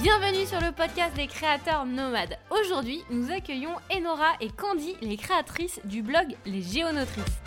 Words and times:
Bienvenue 0.00 0.46
sur 0.46 0.58
le 0.58 0.72
podcast 0.72 1.14
des 1.16 1.26
créateurs 1.26 1.84
nomades. 1.84 2.38
Aujourd'hui, 2.48 3.02
nous 3.10 3.30
accueillons 3.30 3.74
Enora 3.94 4.32
et 4.40 4.48
Candy, 4.48 4.96
les 5.02 5.18
créatrices 5.18 5.80
du 5.84 6.00
blog 6.00 6.34
Les 6.46 6.62
Géonotrices. 6.62 7.42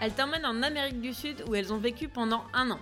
Elles 0.00 0.12
t'emmènent 0.12 0.46
en 0.46 0.62
Amérique 0.62 1.00
du 1.00 1.12
Sud 1.12 1.42
où 1.48 1.56
elles 1.56 1.72
ont 1.72 1.78
vécu 1.78 2.06
pendant 2.06 2.44
un 2.54 2.70
an. 2.70 2.78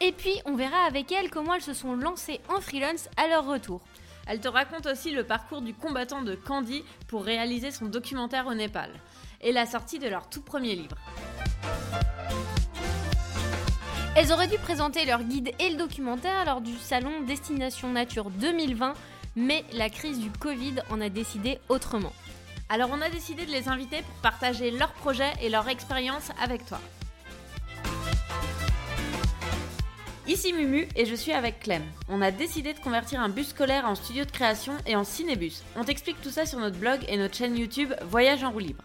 Et 0.00 0.12
puis, 0.12 0.40
on 0.46 0.54
verra 0.54 0.86
avec 0.86 1.12
elles 1.12 1.30
comment 1.30 1.52
elles 1.52 1.60
se 1.60 1.74
sont 1.74 1.94
lancées 1.94 2.40
en 2.48 2.62
freelance 2.62 3.10
à 3.18 3.28
leur 3.28 3.46
retour. 3.46 3.82
Elles 4.26 4.40
te 4.40 4.48
racontent 4.48 4.90
aussi 4.90 5.10
le 5.10 5.24
parcours 5.24 5.60
du 5.60 5.74
combattant 5.74 6.22
de 6.22 6.34
Candy 6.34 6.82
pour 7.08 7.24
réaliser 7.24 7.70
son 7.70 7.86
documentaire 7.86 8.46
au 8.46 8.54
Népal 8.54 8.88
et 9.42 9.52
la 9.52 9.66
sortie 9.66 9.98
de 9.98 10.08
leur 10.08 10.30
tout 10.30 10.40
premier 10.40 10.74
livre. 10.74 10.96
Elles 14.16 14.30
auraient 14.30 14.46
dû 14.46 14.58
présenter 14.58 15.04
leur 15.06 15.24
guide 15.24 15.50
et 15.58 15.70
le 15.70 15.76
documentaire 15.76 16.44
lors 16.44 16.60
du 16.60 16.76
salon 16.78 17.22
Destination 17.26 17.90
Nature 17.90 18.30
2020, 18.30 18.94
mais 19.34 19.64
la 19.72 19.90
crise 19.90 20.20
du 20.20 20.30
Covid 20.30 20.76
en 20.88 21.00
a 21.00 21.08
décidé 21.08 21.58
autrement. 21.68 22.12
Alors 22.68 22.90
on 22.92 23.00
a 23.00 23.10
décidé 23.10 23.44
de 23.44 23.50
les 23.50 23.68
inviter 23.68 24.02
pour 24.02 24.14
partager 24.22 24.70
leurs 24.70 24.92
projets 24.92 25.32
et 25.42 25.48
leur 25.48 25.68
expérience 25.68 26.30
avec 26.40 26.64
toi. 26.64 26.78
Ici 30.28 30.52
Mumu 30.52 30.86
et 30.94 31.06
je 31.06 31.14
suis 31.16 31.32
avec 31.32 31.58
Clem. 31.58 31.82
On 32.08 32.22
a 32.22 32.30
décidé 32.30 32.72
de 32.72 32.78
convertir 32.78 33.20
un 33.20 33.28
bus 33.28 33.48
scolaire 33.48 33.84
en 33.84 33.96
studio 33.96 34.24
de 34.24 34.30
création 34.30 34.74
et 34.86 34.94
en 34.94 35.02
cinébus. 35.02 35.62
On 35.74 35.82
t'explique 35.82 36.22
tout 36.22 36.30
ça 36.30 36.46
sur 36.46 36.60
notre 36.60 36.78
blog 36.78 37.00
et 37.08 37.16
notre 37.16 37.34
chaîne 37.34 37.56
YouTube 37.58 37.92
Voyage 38.08 38.44
en 38.44 38.52
roue 38.52 38.60
libre. 38.60 38.84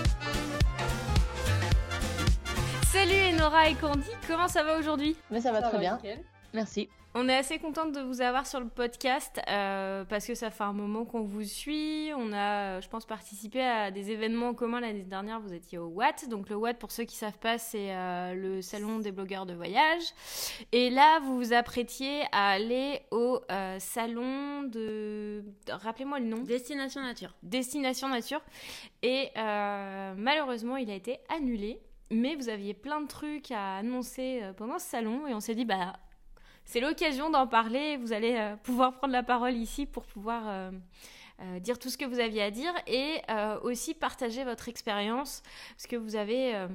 Salut 2.91 3.33
Enora 3.33 3.69
et 3.69 3.75
Candy, 3.75 4.09
comment 4.27 4.49
ça 4.49 4.63
va 4.63 4.77
aujourd'hui? 4.77 5.15
Mais 5.29 5.39
ça 5.39 5.53
va 5.53 5.61
très 5.61 5.79
bien. 5.79 5.97
Merci. 6.53 6.89
On 7.15 7.29
est 7.29 7.37
assez 7.37 7.57
contente 7.57 7.93
de 7.93 8.01
vous 8.01 8.19
avoir 8.19 8.45
sur 8.45 8.59
le 8.59 8.67
podcast 8.67 9.39
euh, 9.47 10.03
parce 10.03 10.27
que 10.27 10.35
ça 10.35 10.51
fait 10.51 10.65
un 10.65 10.73
moment 10.73 11.05
qu'on 11.05 11.21
vous 11.21 11.43
suit. 11.43 12.11
On 12.17 12.33
a, 12.33 12.81
je 12.81 12.89
pense, 12.89 13.05
participé 13.05 13.61
à 13.61 13.91
des 13.91 14.11
événements 14.11 14.49
en 14.49 14.53
commun 14.53 14.81
l'année 14.81 15.03
dernière. 15.03 15.39
Vous 15.39 15.53
étiez 15.53 15.77
au 15.77 15.87
Watt. 15.87 16.27
Donc 16.27 16.49
le 16.49 16.57
Watt, 16.57 16.77
pour 16.77 16.91
ceux 16.91 17.05
qui 17.05 17.15
savent 17.15 17.39
pas, 17.39 17.57
c'est 17.57 17.95
euh, 17.95 18.33
le 18.33 18.61
salon 18.61 18.99
des 18.99 19.13
blogueurs 19.13 19.45
de 19.45 19.53
voyage. 19.53 20.03
Et 20.73 20.89
là, 20.89 21.21
vous 21.21 21.37
vous 21.37 21.53
apprêtiez 21.53 22.23
à 22.33 22.49
aller 22.49 23.03
au 23.11 23.39
euh, 23.49 23.79
salon 23.79 24.63
de... 24.63 25.45
Rappelez-moi 25.69 26.19
le 26.19 26.25
nom. 26.25 26.41
Destination 26.43 27.01
Nature. 27.01 27.33
Destination 27.41 28.09
Nature. 28.09 28.41
Et 29.01 29.31
malheureusement, 29.37 30.75
il 30.75 30.91
a 30.91 30.95
été 30.95 31.19
annulé 31.33 31.79
mais 32.11 32.35
vous 32.35 32.49
aviez 32.49 32.73
plein 32.73 33.01
de 33.01 33.07
trucs 33.07 33.51
à 33.51 33.77
annoncer 33.77 34.41
euh, 34.43 34.53
pendant 34.53 34.77
ce 34.77 34.85
salon 34.85 35.27
et 35.27 35.33
on 35.33 35.39
s'est 35.39 35.55
dit 35.55 35.65
bah 35.65 35.93
c'est 36.63 36.79
l'occasion 36.79 37.29
d'en 37.29 37.47
parler. 37.47 37.97
Vous 37.97 38.13
allez 38.13 38.35
euh, 38.35 38.55
pouvoir 38.57 38.93
prendre 38.93 39.13
la 39.13 39.23
parole 39.23 39.53
ici 39.53 39.85
pour 39.85 40.05
pouvoir 40.05 40.43
euh, 40.47 41.59
dire 41.59 41.79
tout 41.79 41.89
ce 41.89 41.97
que 41.97 42.05
vous 42.05 42.19
aviez 42.19 42.43
à 42.43 42.51
dire 42.51 42.73
et 42.85 43.19
aussi 43.63 43.95
partager 43.95 44.43
votre 44.43 44.69
expérience 44.69 45.41
parce 45.71 45.87
que 45.87 45.95
vous 45.95 46.15
avez 46.15 46.67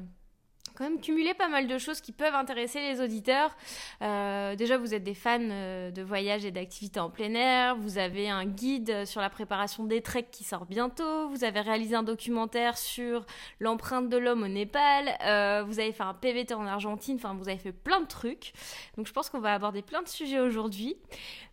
quand 0.77 0.85
même 0.85 1.01
pas 1.35 1.49
mal 1.49 1.67
de 1.67 1.79
choses 1.79 2.01
qui 2.01 2.13
peuvent 2.13 2.35
intéresser 2.35 2.81
les 2.81 3.01
auditeurs. 3.01 3.57
Euh, 4.03 4.55
déjà, 4.55 4.79
vous 4.79 4.95
êtes 4.95 5.03
des 5.03 5.15
fans 5.15 5.39
euh, 5.41 5.91
de 5.91 6.03
voyages 6.03 6.45
et 6.45 6.51
d'activités 6.51 7.01
en 7.01 7.11
plein 7.11 7.35
air. 7.35 7.77
Vous 7.77 7.99
avez 7.99 8.29
un 8.29 8.45
guide 8.45 9.05
sur 9.07 9.21
la 9.21 9.31
préparation 9.31 9.85
des 9.85 10.03
treks 10.03 10.31
qui 10.31 10.45
sort 10.45 10.67
bientôt. 10.67 11.29
Vous 11.29 11.45
avez 11.45 11.61
réalisé 11.61 11.95
un 11.95 12.03
documentaire 12.03 12.79
sur 12.79 13.25
l'empreinte 13.61 14.09
de 14.09 14.17
l'homme 14.17 14.43
au 14.43 14.49
Népal. 14.49 15.17
Euh, 15.25 15.65
vous 15.67 15.81
avez 15.81 15.93
fait 15.93 16.03
un 16.03 16.15
PVT 16.15 16.55
en 16.55 16.67
Argentine. 16.67 17.17
Enfin, 17.17 17.35
vous 17.35 17.49
avez 17.49 17.59
fait 17.59 17.73
plein 17.73 18.01
de 18.01 18.07
trucs. 18.07 18.53
Donc, 18.97 19.07
je 19.07 19.13
pense 19.13 19.31
qu'on 19.31 19.41
va 19.41 19.55
aborder 19.55 19.83
plein 19.83 20.03
de 20.03 20.09
sujets 20.09 20.41
aujourd'hui. 20.41 20.97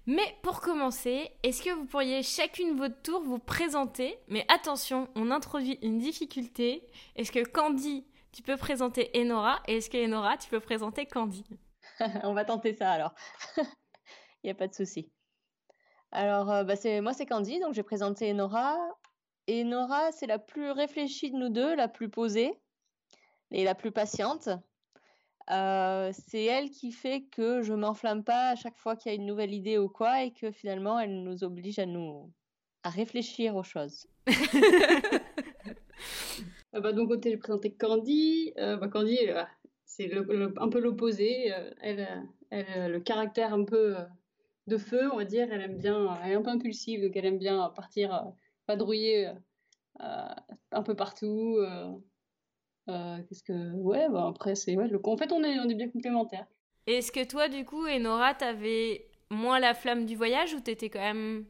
Mais 0.05 0.35
pour 0.41 0.59
commencer, 0.59 1.31
est-ce 1.43 1.63
que 1.63 1.69
vous 1.69 1.85
pourriez 1.85 2.23
chacune 2.23 2.75
votre 2.75 3.01
tour 3.01 3.21
vous 3.21 3.39
présenter? 3.39 4.17
Mais 4.27 4.45
attention, 4.53 5.07
on 5.15 5.31
introduit 5.31 5.79
une 5.81 5.97
difficulté. 5.97 6.83
Est-ce 7.15 7.31
que 7.31 7.43
Candy 7.47 8.03
tu 8.33 8.41
peux 8.41 8.57
présenter 8.57 9.11
Enora 9.15 9.61
et 9.67 9.77
est-ce 9.77 9.89
que 9.89 10.03
Enora, 10.05 10.37
tu 10.37 10.49
peux 10.49 10.59
présenter 10.59 11.05
Candy 11.05 11.45
On 12.23 12.33
va 12.33 12.43
tenter 12.43 12.73
ça 12.73 12.91
alors. 12.91 13.13
Il 13.57 14.47
n'y 14.47 14.51
a 14.51 14.55
pas 14.55 14.67
de 14.67 14.73
souci. 14.73 15.09
Alors, 16.11 16.51
euh, 16.51 16.63
bah, 16.63 16.73
moi, 17.01 17.13
c'est 17.13 17.25
Candy, 17.25 17.59
donc 17.59 17.73
j'ai 17.73 17.83
présenté 17.83 18.31
Enora. 18.31 18.77
Enora, 19.49 20.11
c'est 20.11 20.27
la 20.27 20.39
plus 20.39 20.71
réfléchie 20.71 21.31
de 21.31 21.37
nous 21.37 21.49
deux, 21.49 21.75
la 21.75 21.87
plus 21.87 22.09
posée 22.09 22.59
et 23.51 23.63
la 23.63 23.75
plus 23.75 23.91
patiente. 23.91 24.49
Euh, 25.49 26.11
c'est 26.27 26.43
elle 26.43 26.69
qui 26.69 26.91
fait 26.91 27.23
que 27.23 27.61
je 27.61 27.73
m'enflamme 27.73 28.23
pas 28.23 28.49
à 28.49 28.55
chaque 28.55 28.77
fois 28.77 28.95
qu'il 28.95 29.11
y 29.11 29.15
a 29.15 29.15
une 29.15 29.25
nouvelle 29.25 29.53
idée 29.53 29.77
ou 29.77 29.89
quoi 29.89 30.23
et 30.23 30.31
que 30.31 30.51
finalement 30.51 30.97
elle 30.99 31.21
nous 31.21 31.43
oblige 31.43 31.79
à 31.79 31.85
nous 31.85 32.31
à 32.83 32.89
réfléchir 32.89 33.55
aux 33.57 33.63
choses. 33.63 34.07
Euh, 36.75 36.79
bah, 36.79 36.93
donc, 36.93 37.09
côté, 37.09 37.31
j'ai 37.31 37.37
présenté 37.37 37.71
Candy. 37.73 38.53
Euh, 38.57 38.77
bah, 38.77 38.87
Candy, 38.87 39.17
euh, 39.29 39.43
c'est 39.85 40.11
un 40.57 40.69
peu 40.69 40.79
l'opposé. 40.79 41.51
Elle, 41.81 42.01
a 42.01 42.87
le 42.87 42.99
caractère 42.99 43.53
un 43.53 43.63
peu 43.63 43.95
de 44.67 44.77
feu, 44.77 45.11
on 45.11 45.17
va 45.17 45.25
dire. 45.25 45.47
Elle 45.51 45.61
aime 45.61 45.77
bien, 45.77 46.17
elle 46.23 46.31
est 46.31 46.35
un 46.35 46.41
peu 46.41 46.49
impulsive, 46.49 47.01
donc 47.01 47.15
elle 47.15 47.25
aime 47.25 47.37
bien 47.37 47.69
partir 47.75 48.31
padrouiller 48.65 49.31
un 49.99 50.83
peu 50.83 50.95
partout. 50.95 51.59
Qu'est-ce 52.87 53.43
que. 53.43 53.71
Ouais, 53.73 54.09
bah, 54.09 54.27
après, 54.29 54.55
c'est. 54.55 54.75
Ouais, 54.75 54.89
en 55.03 55.17
fait, 55.17 55.31
on 55.31 55.43
est, 55.43 55.59
on 55.59 55.69
est 55.69 55.75
bien 55.75 55.89
complémentaires. 55.89 56.47
Est-ce 56.87 57.11
que 57.11 57.25
toi, 57.25 57.47
du 57.47 57.63
coup, 57.63 57.85
Enora, 57.87 58.33
t'avais 58.33 59.07
moins 59.29 59.59
la 59.59 59.73
flamme 59.73 60.05
du 60.05 60.15
voyage 60.15 60.53
ou 60.53 60.59
t'étais 60.59 60.89
quand 60.89 60.99
même. 60.99 61.45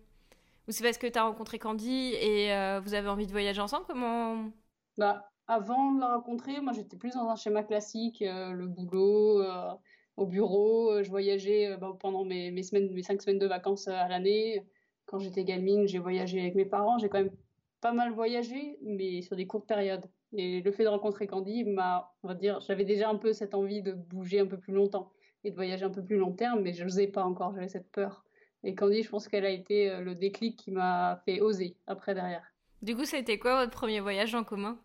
Ou 0.68 0.72
c'est 0.72 0.84
parce 0.84 0.98
que 0.98 1.08
t'as 1.08 1.24
rencontré 1.24 1.60
Candy 1.60 2.14
et 2.14 2.50
vous 2.84 2.94
avez 2.94 3.08
envie 3.08 3.28
de 3.28 3.32
voyager 3.32 3.62
ensemble? 3.62 3.86
Comment 3.88 4.52
bah, 4.98 5.30
avant 5.48 5.94
de 5.94 6.00
la 6.00 6.16
rencontrer, 6.16 6.62
moi 6.62 6.74
j'étais 6.74 6.98
plus 6.98 7.14
dans 7.14 7.28
un 7.28 7.36
schéma 7.36 7.64
classique, 7.64 8.22
euh, 8.22 8.52
le 8.52 8.68
boulot, 8.68 9.42
euh, 9.42 9.72
au 10.18 10.26
bureau, 10.26 10.92
euh, 10.92 11.04
je 11.04 11.09
voyageais 11.09 11.76
bah, 11.78 11.98
pendant 12.00 12.24
mes, 12.24 12.64
cinq 12.64 13.22
semaines 13.22 13.40
de 13.40 13.48
vacances 13.48 13.88
à 13.88 14.08
l'année. 14.08 14.66
Quand 15.06 15.20
j'étais 15.20 15.44
gamine, 15.44 15.88
j'ai 15.88 16.00
voyagé 16.00 16.40
avec 16.40 16.56
mes 16.56 16.66
parents, 16.66 16.98
j'ai 16.98 17.09
quand 17.09 17.20
même 17.20 17.36
pas 17.81 17.92
mal 17.92 18.14
voyagé, 18.14 18.78
mais 18.81 19.22
sur 19.22 19.36
des 19.36 19.46
courtes 19.46 19.68
périodes. 19.68 20.06
Et 20.31 20.62
le 20.62 20.72
fait 20.72 20.84
de 20.84 20.90
rencontrer 20.90 21.28
Candy 21.28 21.66
m'a, 21.66 22.12
on 22.24 22.30
va 22.30 22.36
dire, 22.36 22.62
j'avais 22.62 22.86
déjà 22.86 23.10
un 23.10 23.18
peu 23.18 23.34
cette 23.34 23.54
envie 23.54 23.81
de 23.81 23.92
bouger 23.92 24.40
un 24.40 24.48
peu 24.48 24.58
plus 24.58 24.74
longtemps 24.74 25.12
et 25.44 25.52
de 25.52 25.56
voyager 25.56 25.84
un 25.84 25.90
peu 25.90 26.04
plus 26.04 26.16
long 26.18 26.31
terme, 26.31 26.62
mais 26.62 26.72
je 26.72 26.84
n'osais 26.84 27.08
pas 27.08 27.24
encore, 27.25 27.54
j'avais 27.54 27.68
cette 27.68 27.92
peur. 27.92 28.24
Et 28.64 28.75
Candy, 28.75 29.04
je 29.04 29.10
pense 29.10 29.28
qu'elle 29.28 29.46
a 29.46 29.50
été 29.50 30.00
le 30.00 30.16
déclic 30.16 30.58
qui 30.58 30.72
m'a 30.72 31.22
fait 31.25 31.42
oser 31.42 31.75
après 31.86 32.16
derrière. 32.16 32.54
Du 32.81 32.96
coup, 32.96 33.04
c'était 33.04 33.38
quoi 33.38 33.60
votre 33.60 33.72
premier 33.72 34.00
voyage 34.00 34.34
en 34.36 34.46
commun? 34.46 34.80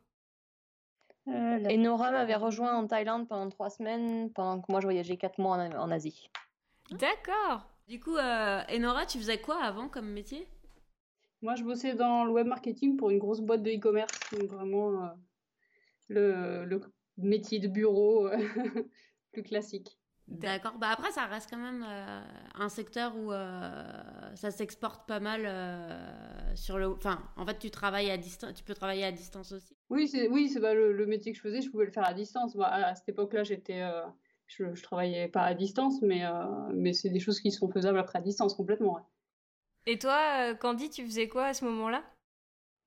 Et 1.68 1.76
Nora 1.76 2.10
m'avait 2.10 2.34
rejoint 2.34 2.74
en 2.74 2.86
Thaïlande 2.86 3.28
pendant 3.28 3.48
trois 3.50 3.70
semaines, 3.70 4.32
pendant 4.32 4.60
que 4.60 4.70
moi 4.70 4.80
je 4.80 4.86
voyageais 4.86 5.16
quatre 5.16 5.38
mois 5.38 5.56
en, 5.56 5.90
Asie. 5.90 6.30
D'accord. 6.92 7.66
Du 7.86 8.00
coup, 8.00 8.16
euh, 8.16 8.62
Enora, 8.70 9.06
tu 9.06 9.18
faisais 9.18 9.38
quoi 9.38 9.62
avant 9.62 9.88
comme 9.88 10.10
métier? 10.10 10.46
Moi, 11.42 11.54
je 11.54 11.64
bossais 11.64 11.94
dans 11.94 12.24
le 12.24 12.32
web 12.32 12.46
marketing 12.46 12.96
pour 12.96 13.10
une 13.10 13.18
grosse 13.18 13.40
boîte 13.40 13.62
de 13.62 13.70
e-commerce, 13.70 14.18
donc 14.32 14.50
vraiment 14.50 15.04
euh, 15.04 15.08
le, 16.08 16.64
le, 16.64 16.80
métier 17.16 17.58
de 17.58 17.68
bureau 17.68 18.28
plus 19.32 19.42
classique. 19.42 19.97
D'accord. 20.28 20.74
Bah 20.78 20.88
après, 20.90 21.10
ça 21.10 21.24
reste 21.24 21.48
quand 21.50 21.58
même 21.58 21.84
euh, 21.88 22.20
un 22.54 22.68
secteur 22.68 23.16
où 23.16 23.32
euh, 23.32 23.82
ça 24.34 24.50
s'exporte 24.50 25.08
pas 25.08 25.20
mal 25.20 25.42
euh, 25.46 26.54
sur 26.54 26.78
le. 26.78 26.88
Enfin, 26.88 27.22
en 27.36 27.46
fait, 27.46 27.58
tu 27.58 27.70
travailles 27.70 28.10
à 28.10 28.18
distance. 28.18 28.52
Tu 28.54 28.62
peux 28.62 28.74
travailler 28.74 29.04
à 29.04 29.12
distance 29.12 29.52
aussi. 29.52 29.74
Oui, 29.88 30.06
c'est 30.06 30.28
oui, 30.28 30.50
c'est 30.50 30.60
le, 30.60 31.06
métier 31.06 31.32
que 31.32 31.38
je 31.38 31.42
faisais. 31.42 31.62
Je 31.62 31.70
pouvais 31.70 31.86
le 31.86 31.92
faire 31.92 32.06
à 32.06 32.12
distance. 32.12 32.56
à, 32.60 32.94
cette 32.94 33.08
époque-là, 33.08 33.42
j'étais, 33.42 33.82
je, 34.46 34.74
je 34.74 34.82
travaillais 34.82 35.28
pas 35.28 35.42
à 35.42 35.54
distance, 35.54 36.02
mais 36.02 36.24
mais 36.74 36.92
c'est 36.92 37.10
des 37.10 37.20
choses 37.20 37.40
qui 37.40 37.50
sont 37.50 37.70
faisables 37.70 37.98
après 37.98 38.18
à 38.18 38.22
distance 38.22 38.54
complètement. 38.54 38.98
Et 39.86 39.98
toi, 39.98 40.54
Candy, 40.56 40.90
tu 40.90 41.06
faisais 41.06 41.28
quoi 41.28 41.46
à 41.46 41.54
ce 41.54 41.64
moment-là? 41.64 42.04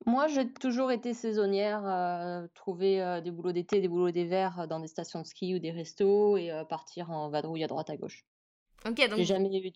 Moi, 0.06 0.28
j'ai 0.28 0.52
toujours 0.52 0.92
été 0.92 1.14
saisonnière, 1.14 1.86
euh, 1.86 2.48
trouver 2.54 3.02
euh, 3.02 3.22
des 3.22 3.32
boulots 3.32 3.52
d'été, 3.52 3.82
des 3.82 3.88
boulots 3.88 4.12
d'hiver 4.12 4.60
euh, 4.60 4.68
dans 4.68 4.80
des 4.80 4.88
stations 4.88 5.22
de 5.22 5.28
ski 5.28 5.56
ou 5.56 5.60
des 5.60 5.72
restos 5.72 6.38
et 6.38 6.52
partir 6.70 7.12
en 7.12 7.30
vadrouille 7.30 7.64
à 7.64 7.68
droite 7.68 7.90
à 7.90 7.98
gauche. 7.98 8.26
Ok, 8.86 8.98
donc. 9.10 9.18
J'ai 9.18 9.26
jamais 9.26 9.56
eu 9.56 9.72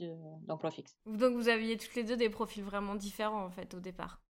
d'emploi 0.48 0.72
fixe. 0.72 0.98
Donc 1.06 1.36
vous 1.36 1.48
aviez 1.48 1.78
toutes 1.78 1.94
les 1.96 2.04
deux 2.04 2.18
des 2.18 2.30
profils 2.30 2.64
vraiment 2.64 2.96
différents 2.96 3.46
en 3.46 3.52
fait 3.52 3.74
au 3.76 3.80
départ. 3.80 4.22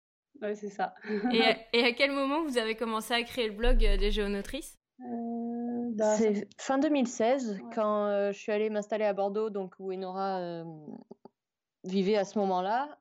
Ouais, 0.43 0.56
c'est 0.56 0.69
ça. 0.69 0.94
et, 1.32 1.43
à, 1.43 1.56
et, 1.73 1.85
à, 1.85 1.93
quel 1.93 2.11
moment 2.11 2.43
vous 2.43 2.58
avez 2.58 2.75
commencé 2.75 3.14
à 3.14 3.23
créer 3.23 3.49
le 3.49 3.55
blog 3.55 3.79
des 3.79 4.11
géonotrices? 4.11 4.76
Euh, 5.00 5.90
bah, 5.94 6.17
C'est 6.17 6.49
fin 6.58 6.79
2016, 6.79 7.50
ouais. 7.50 7.61
quand 7.75 8.06
euh, 8.06 8.32
je 8.32 8.38
suis 8.38 8.52
allée 8.52 8.70
m'installer 8.70 9.05
à 9.05 9.12
Bordeaux, 9.12 9.50
donc 9.50 9.75
où 9.79 9.93
Enora 9.93 10.38
euh, 10.38 10.64
vivait 11.85 12.17
à 12.17 12.25
ce 12.25 12.38
moment-là. 12.38 12.99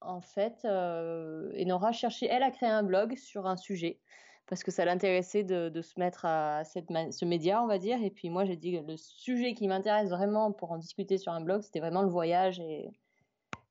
En 0.00 0.20
fait, 0.20 0.64
euh, 0.64 1.50
Enora 1.60 1.92
cherchait, 1.92 2.26
elle, 2.26 2.42
à 2.42 2.50
créer 2.50 2.68
un 2.68 2.82
blog 2.82 3.16
sur 3.16 3.46
un 3.46 3.56
sujet 3.56 4.00
parce 4.46 4.62
que 4.62 4.70
ça 4.70 4.84
l'intéressait 4.84 5.42
de, 5.42 5.68
de, 5.68 5.82
se 5.82 5.98
mettre 5.98 6.24
à 6.24 6.62
cette, 6.64 6.88
ce 7.10 7.24
média, 7.24 7.62
on 7.62 7.66
va 7.66 7.78
dire. 7.78 8.00
Et 8.02 8.10
puis 8.10 8.30
moi, 8.30 8.44
j'ai 8.44 8.56
dit 8.56 8.72
que 8.72 8.86
le 8.86 8.96
sujet 8.96 9.54
qui 9.54 9.66
m'intéresse 9.66 10.08
vraiment 10.08 10.52
pour 10.52 10.70
en 10.70 10.78
discuter 10.78 11.18
sur 11.18 11.32
un 11.32 11.40
blog, 11.40 11.62
c'était 11.62 11.80
vraiment 11.80 12.02
le 12.02 12.08
voyage 12.08 12.60
et, 12.60 12.90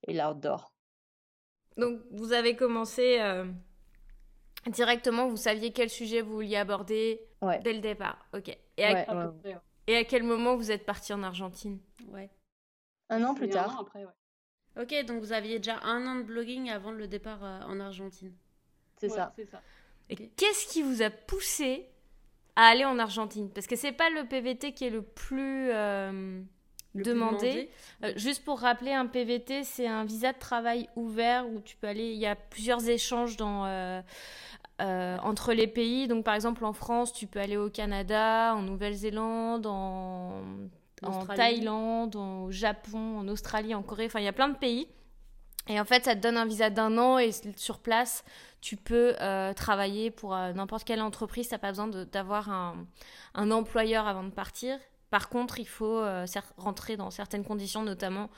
et 0.08 0.14
l'outdoor. 0.14 0.74
Donc, 1.78 2.00
vous 2.12 2.34
avez 2.34 2.56
commencé 2.56 3.20
euh, 3.22 3.46
directement, 4.68 5.28
vous 5.28 5.38
saviez 5.38 5.72
quel 5.72 5.90
sujet 5.90 6.22
vous 6.22 6.34
vouliez 6.34 6.58
aborder 6.58 7.22
ouais. 7.42 7.60
dès 7.60 7.74
le 7.74 7.80
départ. 7.80 8.26
Ok. 8.34 8.50
Et 8.78 8.84
à, 8.84 8.94
ouais, 8.94 9.32
ouais. 9.46 9.58
et 9.88 9.96
à 9.96 10.04
quel 10.04 10.24
moment 10.24 10.56
vous 10.56 10.72
êtes 10.72 10.86
parti 10.86 11.14
en 11.14 11.24
Argentine? 11.24 11.80
Ouais. 12.10 12.30
Un 13.10 13.24
an 13.24 13.34
plus 13.34 13.50
tard. 13.50 13.72
Un 13.72 13.76
an 13.76 13.82
après, 13.82 14.06
ok, 14.80 15.06
donc 15.06 15.22
vous 15.22 15.32
aviez 15.32 15.58
déjà 15.60 15.80
un 15.84 16.06
an 16.08 16.16
de 16.16 16.24
blogging 16.24 16.70
avant 16.70 16.92
le 16.92 17.08
départ 17.08 17.44
euh, 17.44 17.62
en 17.68 17.80
Argentine. 17.80 18.34
C'est 18.98 19.10
ça. 19.10 19.34
ça. 19.52 19.62
Et 20.10 20.14
okay. 20.14 20.32
qu'est-ce 20.38 20.68
qui 20.68 20.82
vous 20.82 21.02
a 21.02 21.10
poussé 21.10 21.88
à 22.56 22.68
aller 22.68 22.86
en 22.86 23.00
Argentine? 23.00 23.50
Parce 23.50 23.68
que 23.68 23.76
c'est 23.76 23.92
pas 23.92 24.10
le 24.10 24.26
PVT 24.26 24.74
qui 24.74 24.86
est 24.86 24.90
le 24.90 25.02
plus 25.02 25.70
euh, 25.72 26.42
Le 26.94 27.04
demandé. 27.04 27.38
plus 27.38 27.50
demandé. 27.50 27.70
Euh, 28.04 28.14
juste 28.16 28.44
pour 28.46 28.60
rappeler, 28.60 28.94
un 28.94 29.08
PVT, 29.08 29.64
c'est 29.64 29.88
un 29.88 30.06
visa 30.06 30.32
de 30.32 30.40
travail 30.40 30.90
ouvert 30.96 31.48
où 31.50 31.60
tu 31.60 31.76
peux 31.76 31.88
aller. 31.88 32.12
Il 32.12 32.20
y 32.20 32.28
a 32.28 32.36
plusieurs 32.36 32.88
échanges 32.88 33.36
dans, 33.36 33.66
euh, 33.66 34.02
euh, 34.82 35.18
entre 35.20 35.54
les 35.54 35.68
pays. 35.68 36.08
Donc, 36.08 36.26
par 36.26 36.36
exemple, 36.36 36.66
en 36.66 36.74
France, 36.74 37.14
tu 37.14 37.28
peux 37.28 37.40
aller 37.40 37.56
au 37.56 37.70
Canada, 37.70 38.54
en 38.56 38.62
Nouvelle-Zélande, 38.62 39.66
en, 39.68 40.42
en 41.04 41.26
Thaïlande, 41.26 42.16
au 42.16 42.52
Japon, 42.52 43.20
en 43.20 43.28
Australie, 43.28 43.76
en 43.76 43.84
Corée. 43.84 44.06
Enfin, 44.06 44.20
il 44.20 44.26
y 44.26 44.30
a 44.30 44.34
plein 44.34 44.50
de 44.50 44.58
pays. 44.58 44.88
Et 45.68 45.80
en 45.80 45.86
fait, 45.86 46.06
ça 46.06 46.16
te 46.16 46.22
donne 46.22 46.38
un 46.38 46.46
visa 46.46 46.70
d'un 46.70 46.98
an 46.98 47.18
et 47.18 47.32
sur 47.56 47.80
place, 47.80 48.24
tu 48.62 48.78
peux 48.78 49.16
euh, 49.20 49.54
travailler 49.54 50.12
pour 50.12 50.36
euh, 50.36 50.54
n'importe 50.54 50.84
quelle 50.84 51.02
entreprise. 51.02 51.48
Tu 51.48 51.56
n'as 51.56 51.60
pas 51.60 51.70
besoin 51.70 51.88
d'avoir 51.88 52.50
un, 52.50 52.86
un, 53.34 53.52
employeur 53.52 54.08
avant 54.08 54.24
de 54.24 54.30
partir. 54.30 54.78
Par 55.10 55.30
contre, 55.30 55.60
il 55.60 55.68
faut 55.68 56.00
euh, 56.00 56.26
rentrer 56.58 56.98
dans 56.98 57.10
certaines 57.10 57.44
conditions, 57.44 57.84
notamment 57.84 58.30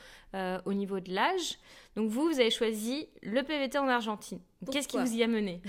au 0.65 0.74
niveau 0.74 1.00
de 1.00 1.12
l'âge. 1.12 1.57
Donc 1.95 2.09
vous, 2.09 2.25
vous 2.25 2.39
avez 2.39 2.51
choisi 2.51 3.09
le 3.24 3.42
PVT 3.42 3.80
en 3.80 3.88
Argentine. 3.88 4.39
Qu'est-ce 4.71 4.88
qui 4.88 4.98
vous 4.98 5.15
y 5.15 5.24
a 5.24 5.27
mené? 5.27 5.62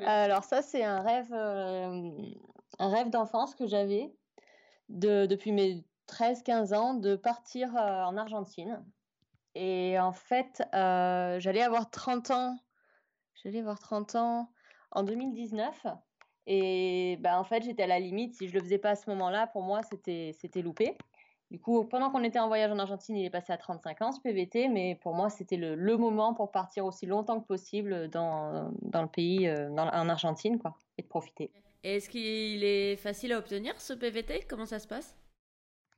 Alors 0.00 0.42
ça, 0.42 0.62
c'est 0.62 0.82
un 0.82 1.00
rêve, 1.00 1.32
un 1.32 2.88
rêve 2.90 3.10
d'enfance 3.10 3.54
que 3.54 3.66
j'avais 3.66 4.12
de, 4.88 5.26
depuis 5.26 5.52
mes 5.52 5.84
13-15 6.08 6.74
ans 6.74 6.94
de 6.94 7.16
partir 7.16 7.76
euh, 7.76 8.04
en 8.04 8.16
Argentine. 8.16 8.84
Et 9.54 9.98
en 9.98 10.12
fait, 10.12 10.62
euh, 10.74 11.40
j'allais 11.40 11.62
avoir 11.62 11.90
30 11.90 12.30
ans. 12.30 12.58
J'allais 13.42 13.60
avoir 13.60 13.78
30 13.78 14.14
ans 14.14 14.50
en 14.90 15.02
2019. 15.02 15.86
Et 16.46 17.18
bah, 17.20 17.38
en 17.40 17.44
fait, 17.44 17.62
j'étais 17.62 17.84
à 17.84 17.86
la 17.86 17.98
limite. 17.98 18.34
Si 18.34 18.48
je 18.48 18.54
le 18.54 18.60
faisais 18.60 18.78
pas 18.78 18.90
à 18.90 18.96
ce 18.96 19.08
moment-là, 19.10 19.46
pour 19.48 19.62
moi, 19.62 19.80
c'était 19.82 20.62
loupé. 20.62 20.96
Du 21.50 21.60
coup, 21.60 21.84
pendant 21.84 22.10
qu'on 22.10 22.24
était 22.24 22.40
en 22.40 22.48
voyage 22.48 22.72
en 22.72 22.78
Argentine, 22.78 23.16
il 23.16 23.24
est 23.24 23.30
passé 23.30 23.52
à 23.52 23.56
35 23.56 24.02
ans 24.02 24.12
ce 24.12 24.20
PVT, 24.20 24.68
mais 24.68 24.96
pour 24.96 25.14
moi, 25.14 25.30
c'était 25.30 25.56
le, 25.56 25.76
le, 25.76 25.96
moment 25.96 26.34
pour 26.34 26.50
partir 26.50 26.84
aussi 26.84 27.06
longtemps 27.06 27.40
que 27.40 27.46
possible 27.46 28.08
dans, 28.08 28.72
dans 28.82 29.02
le 29.02 29.08
pays, 29.08 29.46
euh, 29.46 29.70
dans, 29.70 29.86
en 29.86 30.08
Argentine, 30.08 30.58
quoi, 30.58 30.76
et 30.98 31.02
de 31.02 31.06
profiter. 31.06 31.52
Est-ce 31.86 32.10
qu'il 32.10 32.64
est 32.64 32.96
facile 32.96 33.32
à 33.32 33.38
obtenir 33.38 33.80
ce 33.80 33.92
PVT 33.92 34.40
Comment 34.48 34.66
ça 34.66 34.80
se 34.80 34.88
passe? 34.88 35.16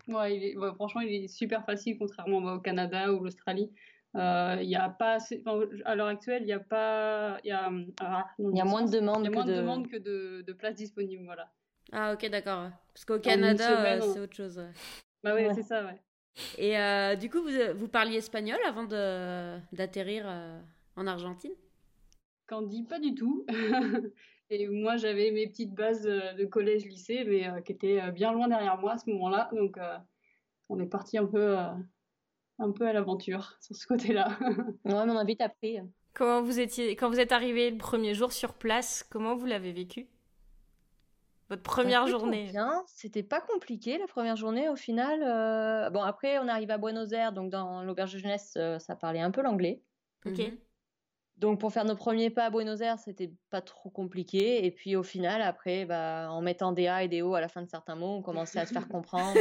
Ouais, 0.06 0.37
il 0.37 0.44
est, 0.44 0.56
ouais, 0.58 0.75
franchement, 0.75 1.00
il 1.00 1.25
est 1.25 1.29
super 1.29 1.64
facile, 1.64 1.96
contrairement 1.99 2.43
bah, 2.43 2.55
au 2.55 2.61
Canada 2.61 3.11
ou 3.11 3.25
l'Australie. 3.25 3.70
Euh, 4.14 4.58
il 4.61 4.69
y 4.69 4.76
a 4.76 4.90
pas 4.90 5.14
assez, 5.14 5.43
enfin, 5.46 5.64
à 5.87 5.94
l'heure 5.94 6.08
actuelle, 6.08 6.43
il 6.43 6.46
n'y 6.46 6.52
a 6.52 6.61
pas, 6.61 7.38
il 7.43 7.49
y 7.49 7.52
a, 7.52 7.70
ah, 8.00 8.26
non, 8.38 8.50
il 8.50 8.58
y 8.58 8.61
a 8.61 8.67
moins 8.67 8.85
de 8.85 8.90
demandes, 8.90 9.25
y 9.26 9.31
que 9.31 9.46
de 9.46 9.55
demandes 9.55 9.88
que 9.88 9.96
de, 9.96 10.44
de 10.46 10.52
places 10.52 10.76
disponibles, 10.76 11.25
voilà. 11.25 11.50
Ah 11.93 12.12
ok, 12.12 12.29
d'accord. 12.29 12.69
Parce 12.93 13.06
qu'au 13.06 13.19
Canada, 13.19 13.96
euh, 13.96 14.00
c'est 14.12 14.20
autre 14.20 14.37
chose. 14.37 14.58
Ouais. 14.58 14.73
Bah 15.25 15.32
oui, 15.34 15.46
ouais. 15.46 15.55
c'est 15.55 15.62
ça, 15.62 15.87
ouais. 15.87 15.99
Et 16.58 16.79
euh, 16.79 17.17
du 17.17 17.31
coup, 17.31 17.43
vous, 17.43 17.50
vous 17.76 17.88
parliez 17.88 18.19
espagnol 18.19 18.58
avant 18.67 18.84
d'atterrir 18.84 20.25
euh, 20.26 20.61
en 20.96 21.06
Argentine? 21.06 21.55
Candy, 22.46 22.82
pas 22.82 22.99
du 22.99 23.14
tout. 23.14 23.46
Et 24.50 24.66
moi, 24.68 24.96
j'avais 24.96 25.30
mes 25.30 25.46
petites 25.46 25.74
bases 25.74 26.04
de 26.04 26.44
collège-lycée, 26.46 27.24
mais 27.26 27.48
euh, 27.48 27.60
qui 27.60 27.72
étaient 27.72 28.10
bien 28.12 28.32
loin 28.32 28.48
derrière 28.48 28.78
moi 28.78 28.92
à 28.92 28.98
ce 28.98 29.10
moment-là. 29.10 29.50
Donc, 29.52 29.76
euh, 29.76 29.98
on 30.68 30.78
est 30.78 30.86
parti 30.86 31.18
un 31.18 31.26
peu, 31.26 31.58
euh, 31.58 31.70
un 32.58 32.70
peu 32.72 32.86
à 32.86 32.92
l'aventure 32.92 33.56
sur 33.60 33.76
ce 33.76 33.86
côté-là. 33.86 34.28
ouais, 34.40 34.74
mais 34.84 34.94
on 34.94 35.16
a 35.16 35.24
vite 35.24 35.40
appris. 35.40 35.78
Comment 36.14 36.42
vous 36.42 36.58
étiez, 36.60 36.96
quand 36.96 37.08
vous 37.08 37.20
êtes 37.20 37.32
arrivé 37.32 37.70
le 37.70 37.78
premier 37.78 38.14
jour 38.14 38.32
sur 38.32 38.54
place, 38.54 39.04
comment 39.08 39.36
vous 39.36 39.46
l'avez 39.46 39.72
vécu? 39.72 40.08
Votre 41.48 41.62
première 41.62 42.06
journée 42.06 42.50
bien. 42.50 42.82
C'était 42.86 43.22
pas 43.22 43.40
compliqué 43.40 43.96
la 43.96 44.06
première 44.06 44.36
journée 44.36 44.68
au 44.68 44.76
final. 44.76 45.22
Euh... 45.22 45.88
Bon 45.88 46.02
après 46.02 46.38
on 46.38 46.46
arrive 46.46 46.70
à 46.70 46.76
Buenos 46.76 47.12
Aires 47.12 47.32
donc 47.32 47.50
dans 47.50 47.82
l'auberge 47.82 48.12
de 48.12 48.18
jeunesse 48.18 48.52
euh, 48.58 48.78
ça 48.78 48.96
parlait 48.96 49.20
un 49.20 49.30
peu 49.30 49.40
l'anglais. 49.40 49.80
Ok. 50.26 50.36
Mm 50.36 50.42
-hmm. 50.42 50.58
Donc 51.38 51.61
pour 51.61 51.73
faire 51.73 51.85
nos 51.85 51.94
premiers 51.94 52.31
pas 52.31 52.46
à 52.46 52.50
Buenos 52.50 52.81
Aires 52.81 52.99
c'était 52.99 53.32
pas 53.50 53.61
trop 53.61 53.90
compliqué. 53.90 54.64
Et 54.67 54.70
puis 54.70 54.96
au 54.96 55.02
final 55.02 55.40
après 55.40 55.85
bah, 55.85 56.29
en 56.31 56.43
mettant 56.43 56.73
des 56.73 56.88
A 56.88 57.05
et 57.05 57.08
des 57.08 57.23
O 57.23 57.35
à 57.35 57.40
la 57.40 57.49
fin 57.49 57.62
de 57.62 57.69
certains 57.69 57.94
mots 57.94 58.17
on 58.17 58.23
commençait 58.23 58.58
à 58.58 58.67
se 58.67 58.73
faire 58.73 58.88
comprendre, 58.88 59.38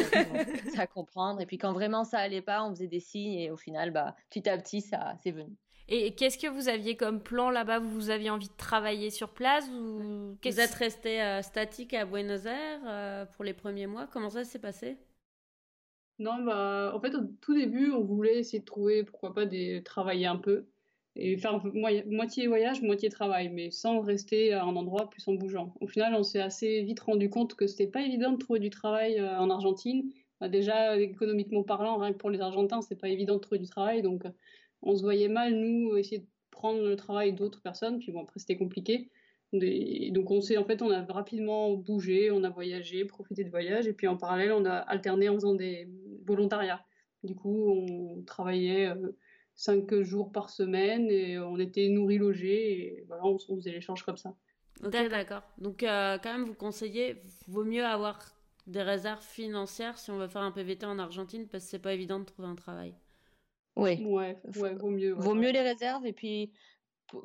à 0.77 0.87
comprendre. 0.87 1.41
Et 1.41 1.45
puis 1.45 1.57
quand 1.57 1.73
vraiment 1.73 2.03
ça 2.03 2.19
allait 2.19 2.41
pas 2.41 2.63
on 2.63 2.69
faisait 2.69 2.87
des 2.87 2.99
signes 2.99 3.39
et 3.39 3.51
au 3.51 3.57
final 3.57 3.91
bah 3.91 4.15
petit 4.29 4.47
à 4.47 4.57
petit 4.57 4.81
ça 4.81 5.15
c'est 5.23 5.31
venu. 5.31 5.55
Et 5.89 6.13
qu'est-ce 6.15 6.37
que 6.37 6.47
vous 6.47 6.67
aviez 6.67 6.97
comme 6.97 7.21
plan 7.21 7.49
là-bas? 7.49 7.79
Vous 7.79 8.09
aviez 8.09 8.29
envie 8.29 8.49
de 8.49 8.57
travailler 8.57 9.09
sur 9.09 9.29
place 9.29 9.69
ou 9.69 10.35
Vous 10.43 10.59
êtes 10.59 10.73
resté 10.73 11.21
euh, 11.21 11.41
statique 11.41 11.93
à 11.93 12.05
Buenos 12.05 12.45
Aires 12.45 12.81
euh, 12.85 13.25
pour 13.25 13.45
les 13.45 13.53
premiers 13.53 13.87
mois? 13.87 14.05
Comment 14.11 14.29
ça 14.29 14.43
s'est 14.43 14.59
passé? 14.59 14.97
Non, 16.19 16.43
bah, 16.43 16.91
en 16.93 16.99
fait, 16.99 17.15
au 17.15 17.21
tout 17.39 17.53
début, 17.53 17.91
on 17.91 18.03
voulait 18.03 18.39
essayer 18.39 18.59
de 18.59 18.65
trouver, 18.65 19.03
pourquoi 19.03 19.33
pas, 19.33 19.45
des... 19.45 19.81
travailler 19.83 20.25
un 20.25 20.35
peu 20.35 20.67
et 21.17 21.37
faire 21.37 21.61
moitié 22.05 22.47
voyage, 22.47 22.81
moitié 22.81 23.09
travail, 23.09 23.49
mais 23.49 23.71
sans 23.71 24.01
rester 24.01 24.53
à 24.53 24.63
un 24.63 24.75
endroit 24.75 25.09
plus 25.09 25.27
en 25.27 25.33
bougeant. 25.33 25.73
Au 25.81 25.87
final, 25.87 26.13
on 26.13 26.23
s'est 26.23 26.41
assez 26.41 26.83
vite 26.83 26.99
rendu 26.99 27.29
compte 27.29 27.55
que 27.55 27.67
c'était 27.67 27.87
pas 27.87 28.01
évident 28.01 28.31
de 28.31 28.37
trouver 28.37 28.59
du 28.59 28.69
travail 28.69 29.19
euh, 29.19 29.39
en 29.39 29.49
Argentine. 29.49 30.11
Bah, 30.39 30.47
déjà, 30.47 30.97
économiquement 30.99 31.63
parlant, 31.63 31.97
rien 31.97 32.13
que 32.13 32.17
pour 32.17 32.29
les 32.29 32.41
Argentins, 32.41 32.81
c'est 32.81 32.99
pas 32.99 33.09
évident 33.09 33.35
de 33.35 33.39
trouver 33.39 33.59
du 33.59 33.67
travail, 33.67 34.01
donc 34.03 34.23
on 34.83 34.95
se 34.95 35.01
voyait 35.01 35.29
mal, 35.29 35.55
nous, 35.55 35.97
essayer 35.97 36.19
de 36.19 36.27
prendre 36.51 36.81
le 36.81 36.95
travail 36.95 37.33
d'autres 37.33 37.61
personnes, 37.61 37.99
puis 37.99 38.11
bon, 38.11 38.21
après 38.21 38.39
c'était 38.39 38.57
compliqué. 38.57 39.09
Donc 39.53 40.29
on 40.29 40.41
s'est, 40.41 40.57
en 40.57 40.65
fait, 40.65 40.81
on 40.81 40.91
a 40.91 41.01
rapidement 41.05 41.73
bougé, 41.73 42.31
on 42.31 42.43
a 42.43 42.49
voyagé, 42.49 43.05
profité 43.05 43.43
de 43.43 43.49
voyage, 43.49 43.87
et 43.87 43.93
puis 43.93 44.07
en 44.07 44.17
parallèle, 44.17 44.51
on 44.51 44.65
a 44.65 44.75
alterné 44.75 45.29
en 45.29 45.35
faisant 45.35 45.55
des 45.55 45.87
volontariats. 46.25 46.83
Du 47.23 47.33
coup, 47.33 47.69
on 47.69 48.21
travaillait 48.23 48.87
euh, 48.87 49.11
cinq 49.57 49.93
jours 50.01 50.31
par 50.31 50.49
semaine, 50.49 51.09
et 51.09 51.37
on 51.39 51.57
était 51.59 51.89
nourris, 51.89 52.19
logés, 52.19 52.71
et 52.71 53.05
voilà, 53.07 53.25
on, 53.25 53.37
on 53.49 53.55
faisait 53.57 53.71
l'échange 53.71 54.03
comme 54.03 54.17
ça. 54.17 54.33
Ok, 54.83 54.91
d'accord. 55.09 55.41
Donc 55.57 55.83
euh, 55.83 56.17
quand 56.23 56.31
même, 56.31 56.45
vous 56.45 56.53
conseillez, 56.53 57.21
vaut 57.47 57.65
mieux 57.65 57.85
avoir 57.85 58.19
des 58.67 58.83
réserves 58.83 59.23
financières 59.23 59.97
si 59.97 60.11
on 60.11 60.17
veut 60.17 60.27
faire 60.27 60.43
un 60.43 60.51
PVT 60.51 60.85
en 60.85 60.99
Argentine, 60.99 61.47
parce 61.47 61.65
que 61.65 61.71
c'est 61.71 61.79
pas 61.79 61.93
évident 61.93 62.19
de 62.19 62.25
trouver 62.25 62.47
un 62.47 62.55
travail. 62.55 62.93
Oui. 63.75 64.03
Ouais, 64.05 64.39
ouais, 64.57 64.75
vaut 64.75 64.89
mieux. 64.89 65.13
Ouais, 65.13 65.21
vaut 65.21 65.35
mieux 65.35 65.51
les 65.51 65.61
réserves 65.61 66.05
et 66.05 66.13
puis 66.13 66.51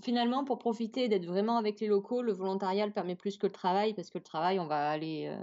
finalement 0.02 0.44
pour 0.44 0.58
profiter 0.58 1.08
d'être 1.08 1.24
vraiment 1.26 1.56
avec 1.56 1.80
les 1.80 1.88
locaux, 1.88 2.22
le 2.22 2.32
volontariat 2.32 2.86
le 2.86 2.92
permet 2.92 3.16
plus 3.16 3.36
que 3.36 3.46
le 3.46 3.52
travail 3.52 3.94
parce 3.94 4.10
que 4.10 4.18
le 4.18 4.24
travail 4.24 4.60
on 4.60 4.66
va 4.66 4.90
aller 4.90 5.26
euh, 5.26 5.42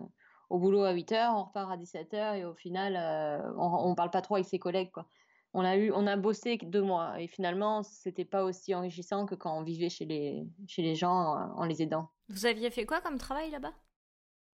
au 0.50 0.60
boulot 0.60 0.84
à 0.84 0.94
8 0.94 1.12
heures, 1.12 1.34
on 1.36 1.44
repart 1.44 1.72
à 1.72 1.78
17 1.78 2.14
heures 2.14 2.34
et 2.36 2.46
au 2.46 2.54
final 2.54 2.96
euh, 2.96 3.52
on, 3.58 3.90
on 3.90 3.96
parle 3.96 4.12
pas 4.12 4.22
trop 4.22 4.36
avec 4.36 4.48
ses 4.48 4.60
collègues 4.60 4.92
quoi. 4.92 5.08
On 5.54 5.66
a 5.66 5.78
eu, 5.78 5.92
on 5.92 6.06
a 6.06 6.16
bossé 6.16 6.58
deux 6.58 6.82
mois 6.82 7.20
et 7.20 7.28
finalement 7.28 7.82
c'était 7.82 8.26
pas 8.26 8.44
aussi 8.44 8.76
enrichissant 8.76 9.26
que 9.26 9.34
quand 9.36 9.58
on 9.58 9.64
vivait 9.64 9.90
chez 9.90 10.06
les 10.06 10.48
chez 10.68 10.84
les 10.84 10.96
gens 10.96 11.12
en, 11.12 11.60
en 11.60 11.66
les 11.66 11.82
aidant. 11.82 12.10
Vous 12.30 12.46
aviez 12.46 12.70
fait 12.70 12.86
quoi 12.86 13.02
comme 13.02 13.18
travail 13.18 13.50
là-bas? 13.50 13.74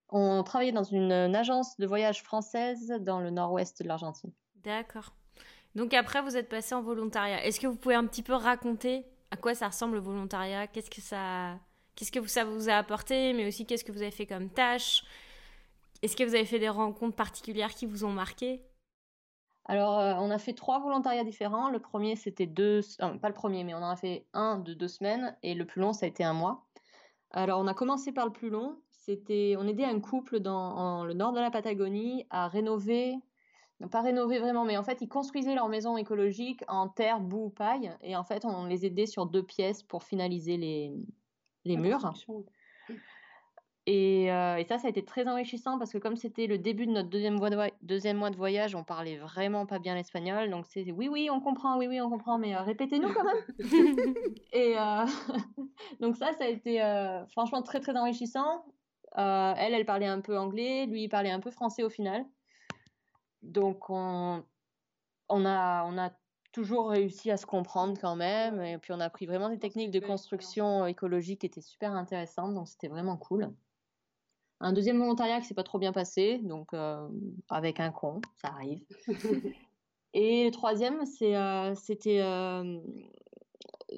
On 0.10 0.44
travaillait 0.44 0.72
dans 0.72 0.84
une, 0.84 1.12
une 1.12 1.36
agence 1.36 1.78
de 1.78 1.86
voyage 1.86 2.24
française 2.24 2.94
dans 3.02 3.20
le 3.20 3.32
nord-ouest 3.32 3.82
de 3.82 3.88
l'Argentine. 3.88 4.32
D'accord. 4.64 5.14
Donc 5.74 5.94
après, 5.94 6.22
vous 6.22 6.38
êtes 6.38 6.48
passé 6.48 6.74
en 6.75 6.82
volontariat. 6.82 7.44
Est-ce 7.44 7.60
que 7.60 7.68
vous 7.68 7.75
pouvez 7.75 7.96
un 7.96 8.06
petit 8.06 8.24
peu 8.24 8.34
raconter 8.34 9.04
à 9.32 9.36
quoi 9.36 9.54
ça 9.56 9.68
ressemble 9.68 9.96
le 9.96 10.02
volontariat? 10.02 10.68
Qu'est-ce 10.68 10.90
que 10.90 11.02
ça, 11.02 11.60
qu'est-ce 11.96 12.12
que 12.12 12.25
ça 12.28 12.46
vous 12.46 12.70
a 12.70 12.74
apporté 12.75 13.34
Mais 13.34 13.48
aussi, 13.48 13.66
qu'est-ce 13.66 13.84
que 13.84 13.92
vous 13.92 14.02
avez 14.02 14.12
fait 14.12 14.28
comme 14.28 14.50
tâche? 14.50 15.04
Est-ce 16.02 16.16
que 16.16 16.24
vous 16.24 16.36
avez 16.36 16.46
fait 16.46 16.60
des 16.60 16.70
rencontres 16.70 17.16
particulières 17.16 17.74
qui 17.74 17.86
vous 17.86 18.06
ont 18.06 18.12
marqué? 18.12 18.62
Alors, 19.66 20.00
euh, 20.00 20.14
on 20.20 20.30
a 20.30 20.38
fait 20.38 20.54
trois 20.54 20.80
volontariats 20.80 21.24
différents. 21.24 21.70
Le 21.70 21.80
premier, 21.80 22.16
c'était 22.16 22.46
deux, 22.46 22.82
euh, 23.02 23.18
pas 23.18 23.30
le 23.30 23.34
premier, 23.34 23.64
mais 23.64 23.74
on 23.74 23.80
en 23.80 23.90
a 23.90 23.96
fait 23.96 24.28
un 24.34 24.60
de 24.60 24.74
deux 24.74 24.88
semaines 24.88 25.36
et 25.44 25.56
le 25.56 25.66
plus 25.66 25.82
long, 25.82 25.92
ça 25.92 26.06
a 26.06 26.10
été 26.10 26.24
un 26.24 26.34
mois. 26.34 26.68
Alors, 27.32 27.60
on 27.60 27.68
a 27.68 27.74
commencé 27.74 28.12
par 28.12 28.26
le 28.26 28.32
plus 28.32 28.50
long. 28.50 28.78
C'était, 28.92 29.56
on 29.58 29.68
aidait 29.68 29.86
un 29.86 30.00
couple 30.00 30.40
dans 30.40 31.04
le 31.04 31.14
nord 31.14 31.34
de 31.34 31.40
la 31.40 31.52
Patagonie 31.52 32.26
à 32.30 32.48
rénover, 32.48 33.16
pas 33.92 34.02
rénover 34.02 34.40
vraiment, 34.40 34.66
mais 34.66 34.78
en 34.78 34.84
fait, 34.84 35.02
ils 35.02 35.10
construisaient 35.10 35.54
leur 35.54 35.70
maison 35.70 35.98
écologique 35.98 36.64
en 36.68 36.88
terre, 36.88 37.20
boue, 37.20 37.50
paille, 37.50 37.96
et 38.02 38.16
en 38.16 38.24
fait, 38.24 38.46
on 38.46 38.66
les 38.66 38.86
aidait 38.86 39.06
sur 39.06 39.26
deux 39.26 39.44
pièces 39.44 39.84
pour 39.84 40.04
finaliser 40.04 40.58
les, 40.58 40.94
les 41.66 41.78
murs. 41.78 42.14
Euh, 43.88 44.56
et, 44.56 44.65
ça, 44.65 44.80
ça 44.80 44.88
a 44.88 44.89
été 44.89 45.06
très 45.06 45.27
enrichissant 45.27 45.77
parce 45.77 45.92
que 45.92 46.00
comme 46.00 46.15
c'était 46.15 46.48
le 46.48 46.58
début 46.58 46.88
de 46.88 46.92
notre 46.92 47.10
deuxième, 47.10 47.39
deuxième 47.84 48.18
mois 48.18 48.32
de 48.32 48.36
voyage, 48.36 48.74
on 48.74 48.84
parlait 48.84 49.18
vraiment 49.18 49.68
pas 49.68 49.77
bien 49.77 49.94
l'espagnol. 49.94 50.50
Donc 50.50 50.65
c'est 50.65 50.92
oui, 50.92 51.08
oui, 51.08 51.30
on 51.32 51.39
comprend, 51.39 51.77
oui, 51.77 51.88
oui, 51.88 52.01
on 52.01 52.10
comprend, 52.10 52.39
mais 52.39 52.56
euh, 52.56 52.62
répétez-nous 52.62 53.13
quand 53.13 53.24
même. 53.24 53.36
et 54.54 54.77
euh, 54.77 55.06
donc 56.00 56.18
ça, 56.18 56.34
ça 56.34 56.46
a 56.46 56.48
été 56.48 56.80
franchement 57.32 57.62
très, 57.62 57.80
très 57.80 57.96
enrichissant. 57.96 58.65
elle, 59.15 59.74
elle 59.74 59.86
parlait 59.86 60.08
un 60.08 60.22
peu 60.22 60.38
anglais, 60.38 60.88
lui, 60.88 61.04
il 61.04 61.10
parlait 61.10 61.32
un 61.32 61.39
peu 61.39 61.51
français 61.51 61.84
au 61.84 61.89
final. 61.89 62.25
Donc 63.44 63.92
on, 63.92 64.44
on, 65.30 65.46
a, 65.46 65.86
on 65.86 65.98
a 66.00 66.10
toujours 66.51 66.89
réussi 66.89 67.30
à 67.30 67.38
se 67.38 67.46
comprendre 67.46 68.00
quand 68.01 68.15
même. 68.15 68.60
Et 68.62 68.80
puis 68.80 68.94
on 68.94 69.00
a 69.00 69.06
appris 69.06 69.27
vraiment 69.27 69.50
des 69.50 69.60
techniques 69.60 69.92
de 69.92 70.00
construction 70.00 70.88
écologique 70.88 71.42
qui 71.42 71.46
étaient 71.46 71.62
super 71.62 71.92
intéressantes. 71.92 72.56
Donc 72.56 72.68
c'était 72.68 72.88
vraiment 72.88 73.18
cool. 73.18 73.54
Un 74.62 74.72
deuxième 74.72 75.00
volontariat 75.00 75.42
qui 75.42 75.48
s'est 75.48 75.54
pas 75.54 75.64
trop 75.64 75.80
bien 75.80 75.92
passé, 75.92 76.40
donc 76.44 76.74
euh, 76.74 77.08
avec 77.50 77.80
un 77.80 77.92
con, 77.92 78.22
ça 78.38 78.50
arrive. 78.50 78.82
Et 80.14 80.46
le 80.46 80.52
troisième, 80.52 81.02
euh, 81.22 81.76
c'était, 81.76 82.22
euh, 82.22 82.80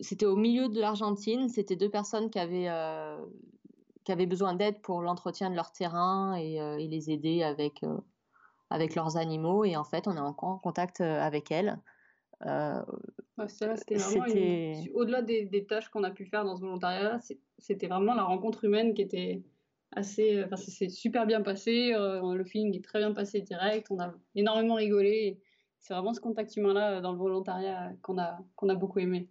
c'était 0.01 0.25
au 0.25 0.35
milieu 0.35 0.67
de 0.67 0.79
l'Argentine. 0.79 1.47
C'était 1.47 1.75
deux 1.75 1.91
personnes 1.91 2.31
qui 2.31 2.39
avaient, 2.39 2.69
qui 4.03 4.11
avaient 4.11 4.25
besoin 4.25 4.55
d'aide 4.55 4.81
pour 4.81 5.03
l'entretien 5.03 5.51
de 5.51 5.55
leur 5.55 5.71
terrain 5.71 6.35
et, 6.39 6.55
et 6.55 6.87
les 6.87 7.11
aider 7.11 7.43
avec, 7.43 7.85
avec 8.71 8.95
leurs 8.95 9.15
animaux. 9.15 9.63
Et 9.63 9.77
en 9.77 9.83
fait, 9.83 10.07
on 10.07 10.17
est 10.17 10.19
encore 10.19 10.49
en 10.49 10.57
contact 10.57 11.01
avec 11.01 11.51
elles. 11.51 11.77
c'était 13.77 13.99
Au-delà 14.95 15.21
des, 15.21 15.45
des, 15.45 15.67
tâches 15.67 15.89
qu'on 15.89 16.03
a 16.03 16.09
pu 16.09 16.25
faire 16.25 16.45
dans 16.45 16.55
ce 16.55 16.61
volontariat, 16.61 17.19
c'était 17.59 17.87
vraiment 17.87 18.15
la 18.15 18.23
rencontre 18.23 18.63
humaine 18.63 18.95
qui 18.95 19.03
était 19.03 19.43
assez. 19.91 20.43
Enfin, 20.43 20.55
c'est 20.55 20.89
super 20.89 21.25
bien 21.25 21.41
passé. 21.41 21.93
Euh, 21.93 22.33
le 22.33 22.43
feeling 22.43 22.75
est 22.75 22.83
très 22.83 22.99
bien 22.99 23.13
passé 23.13 23.41
direct. 23.41 23.87
On 23.89 23.99
a 23.99 24.13
énormément 24.35 24.75
rigolé. 24.75 25.39
C'est 25.79 25.93
vraiment 25.93 26.13
ce 26.13 26.19
contact 26.19 26.55
humain-là 26.55 26.97
euh, 26.97 27.01
dans 27.01 27.11
le 27.11 27.17
volontariat 27.17 27.93
qu'on 28.01 28.17
a, 28.17 28.39
qu'on 28.55 28.69
a 28.69 28.75
beaucoup 28.75 28.99
aimé. 28.99 29.29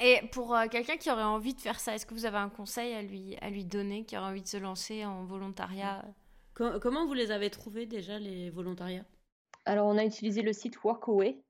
Et 0.00 0.20
pour 0.32 0.54
euh, 0.54 0.66
quelqu'un 0.68 0.96
qui 0.96 1.10
aurait 1.10 1.22
envie 1.22 1.54
de 1.54 1.60
faire 1.60 1.80
ça, 1.80 1.94
est-ce 1.94 2.06
que 2.06 2.14
vous 2.14 2.24
avez 2.24 2.38
un 2.38 2.48
conseil 2.48 2.94
à 2.94 3.02
lui, 3.02 3.36
à 3.40 3.50
lui 3.50 3.64
donner, 3.64 4.04
qui 4.04 4.16
aurait 4.16 4.28
envie 4.28 4.42
de 4.42 4.48
se 4.48 4.56
lancer 4.56 5.04
en 5.04 5.24
volontariat? 5.24 6.04
Comment 6.54 7.06
vous 7.06 7.14
les 7.14 7.30
avez 7.30 7.48
trouvés 7.48 7.86
déjà, 7.86 8.18
les 8.18 8.50
volontariats? 8.50 9.04
Alors, 9.64 9.86
on 9.86 9.96
a 9.96 10.04
utilisé 10.04 10.42
le 10.42 10.52
site 10.52 10.82
Workaway 10.82 11.42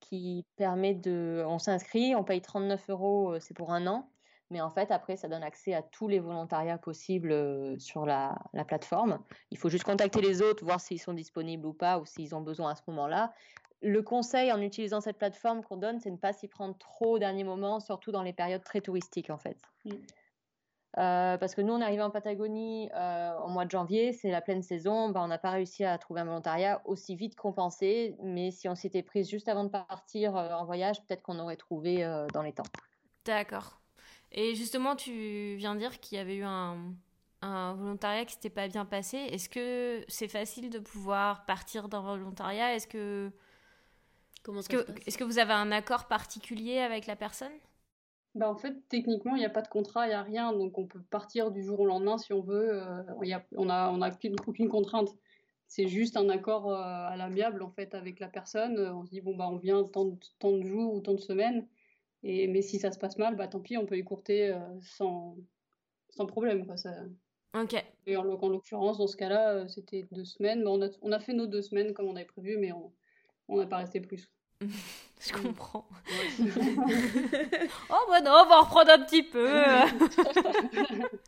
qui 0.00 0.44
permet 0.56 0.94
de. 0.94 1.44
On 1.46 1.58
s'inscrit, 1.58 2.14
on 2.16 2.24
paye 2.24 2.40
39 2.40 2.90
euros, 2.90 3.38
c'est 3.40 3.54
pour 3.54 3.72
un 3.72 3.86
an. 3.86 4.10
Mais 4.50 4.60
en 4.60 4.70
fait, 4.70 4.90
après, 4.90 5.16
ça 5.16 5.28
donne 5.28 5.42
accès 5.42 5.74
à 5.74 5.82
tous 5.82 6.08
les 6.08 6.20
volontariats 6.20 6.78
possibles 6.78 7.32
euh, 7.32 7.78
sur 7.78 8.06
la, 8.06 8.38
plateforme. 8.66 9.18
Il 9.50 9.58
faut 9.58 9.68
juste 9.68 9.84
contacter 9.84 10.20
les 10.20 10.40
autres, 10.40 10.64
voir 10.64 10.80
s'ils 10.80 11.00
sont 11.00 11.12
disponibles 11.12 11.66
ou 11.66 11.74
pas, 11.74 11.98
ou 11.98 12.06
s'ils 12.06 12.34
ont 12.34 12.40
besoin 12.40 12.70
à 12.70 12.74
ce 12.74 12.82
moment-là. 12.88 13.32
Le 13.82 14.02
conseil 14.02 14.50
en 14.50 14.60
utilisant 14.60 15.00
cette 15.00 15.18
plateforme 15.18 15.62
qu'on 15.62 15.76
donne, 15.76 16.00
c'est 16.00 16.08
de 16.08 16.14
ne 16.14 16.20
pas 16.20 16.32
s'y 16.32 16.48
prendre 16.48 16.76
trop 16.78 17.16
au 17.16 17.18
dernier 17.18 17.44
moment, 17.44 17.78
surtout 17.78 18.10
dans 18.10 18.22
les 18.22 18.32
périodes 18.32 18.64
très 18.64 18.80
touristiques, 18.80 19.30
en 19.30 19.38
fait. 19.38 19.58
Mm. 19.84 19.90
Euh, 20.96 21.36
parce 21.36 21.54
que 21.54 21.60
nous, 21.60 21.74
on 21.74 21.80
est 21.80 21.84
arrivé 21.84 22.02
en 22.02 22.10
Patagonie 22.10 22.90
euh, 22.94 23.38
au 23.40 23.48
mois 23.48 23.66
de 23.66 23.70
janvier, 23.70 24.14
c'est 24.14 24.30
la 24.30 24.40
pleine 24.40 24.62
saison. 24.62 25.10
Ben, 25.10 25.20
on 25.22 25.28
n'a 25.28 25.38
pas 25.38 25.50
réussi 25.50 25.84
à 25.84 25.96
trouver 25.98 26.22
un 26.22 26.24
volontariat 26.24 26.80
aussi 26.86 27.14
vite 27.14 27.36
compensé, 27.36 28.16
mais 28.22 28.50
si 28.50 28.68
on 28.68 28.74
s'était 28.74 29.02
prise 29.02 29.28
juste 29.28 29.48
avant 29.48 29.64
de 29.64 29.68
partir 29.68 30.34
en 30.34 30.64
voyage, 30.64 31.02
peut-être 31.02 31.22
qu'on 31.22 31.38
aurait 31.38 31.56
trouvé 31.56 32.02
dans 32.32 32.42
les 32.42 32.54
temps. 32.54 32.64
D'accord. 33.26 33.78
Et 34.32 34.54
justement, 34.54 34.96
tu 34.96 35.56
viens 35.56 35.74
dire 35.74 36.00
qu'il 36.00 36.18
y 36.18 36.20
avait 36.20 36.36
eu 36.36 36.44
un, 36.44 36.94
un 37.42 37.74
volontariat 37.74 38.24
qui 38.24 38.34
s'était 38.34 38.50
pas 38.50 38.68
bien 38.68 38.84
passé. 38.84 39.16
Est-ce 39.16 39.48
que 39.48 40.04
c'est 40.08 40.28
facile 40.28 40.70
de 40.70 40.78
pouvoir 40.78 41.46
partir 41.46 41.88
d'un 41.88 42.02
volontariat? 42.02 42.74
Est-ce 42.74 42.86
que 42.86 43.32
Comment 44.42 44.60
est-ce 44.60 44.68
que, 44.68 44.86
est 45.06 45.16
que 45.16 45.24
vous 45.24 45.38
avez 45.38 45.52
un 45.52 45.72
accord 45.72 46.06
particulier 46.06 46.78
avec 46.78 47.06
la 47.06 47.16
personne? 47.16 47.52
Bah 48.34 48.48
en 48.48 48.56
fait, 48.56 48.74
techniquement, 48.88 49.34
il 49.34 49.40
n'y 49.40 49.44
a 49.44 49.50
pas 49.50 49.62
de 49.62 49.68
contrat, 49.68 50.06
il 50.06 50.10
n'y 50.10 50.14
a 50.14 50.22
rien, 50.22 50.52
donc 50.52 50.78
on 50.78 50.86
peut 50.86 51.02
partir 51.10 51.50
du 51.50 51.62
jour 51.62 51.80
au 51.80 51.86
lendemain 51.86 52.18
si 52.18 52.32
on 52.32 52.40
veut. 52.40 52.82
Euh, 52.82 53.02
y 53.22 53.32
a, 53.32 53.44
on 53.56 53.66
n'a 53.66 53.90
on 53.92 54.00
a 54.00 54.10
aucune, 54.10 54.68
contrainte. 54.68 55.14
C'est 55.66 55.86
juste 55.86 56.16
un 56.16 56.28
accord 56.28 56.70
euh, 56.70 56.76
à 56.76 57.16
l'amiable 57.16 57.62
en 57.62 57.70
fait 57.70 57.94
avec 57.94 58.20
la 58.20 58.28
personne. 58.28 58.78
On 58.78 59.04
se 59.04 59.10
dit 59.10 59.20
bon 59.20 59.36
bah 59.36 59.48
on 59.50 59.56
vient 59.56 59.82
tant, 59.84 60.16
tant 60.38 60.52
de 60.52 60.62
jours 60.62 60.94
ou 60.94 61.00
tant 61.00 61.14
de 61.14 61.20
semaines 61.20 61.66
et, 62.22 62.48
mais 62.48 62.62
si 62.62 62.78
ça 62.78 62.90
se 62.92 62.98
passe 62.98 63.18
mal, 63.18 63.36
bah 63.36 63.48
tant 63.48 63.60
pis, 63.60 63.76
on 63.76 63.86
peut 63.86 63.96
écourter 63.96 64.50
euh, 64.50 64.58
sans, 64.82 65.36
sans 66.10 66.26
problème. 66.26 66.66
Quoi, 66.66 66.76
ça... 66.76 66.92
Ok. 67.54 67.82
Et 68.06 68.16
en, 68.16 68.24
l'occurrence, 68.24 68.98
dans 68.98 69.06
ce 69.06 69.16
cas-là, 69.16 69.54
euh, 69.54 69.68
c'était 69.68 70.06
deux 70.12 70.24
semaines. 70.24 70.66
on, 70.66 70.82
a, 70.82 70.88
on 71.02 71.12
a 71.12 71.20
fait 71.20 71.32
nos 71.32 71.46
deux 71.46 71.62
semaines 71.62 71.94
comme 71.94 72.06
on 72.06 72.16
avait 72.16 72.24
prévu, 72.24 72.56
mais 72.58 72.72
on 72.72 73.56
n'a 73.56 73.66
pas 73.66 73.78
resté 73.78 74.00
plus. 74.00 74.30
Je 75.20 75.32
comprends. 75.32 75.88
oh 77.90 78.06
bah 78.08 78.20
non, 78.20 78.30
on 78.30 78.48
va 78.48 78.58
en 78.58 78.62
reprendre 78.62 78.92
un 78.92 79.00
petit 79.00 79.24
peu. 79.24 79.48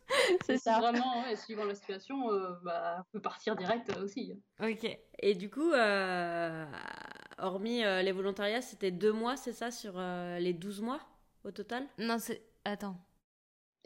c'est 0.47 0.59
ça. 0.59 0.78
Vraiment, 0.78 1.23
ouais, 1.23 1.35
suivant 1.35 1.64
la 1.64 1.75
situation, 1.75 2.30
euh, 2.30 2.52
bah, 2.62 2.99
on 3.00 3.04
peut 3.12 3.20
partir 3.20 3.56
direct 3.56 3.97
aussi. 3.99 4.32
Ok. 4.62 4.97
Et 5.18 5.35
du 5.35 5.50
coup, 5.50 5.73
euh, 5.73 6.64
hormis 7.42 7.85
euh, 7.85 8.02
les 8.02 8.12
volontariats, 8.12 8.62
c'était 8.62 8.90
deux 8.90 9.12
mois, 9.12 9.37
c'est 9.37 9.52
ça, 9.52 9.70
sur 9.70 10.00
les 10.38 10.52
12 10.52 10.80
mois 10.80 11.00
au 11.44 11.50
total? 11.50 11.87
Non, 11.99 12.18
c'est. 12.18 12.42
Attends. 12.64 12.97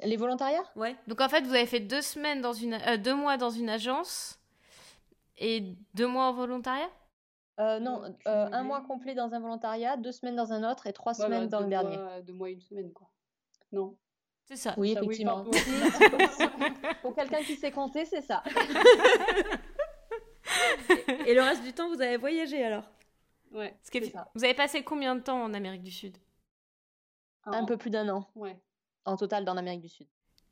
Les 0.02 0.16
volontariats? 0.16 0.64
Ouais. 0.74 0.96
Donc 1.06 1.20
en 1.20 1.28
fait, 1.28 1.42
vous 1.42 1.54
avez 1.54 1.66
fait 1.66 1.80
deux 1.80 2.02
semaines 2.02 2.40
dans 2.40 2.52
une, 2.52 2.76
deux 3.02 3.14
mois 3.14 3.36
dans 3.36 3.50
une 3.50 3.68
agence 3.68 4.40
et 5.38 5.76
deux 5.94 6.08
mois 6.08 6.26
en 6.26 6.32
volontariat? 6.32 6.90
Euh, 7.60 7.78
non, 7.78 8.02
euh, 8.26 8.48
un 8.50 8.64
mois 8.64 8.80
complet 8.80 9.14
dans 9.14 9.32
un 9.32 9.38
volontariat, 9.38 9.96
deux 9.96 10.10
semaines 10.10 10.34
dans 10.34 10.52
un 10.52 10.68
autre 10.68 10.88
et 10.88 10.92
trois 10.92 11.14
semaines 11.14 11.48
dans 11.48 11.60
le 11.60 11.68
dernier. 11.68 11.96
deux 12.26 12.32
mois, 12.32 12.50
une 12.50 12.60
semaine, 12.60 12.92
quoi. 12.92 13.08
Non. 13.70 13.96
C'est 14.46 14.56
ça. 14.56 14.74
Oui, 14.76 14.92
effectivement. 14.92 15.44
pour 17.02 17.14
quelqu'un 17.14 17.42
qui 17.42 17.56
sait 17.56 17.70
compter, 17.70 18.04
c'est 18.04 18.20
ça. 18.20 18.42
et 21.26 21.34
le 21.34 21.42
reste 21.42 21.62
du 21.62 21.72
temps, 21.72 21.88
vous 21.88 22.02
avez 22.02 22.16
voyagé 22.16 22.64
alors? 22.64 22.84
Ouais. 23.54 23.74
ça. 24.12 24.30
Vous 24.34 24.44
avez 24.44 24.54
passé 24.54 24.82
combien 24.82 25.14
de 25.14 25.20
temps 25.20 25.42
en 25.42 25.54
Amérique 25.54 25.82
du 25.82 25.92
Sud? 25.92 26.18
Un 27.44 27.64
peu 27.64 27.76
plus 27.76 27.90
d'un 27.90 28.08
an. 28.08 28.28
Ouais. 28.34 28.56
En 29.04 29.16
total 29.16 29.44
dans 29.44 29.54
l'Amérique 29.54 29.82
du 29.82 29.88
Sud. 29.88 30.06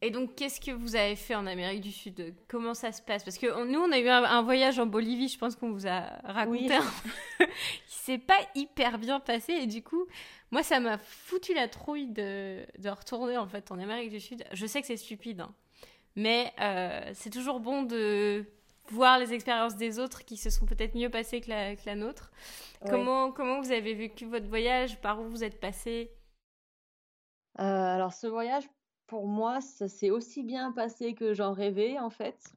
Et 0.04 0.10
donc, 0.10 0.34
qu'est-ce 0.34 0.60
que 0.60 0.72
vous 0.72 0.96
avez 0.96 1.14
fait 1.14 1.36
en 1.36 1.46
Amérique 1.46 1.80
du 1.80 1.92
Sud? 1.92 2.34
Comment 2.48 2.74
ça 2.74 2.90
se 2.90 3.00
passe? 3.00 3.22
Parce 3.22 3.38
que 3.38 3.64
nous, 3.64 3.78
on 3.78 3.92
a 3.92 3.98
eu 3.98 4.08
un, 4.08 4.42
voyage 4.42 4.80
en 4.80 4.86
Bolivie, 4.86 5.28
je 5.28 5.38
pense 5.38 5.54
qu'on 5.54 5.70
vous 5.70 5.86
a 5.86 6.00
raconté, 6.24 6.76
oui. 6.76 7.46
qui 7.86 7.86
s'est 7.86 8.18
pas 8.18 8.38
hyper 8.56 8.98
bien 8.98 9.20
passé. 9.20 9.52
Et 9.52 9.66
du 9.66 9.82
coup, 9.82 10.06
moi, 10.50 10.64
ça 10.64 10.80
m'a 10.80 10.98
foutu 10.98 11.54
la 11.54 11.68
trouille 11.68 12.08
de, 12.08 12.66
de, 12.78 12.88
retourner 12.88 13.38
en 13.38 13.46
fait 13.46 13.70
en 13.70 13.78
Amérique 13.78 14.10
du 14.10 14.18
Sud. 14.20 14.44
Je 14.52 14.66
sais 14.66 14.80
que 14.80 14.88
c'est 14.88 14.96
stupide, 14.96 15.40
hein. 15.40 15.54
mais 16.16 16.52
euh, 16.60 17.10
c'est 17.14 17.30
toujours 17.30 17.60
bon 17.60 17.84
de 17.84 18.44
voir 18.88 19.18
les 19.18 19.32
expériences 19.32 19.76
des 19.76 19.98
autres 19.98 20.24
qui 20.24 20.36
se 20.36 20.50
sont 20.50 20.66
peut-être 20.66 20.94
mieux 20.94 21.10
passées 21.10 21.40
que 21.40 21.50
la, 21.50 21.76
que 21.76 21.82
la 21.86 21.94
nôtre. 21.94 22.30
Comment, 22.88 23.32
comment 23.32 23.60
vous 23.60 23.72
avez 23.72 23.94
vécu 23.94 24.26
votre 24.26 24.48
voyage? 24.48 25.00
Par 25.00 25.20
où 25.20 25.28
vous 25.28 25.44
êtes 25.44 25.60
passé? 25.60 26.10
Euh, 27.58 27.62
alors 27.62 28.12
ce 28.12 28.26
voyage, 28.26 28.68
pour 29.06 29.26
moi, 29.26 29.60
ça 29.60 29.88
s'est 29.88 30.10
aussi 30.10 30.42
bien 30.42 30.72
passé 30.72 31.14
que 31.14 31.32
j'en 31.32 31.52
rêvais, 31.52 31.98
en 31.98 32.10
fait. 32.10 32.54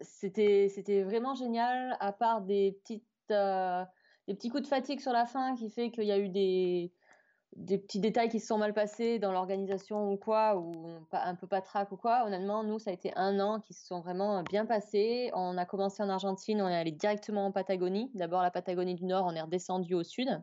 c'était, 0.00 0.68
c'était 0.68 1.02
vraiment 1.02 1.34
génial, 1.34 1.96
à 2.00 2.12
part 2.12 2.42
des, 2.42 2.78
petites, 2.82 3.04
des 3.28 4.34
petits 4.34 4.48
coups 4.48 4.62
de 4.62 4.68
fatigue 4.68 5.00
sur 5.00 5.12
la 5.12 5.26
fin 5.26 5.54
qui 5.56 5.70
fait 5.70 5.90
qu'il 5.90 6.04
y 6.04 6.12
a 6.12 6.18
eu 6.18 6.28
des, 6.28 6.92
des 7.56 7.78
petits 7.78 8.00
détails 8.00 8.28
qui 8.28 8.40
se 8.40 8.46
sont 8.46 8.58
mal 8.58 8.72
passés 8.72 9.18
dans 9.18 9.32
l'organisation 9.32 10.10
ou 10.10 10.16
quoi, 10.16 10.56
ou 10.56 10.86
un 11.12 11.34
peu 11.34 11.46
patraque 11.46 11.92
ou 11.92 11.96
quoi. 11.96 12.24
Honnêtement, 12.24 12.64
nous, 12.64 12.78
ça 12.78 12.90
a 12.90 12.92
été 12.92 13.12
un 13.16 13.40
an 13.40 13.60
qui 13.60 13.74
se 13.74 13.86
sont 13.86 14.00
vraiment 14.00 14.42
bien 14.42 14.66
passés. 14.66 15.30
On 15.34 15.58
a 15.58 15.66
commencé 15.66 16.02
en 16.02 16.08
Argentine, 16.08 16.62
on 16.62 16.68
est 16.68 16.76
allé 16.76 16.92
directement 16.92 17.46
en 17.46 17.52
Patagonie. 17.52 18.10
D'abord 18.14 18.42
la 18.42 18.50
Patagonie 18.50 18.94
du 18.94 19.04
Nord, 19.04 19.26
on 19.26 19.34
est 19.34 19.42
redescendu 19.42 19.94
au 19.94 20.02
sud. 20.02 20.42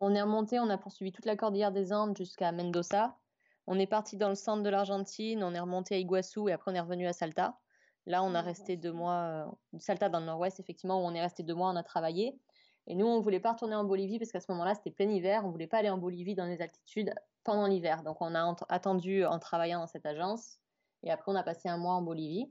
On 0.00 0.14
est 0.14 0.22
remonté, 0.22 0.60
on 0.60 0.68
a 0.70 0.78
poursuivi 0.78 1.12
toute 1.12 1.24
la 1.26 1.36
cordillère 1.36 1.72
des 1.72 1.92
Andes 1.92 2.16
jusqu'à 2.16 2.52
Mendoza. 2.52 3.18
On 3.66 3.78
est 3.78 3.86
parti 3.86 4.16
dans 4.16 4.28
le 4.28 4.34
centre 4.34 4.62
de 4.62 4.70
l'Argentine, 4.70 5.42
on 5.42 5.54
est 5.54 5.60
remonté 5.60 5.96
à 5.96 5.98
Iguazu 5.98 6.48
et 6.48 6.52
après 6.52 6.70
on 6.70 6.74
est 6.74 6.80
revenu 6.80 7.06
à 7.06 7.12
Salta. 7.12 7.58
Là, 8.06 8.22
on 8.22 8.34
a 8.34 8.42
Ouais, 8.42 8.42
resté 8.42 8.76
deux 8.76 8.92
mois, 8.92 9.48
euh, 9.74 9.78
Salta 9.80 10.08
dans 10.08 10.20
le 10.20 10.26
nord-ouest, 10.26 10.60
effectivement, 10.60 11.02
où 11.02 11.06
on 11.06 11.14
est 11.14 11.20
resté 11.20 11.42
deux 11.42 11.54
mois, 11.54 11.70
on 11.70 11.76
a 11.76 11.82
travaillé. 11.82 12.38
Et 12.88 12.94
nous, 12.94 13.06
on 13.06 13.20
voulait 13.20 13.40
pas 13.40 13.52
retourner 13.52 13.74
en 13.74 13.84
Bolivie 13.84 14.18
parce 14.18 14.30
qu'à 14.30 14.40
ce 14.40 14.50
moment-là, 14.52 14.74
c'était 14.74 14.90
plein 14.92 15.08
hiver. 15.10 15.44
On 15.44 15.50
voulait 15.50 15.66
pas 15.66 15.78
aller 15.78 15.90
en 15.90 15.98
Bolivie 15.98 16.34
dans 16.36 16.46
les 16.46 16.62
altitudes 16.62 17.12
pendant 17.42 17.66
l'hiver. 17.66 18.02
Donc, 18.04 18.18
on 18.20 18.34
a 18.34 18.44
ent- 18.44 18.56
attendu 18.68 19.24
en 19.24 19.38
travaillant 19.40 19.80
dans 19.80 19.86
cette 19.88 20.06
agence. 20.06 20.58
Et 21.02 21.10
après, 21.10 21.32
on 21.32 21.34
a 21.34 21.42
passé 21.42 21.68
un 21.68 21.78
mois 21.78 21.94
en 21.94 22.02
Bolivie. 22.02 22.48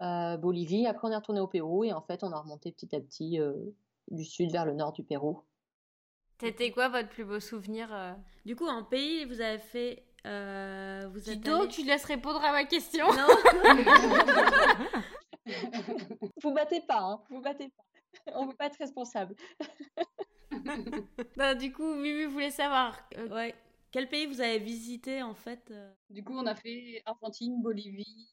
Euh, 0.00 0.36
Bolivie. 0.36 0.86
Après, 0.88 1.06
on 1.06 1.12
est 1.12 1.16
retourné 1.16 1.40
au 1.40 1.46
Pérou. 1.46 1.84
Et 1.84 1.92
en 1.92 2.00
fait, 2.02 2.24
on 2.24 2.32
a 2.32 2.38
remonté 2.40 2.72
petit 2.72 2.94
à 2.96 3.00
petit 3.00 3.38
euh, 3.40 3.54
du 4.10 4.24
sud 4.24 4.50
vers 4.50 4.66
le 4.66 4.74
nord 4.74 4.92
du 4.92 5.04
Pérou. 5.04 5.40
C'était 6.40 6.72
quoi 6.72 6.88
votre 6.88 7.08
plus 7.08 7.24
beau 7.24 7.38
souvenir 7.38 7.94
euh 7.94 8.12
Du 8.44 8.56
coup, 8.56 8.66
en 8.66 8.82
pays, 8.82 9.24
vous 9.26 9.40
avez 9.40 9.60
fait. 9.60 10.04
euh, 10.26 11.06
vous 11.12 11.30
êtes 11.30 11.38
Dido, 11.40 11.60
allé- 11.60 11.68
tu 11.68 11.84
laisses 11.84 12.04
répondre 12.04 12.42
à 12.44 12.50
ma 12.50 12.64
question. 12.64 13.06
Non 13.12 13.28
Vous 16.42 16.52
battez 16.52 16.80
pas, 16.80 17.00
hein. 17.00 17.22
Vous 17.30 17.40
battez 17.40 17.68
pas. 17.68 17.82
On 18.34 18.46
veut 18.46 18.54
pas 18.56 18.66
être 18.66 18.78
responsable. 18.78 19.34
Non, 21.36 21.54
du 21.58 21.72
coup, 21.72 21.94
Mumu 21.94 22.26
voulait 22.26 22.50
savoir. 22.50 22.98
euh, 23.18 23.28
Ouais. 23.28 23.54
Quel 23.90 24.08
pays 24.08 24.24
vous 24.26 24.40
avez 24.40 24.58
visité 24.58 25.22
en 25.22 25.34
fait 25.34 25.70
euh? 25.70 25.92
Du 26.08 26.24
coup, 26.24 26.32
on 26.34 26.46
a 26.46 26.54
fait 26.54 27.02
Argentine, 27.04 27.60
Bolivie. 27.60 28.32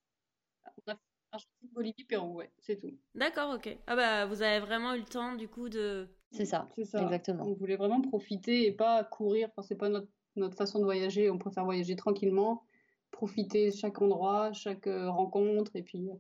On 0.88 0.92
a 0.92 0.96
fait 0.96 1.02
Argentine, 1.34 1.70
Bolivie, 1.74 2.04
Pérou, 2.06 2.36
ouais, 2.36 2.50
c'est 2.60 2.78
tout. 2.78 2.98
D'accord, 3.14 3.56
ok. 3.56 3.78
Ah 3.86 3.96
bah, 3.98 4.26
vous 4.26 4.42
avez 4.42 4.60
vraiment 4.66 4.94
eu 4.94 5.00
le 5.00 5.06
temps 5.06 5.36
du 5.36 5.50
coup 5.50 5.68
de. 5.68 6.08
C'est 6.32 6.46
ça. 6.46 6.70
C'est 6.76 6.86
ça. 6.86 7.02
Exactement. 7.04 7.44
On 7.46 7.56
voulait 7.56 7.76
vraiment 7.76 8.00
profiter 8.02 8.68
et 8.68 8.72
pas 8.72 9.04
courir. 9.04 9.50
Enfin, 9.50 9.62
c'est 9.68 9.76
pas 9.76 9.90
notre, 9.90 10.08
notre 10.38 10.56
façon 10.56 10.80
de 10.80 10.86
voyager. 10.86 11.30
On 11.30 11.38
préfère 11.38 11.66
voyager 11.66 11.98
tranquillement, 11.98 12.64
profiter 13.12 13.72
de 13.72 13.76
chaque 13.76 14.02
endroit, 14.02 14.54
chaque 14.54 14.88
euh, 14.88 15.10
rencontre. 15.10 15.76
Et 15.76 15.84
puis, 15.84 16.10
euh, 16.10 16.16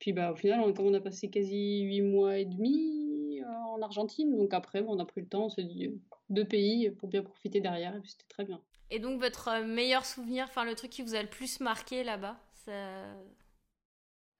puis 0.00 0.14
bah, 0.14 0.32
au 0.32 0.34
final, 0.34 0.60
on, 0.60 0.72
comme 0.72 0.86
on 0.86 0.94
a 0.94 1.00
passé 1.00 1.28
quasi 1.28 1.82
huit 1.82 2.00
mois 2.00 2.38
et 2.38 2.46
demi 2.46 3.40
euh, 3.42 3.46
en 3.46 3.82
Argentine, 3.82 4.34
donc 4.36 4.52
après, 4.54 4.82
bon, 4.82 4.96
on 4.96 4.98
a 4.98 5.04
pris 5.04 5.20
le 5.20 5.28
temps, 5.28 5.44
on 5.44 5.50
s'est 5.50 5.62
dit 5.62 5.86
euh, 5.86 6.00
deux 6.30 6.46
pays 6.46 6.90
pour 6.90 7.08
bien 7.08 7.22
profiter 7.22 7.60
derrière. 7.60 7.94
Et 7.94 8.00
puis 8.00 8.10
c'était 8.10 8.28
très 8.28 8.44
bien. 8.44 8.60
Et 8.90 8.98
donc, 8.98 9.20
votre 9.20 9.48
euh, 9.48 9.64
meilleur 9.64 10.06
souvenir, 10.06 10.46
enfin, 10.48 10.64
le 10.64 10.74
truc 10.74 10.90
qui 10.90 11.02
vous 11.02 11.14
a 11.14 11.22
le 11.22 11.28
plus 11.28 11.60
marqué 11.60 12.02
là-bas 12.02 12.36
ça... 12.64 12.72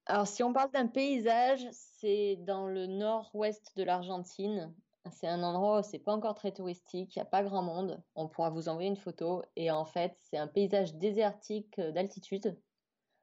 Alors, 0.06 0.26
si 0.26 0.42
on 0.42 0.52
parle 0.52 0.70
d'un 0.72 0.86
paysage, 0.86 1.64
c'est 1.70 2.36
dans 2.40 2.66
le 2.66 2.86
nord-ouest 2.86 3.72
de 3.76 3.84
l'Argentine. 3.84 4.74
C'est 5.12 5.28
un 5.28 5.42
endroit 5.42 5.80
où 5.80 5.82
c'est 5.82 5.98
pas 5.98 6.12
encore 6.12 6.34
très 6.34 6.52
touristique, 6.52 7.14
il 7.14 7.18
n'y 7.18 7.22
a 7.22 7.26
pas 7.26 7.42
grand 7.42 7.62
monde. 7.62 8.02
On 8.16 8.28
pourra 8.28 8.50
vous 8.50 8.68
envoyer 8.68 8.88
une 8.88 8.96
photo. 8.96 9.42
Et 9.56 9.70
en 9.70 9.84
fait, 9.84 10.16
c'est 10.18 10.36
un 10.36 10.48
paysage 10.48 10.94
désertique 10.94 11.80
d'altitude 11.80 12.58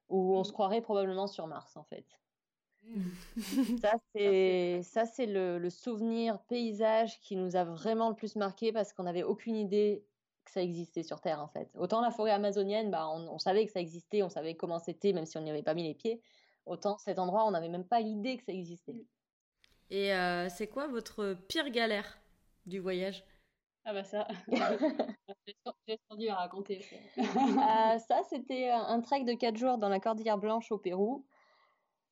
où 0.08 0.36
on 0.38 0.44
se 0.44 0.54
croirait 0.54 0.82
probablement 0.82 1.28
sur 1.28 1.48
Mars, 1.48 1.76
en 1.76 1.84
fait. 1.84 2.06
Ça, 3.82 3.94
c'est 4.16 4.82
ça, 4.84 5.06
c'est 5.06 5.26
le, 5.28 5.60
le 5.60 5.70
souvenir 5.70 6.40
paysage 6.46 7.20
qui 7.22 7.36
nous 7.36 7.56
a 7.56 7.64
vraiment 7.64 8.10
le 8.10 8.16
plus 8.16 8.36
marqué 8.36 8.72
parce 8.72 8.92
qu'on 8.94 9.04
n'avait 9.04 9.24
aucune 9.24 9.56
idée 9.56 10.06
que 10.46 10.52
ça 10.52 10.62
existait 10.64 11.04
sur 11.04 11.22
Terre, 11.22 11.42
en 11.42 11.48
fait. 11.48 11.70
Autant 11.78 12.02
la 12.02 12.12
forêt 12.12 12.32
amazonienne, 12.32 12.90
bah, 12.90 13.08
on, 13.10 13.28
on 13.30 13.38
savait 13.38 13.66
que 13.66 13.72
ça 13.72 13.80
existait, 13.80 14.24
on 14.24 14.30
savait 14.30 14.56
comment 14.56 14.80
c'était, 14.80 15.14
même 15.14 15.26
si 15.26 15.38
on 15.38 15.42
n'y 15.42 15.52
avait 15.52 15.64
pas 15.64 15.74
mis 15.76 15.84
les 15.84 15.94
pieds. 15.94 16.22
Autant 16.66 16.98
cet 16.98 17.20
endroit, 17.20 17.46
on 17.46 17.52
n'avait 17.52 17.70
même 17.70 17.86
pas 17.86 18.00
l'idée 18.00 18.38
que 18.38 18.44
ça 18.44 18.54
existait. 18.54 19.06
Et 19.90 20.14
euh, 20.14 20.50
c'est 20.50 20.68
quoi 20.68 20.88
votre 20.88 21.34
pire 21.48 21.70
galère 21.70 22.20
du 22.66 22.80
voyage? 22.80 23.24
Ah 23.86 23.94
bah 23.94 24.04
ça, 24.04 24.28
j'ai 25.88 25.98
entendu 26.10 26.28
à 26.30 26.36
raconter. 26.36 26.82
ça. 26.82 26.96
Euh, 27.58 28.00
ça, 28.00 28.22
c'était 28.30 28.70
un 28.70 28.82
un 28.88 29.02
trek 29.02 29.24
de 29.24 29.34
4 29.34 29.58
jours 29.58 29.78
dans 29.78 29.90
la 29.90 30.00
Cordillère 30.00 30.38
Blanche 30.38 30.72
au 30.72 30.78
Pérou. 30.78 31.26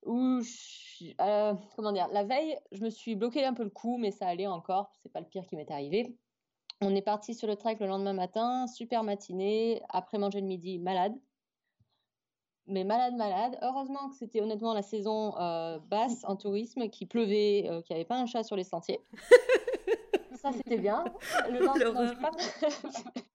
Où, 0.06 0.40
je- 0.42 1.14
euh, 1.20 1.54
comment 1.76 1.92
dire, 1.92 2.08
la 2.12 2.24
veille, 2.24 2.58
je 2.72 2.84
me 2.84 2.90
suis 2.90 3.16
bloqué 3.16 3.44
un 3.44 3.54
peu 3.54 3.64
le 3.64 3.70
cou, 3.70 3.98
mais 3.98 4.12
ça 4.12 4.28
allait 4.28 4.48
encore. 4.48 4.92
C'est 5.02 5.12
pas 5.12 5.20
le 5.20 5.26
pire 5.26 5.46
qui 5.48 5.56
m'est 5.56 5.70
arrivé. 5.72 6.16
On 6.82 6.94
est 6.96 7.02
parti 7.02 7.34
sur 7.34 7.48
le 7.48 7.56
trek 7.56 7.78
le 7.80 7.88
lendemain 7.88 8.14
matin, 8.14 8.68
super 8.68 9.04
matinée, 9.04 9.82
après 9.90 10.18
manger 10.18 10.42
le 10.42 10.48
midi, 10.48 10.78
malade. 10.80 11.16
Mais 12.68 12.84
malade, 12.84 13.16
malade. 13.16 13.58
Heureusement 13.62 14.10
que 14.10 14.16
c'était 14.16 14.42
honnêtement 14.42 14.74
la 14.74 14.82
saison 14.82 15.38
euh, 15.40 15.80
basse 15.80 16.24
en 16.26 16.36
tourisme, 16.36 16.90
qu'il 16.90 17.08
pleuvait, 17.08 17.66
euh, 17.70 17.82
qu'il 17.82 17.96
n'y 17.96 18.02
avait 18.02 18.08
pas 18.08 18.18
un 18.18 18.26
chat 18.26 18.44
sur 18.44 18.56
les 18.56 18.64
sentiers. 18.64 19.00
Ça, 20.42 20.52
c'était 20.52 20.78
bien. 20.80 21.04
Le 21.50 21.60
lendemain, 21.66 22.14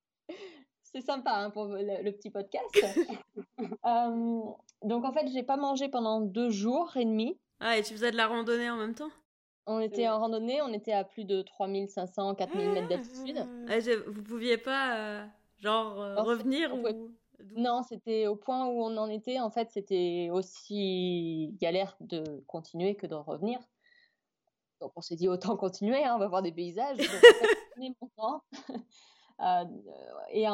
C'est 0.95 1.03
sympa 1.03 1.33
hein, 1.33 1.51
pour 1.51 1.67
le, 1.67 2.03
le 2.03 2.13
petit 2.13 2.31
podcast. 2.31 2.67
Euh, 3.87 4.41
donc 4.83 5.05
en 5.05 5.13
fait, 5.13 5.27
j'ai 5.33 5.43
pas 5.43 5.57
mangé 5.57 5.89
pendant 5.89 6.21
deux 6.21 6.49
jours 6.51 6.97
et 6.97 7.05
demi. 7.05 7.39
Ah, 7.61 7.77
et 7.77 7.83
tu 7.83 7.93
faisais 7.93 8.11
de 8.11 8.17
la 8.17 8.27
randonnée 8.27 8.71
en 8.71 8.77
même 8.77 8.95
temps? 8.95 9.11
On 9.67 9.81
était 9.81 10.09
en 10.09 10.19
randonnée, 10.19 10.61
on 10.63 10.73
était 10.73 10.93
à 10.93 11.05
plus 11.05 11.25
de 11.25 11.43
3500, 11.43 12.35
4000 12.35 12.71
mètres 12.71 12.89
d'altitude. 12.89 13.47
Ah, 13.69 13.81
je- 13.81 14.03
Vous 14.09 14.23
pouviez 14.23 14.57
pas, 14.59 14.97
euh, 14.97 15.27
genre, 15.59 16.01
euh, 16.01 16.17
revenir 16.23 16.71
pouvait-. 16.75 16.97
Non, 17.57 17.83
c'était 17.83 18.27
au 18.27 18.37
point 18.37 18.67
où 18.67 18.83
on 18.83 18.97
en 18.97 19.09
était. 19.09 19.41
En 19.41 19.51
fait, 19.51 19.71
c'était 19.71 20.29
aussi 20.33 21.55
galère 21.61 21.97
de 22.01 22.43
continuer 22.47 22.95
que 22.97 23.07
de 23.07 23.15
revenir. 23.15 23.59
Donc, 24.81 24.93
on 24.97 25.01
s'est 25.03 25.17
dit 25.17 25.29
autant 25.29 25.57
continuer, 25.57 26.03
hein, 26.05 26.15
on 26.17 26.19
va 26.19 26.29
voir 26.29 26.43
des 26.43 26.53
paysages. 26.53 26.97
Donc, 26.99 27.09
en 27.09 27.39
fait, 27.39 27.95
mon 28.01 28.09
temps. 28.17 28.43
Euh, 29.43 29.65
et 30.33 30.47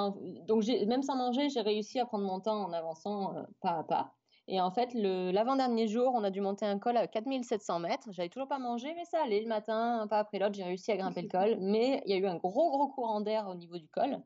donc, 0.47 0.65
même 0.87 1.03
sans 1.03 1.17
manger, 1.17 1.49
j'ai 1.49 1.61
réussi 1.61 1.99
à 2.01 2.07
prendre 2.07 2.25
mon 2.25 2.41
temps 2.41 2.65
en 2.65 2.73
avançant 2.73 3.37
euh, 3.37 3.43
pas 3.61 3.79
à 3.79 3.85
pas. 3.85 4.13
Et 4.49 4.61
en 4.61 4.71
fait, 4.71 4.91
l'avant-dernier 4.95 5.89
jour, 5.89 6.13
on 6.15 6.23
a 6.23 6.31
dû 6.31 6.41
monter 6.41 6.65
un 6.67 6.79
col 6.79 6.97
à 6.97 7.09
4700 7.09 7.81
mètres. 7.81 8.09
J'avais 8.13 8.29
toujours 8.29 8.47
pas 8.47 8.61
mangé, 8.61 8.95
mais 8.95 9.05
ça 9.05 9.21
allait. 9.25 9.41
Le 9.41 9.49
matin, 9.49 9.99
un 10.03 10.07
pas 10.07 10.21
après 10.21 10.39
l'autre, 10.39 10.55
j'ai 10.55 10.63
réussi 10.63 10.93
à 10.93 10.97
grimper 10.97 11.23
le 11.23 11.29
col. 11.29 11.57
Mais 11.61 12.01
il 12.07 12.13
y 12.13 12.15
a 12.15 12.19
eu 12.19 12.27
un 12.27 12.37
gros, 12.37 12.71
gros 12.71 12.87
courant 12.87 13.21
d'air 13.21 13.49
au 13.49 13.57
niveau 13.57 13.77
du 13.77 13.89
col, 13.89 14.23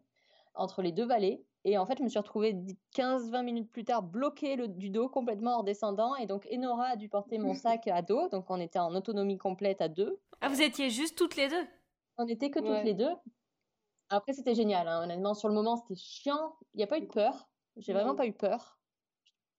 entre 0.54 0.82
les 0.82 0.92
deux 0.92 1.06
vallées. 1.06 1.42
Et 1.64 1.78
en 1.78 1.86
fait, 1.86 1.96
je 1.98 2.02
me 2.02 2.08
suis 2.08 2.18
retrouvée 2.18 2.54
15-20 2.94 3.42
minutes 3.44 3.70
plus 3.72 3.84
tard 3.84 4.02
bloquée 4.02 4.56
le- 4.56 4.68
du 4.68 4.90
dos 4.90 5.08
complètement 5.08 5.56
en 5.58 5.62
descendant. 5.62 6.14
Et 6.16 6.26
donc, 6.26 6.46
Enora 6.52 6.88
a 6.88 6.96
dû 6.96 7.08
porter 7.08 7.38
mon 7.38 7.54
sac 7.78 7.88
à 7.88 8.02
dos. 8.02 8.28
Donc, 8.28 8.44
on 8.50 8.60
était 8.60 8.78
en 8.78 8.94
autonomie 8.94 9.38
complète 9.38 9.80
à 9.80 9.88
deux. 9.88 10.20
Ah, 10.42 10.48
vous 10.50 10.60
étiez 10.60 10.90
juste 10.90 11.16
toutes 11.16 11.36
les 11.36 11.48
deux? 11.48 11.66
On 12.18 12.26
n'était 12.26 12.50
que 12.50 12.58
toutes 12.58 12.68
Ouais. 12.68 12.84
les 12.84 12.94
deux. 12.94 13.10
Après, 14.10 14.32
c'était 14.32 14.54
génial. 14.54 14.88
hein. 14.88 15.02
Honnêtement, 15.04 15.34
sur 15.34 15.48
le 15.48 15.54
moment, 15.54 15.76
c'était 15.76 16.00
chiant. 16.00 16.56
Il 16.74 16.78
n'y 16.78 16.82
a 16.82 16.86
pas 16.86 16.98
eu 16.98 17.02
de 17.02 17.06
peur. 17.06 17.48
J'ai 17.76 17.92
vraiment 17.92 18.14
pas 18.16 18.26
eu 18.26 18.32
peur. 18.32 18.78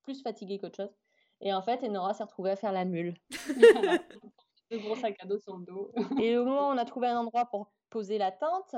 Plus 0.04 0.22
fatiguée 0.22 0.60
qu'autre 0.60 0.76
chose. 0.76 0.94
Et 1.40 1.54
en 1.54 1.62
fait, 1.62 1.84
Enora 1.84 2.14
s'est 2.14 2.24
retrouvée 2.24 2.52
à 2.52 2.56
faire 2.56 2.72
la 2.72 2.86
mule. 2.86 3.16
Deux 4.72 4.80
gros 4.80 4.96
sacs 4.96 5.18
à 5.20 5.26
dos 5.26 5.40
sur 5.40 5.58
le 5.58 5.66
dos. 5.66 5.92
Et 6.22 6.38
au 6.38 6.46
moment 6.46 6.70
où 6.70 6.74
on 6.74 6.78
a 6.78 6.86
trouvé 6.86 7.08
un 7.08 7.18
endroit 7.18 7.46
pour 7.46 7.72
poser 7.90 8.18
la 8.18 8.32
tente, 8.32 8.76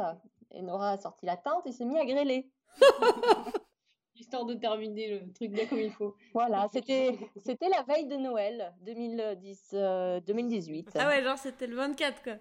Enora 0.52 0.92
a 0.92 0.98
sorti 0.98 1.26
la 1.26 1.38
tente 1.38 1.68
et 1.68 1.72
s'est 1.72 1.86
mis 1.86 1.98
à 2.00 2.06
grêler. 2.06 2.50
Histoire 4.16 4.46
de 4.46 4.54
terminer 4.54 5.08
le 5.08 5.34
truc 5.34 5.52
bien 5.52 5.66
comme 5.66 5.80
il 5.80 5.92
faut. 5.92 6.16
Voilà, 6.34 6.68
c'était 6.74 7.18
c'était 7.38 7.70
la 7.70 7.82
veille 7.84 8.08
de 8.08 8.16
Noël 8.16 8.74
2010, 8.82 9.72
euh, 9.74 10.20
2018. 10.22 10.92
Ah 10.96 11.08
ouais, 11.08 11.24
genre, 11.24 11.38
c'était 11.38 11.68
le 11.68 11.76
24, 11.76 12.24
quoi. 12.24 12.34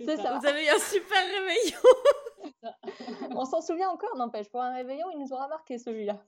C'est 0.00 0.16
ça. 0.16 0.38
Vous 0.38 0.46
avez 0.46 0.66
eu 0.66 0.68
un 0.68 0.78
super 0.78 1.18
réveillon 1.26 1.78
On 3.30 3.44
s'en 3.44 3.60
souvient 3.60 3.90
encore, 3.90 4.16
n'empêche. 4.16 4.48
Pour 4.50 4.62
un 4.62 4.74
réveillon, 4.74 5.06
il 5.12 5.18
nous 5.18 5.32
aura 5.32 5.48
marqué 5.48 5.78
celui-là. 5.78 6.22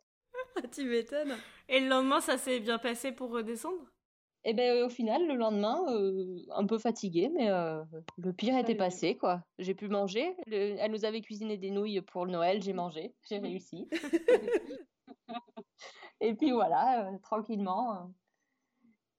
Ah, 0.56 0.62
Tu 0.72 0.84
m'étonnes. 0.84 1.34
Et 1.68 1.80
le 1.80 1.88
lendemain, 1.88 2.20
ça 2.20 2.38
s'est 2.38 2.60
bien 2.60 2.78
passé 2.78 3.12
pour 3.12 3.30
redescendre 3.30 3.82
Et 4.44 4.54
ben 4.54 4.84
au 4.84 4.88
final, 4.88 5.26
le 5.26 5.34
lendemain, 5.34 5.78
euh, 5.88 6.36
un 6.54 6.66
peu 6.66 6.78
fatigué, 6.78 7.30
mais 7.34 7.50
euh, 7.50 7.82
le 8.18 8.32
pire 8.32 8.56
était 8.56 8.74
passé, 8.76 9.16
quoi. 9.16 9.42
J'ai 9.58 9.74
pu 9.74 9.88
manger. 9.88 10.36
Le- 10.46 10.76
Elle 10.78 10.92
nous 10.92 11.04
avait 11.04 11.20
cuisiné 11.20 11.56
des 11.58 11.70
nouilles 11.70 12.00
pour 12.00 12.24
le 12.26 12.32
Noël, 12.32 12.62
j'ai 12.62 12.72
mangé, 12.72 13.14
j'ai 13.28 13.38
réussi. 13.38 13.88
Et 16.20 16.34
puis 16.34 16.50
voilà, 16.52 17.08
euh, 17.08 17.18
tranquillement. 17.22 18.12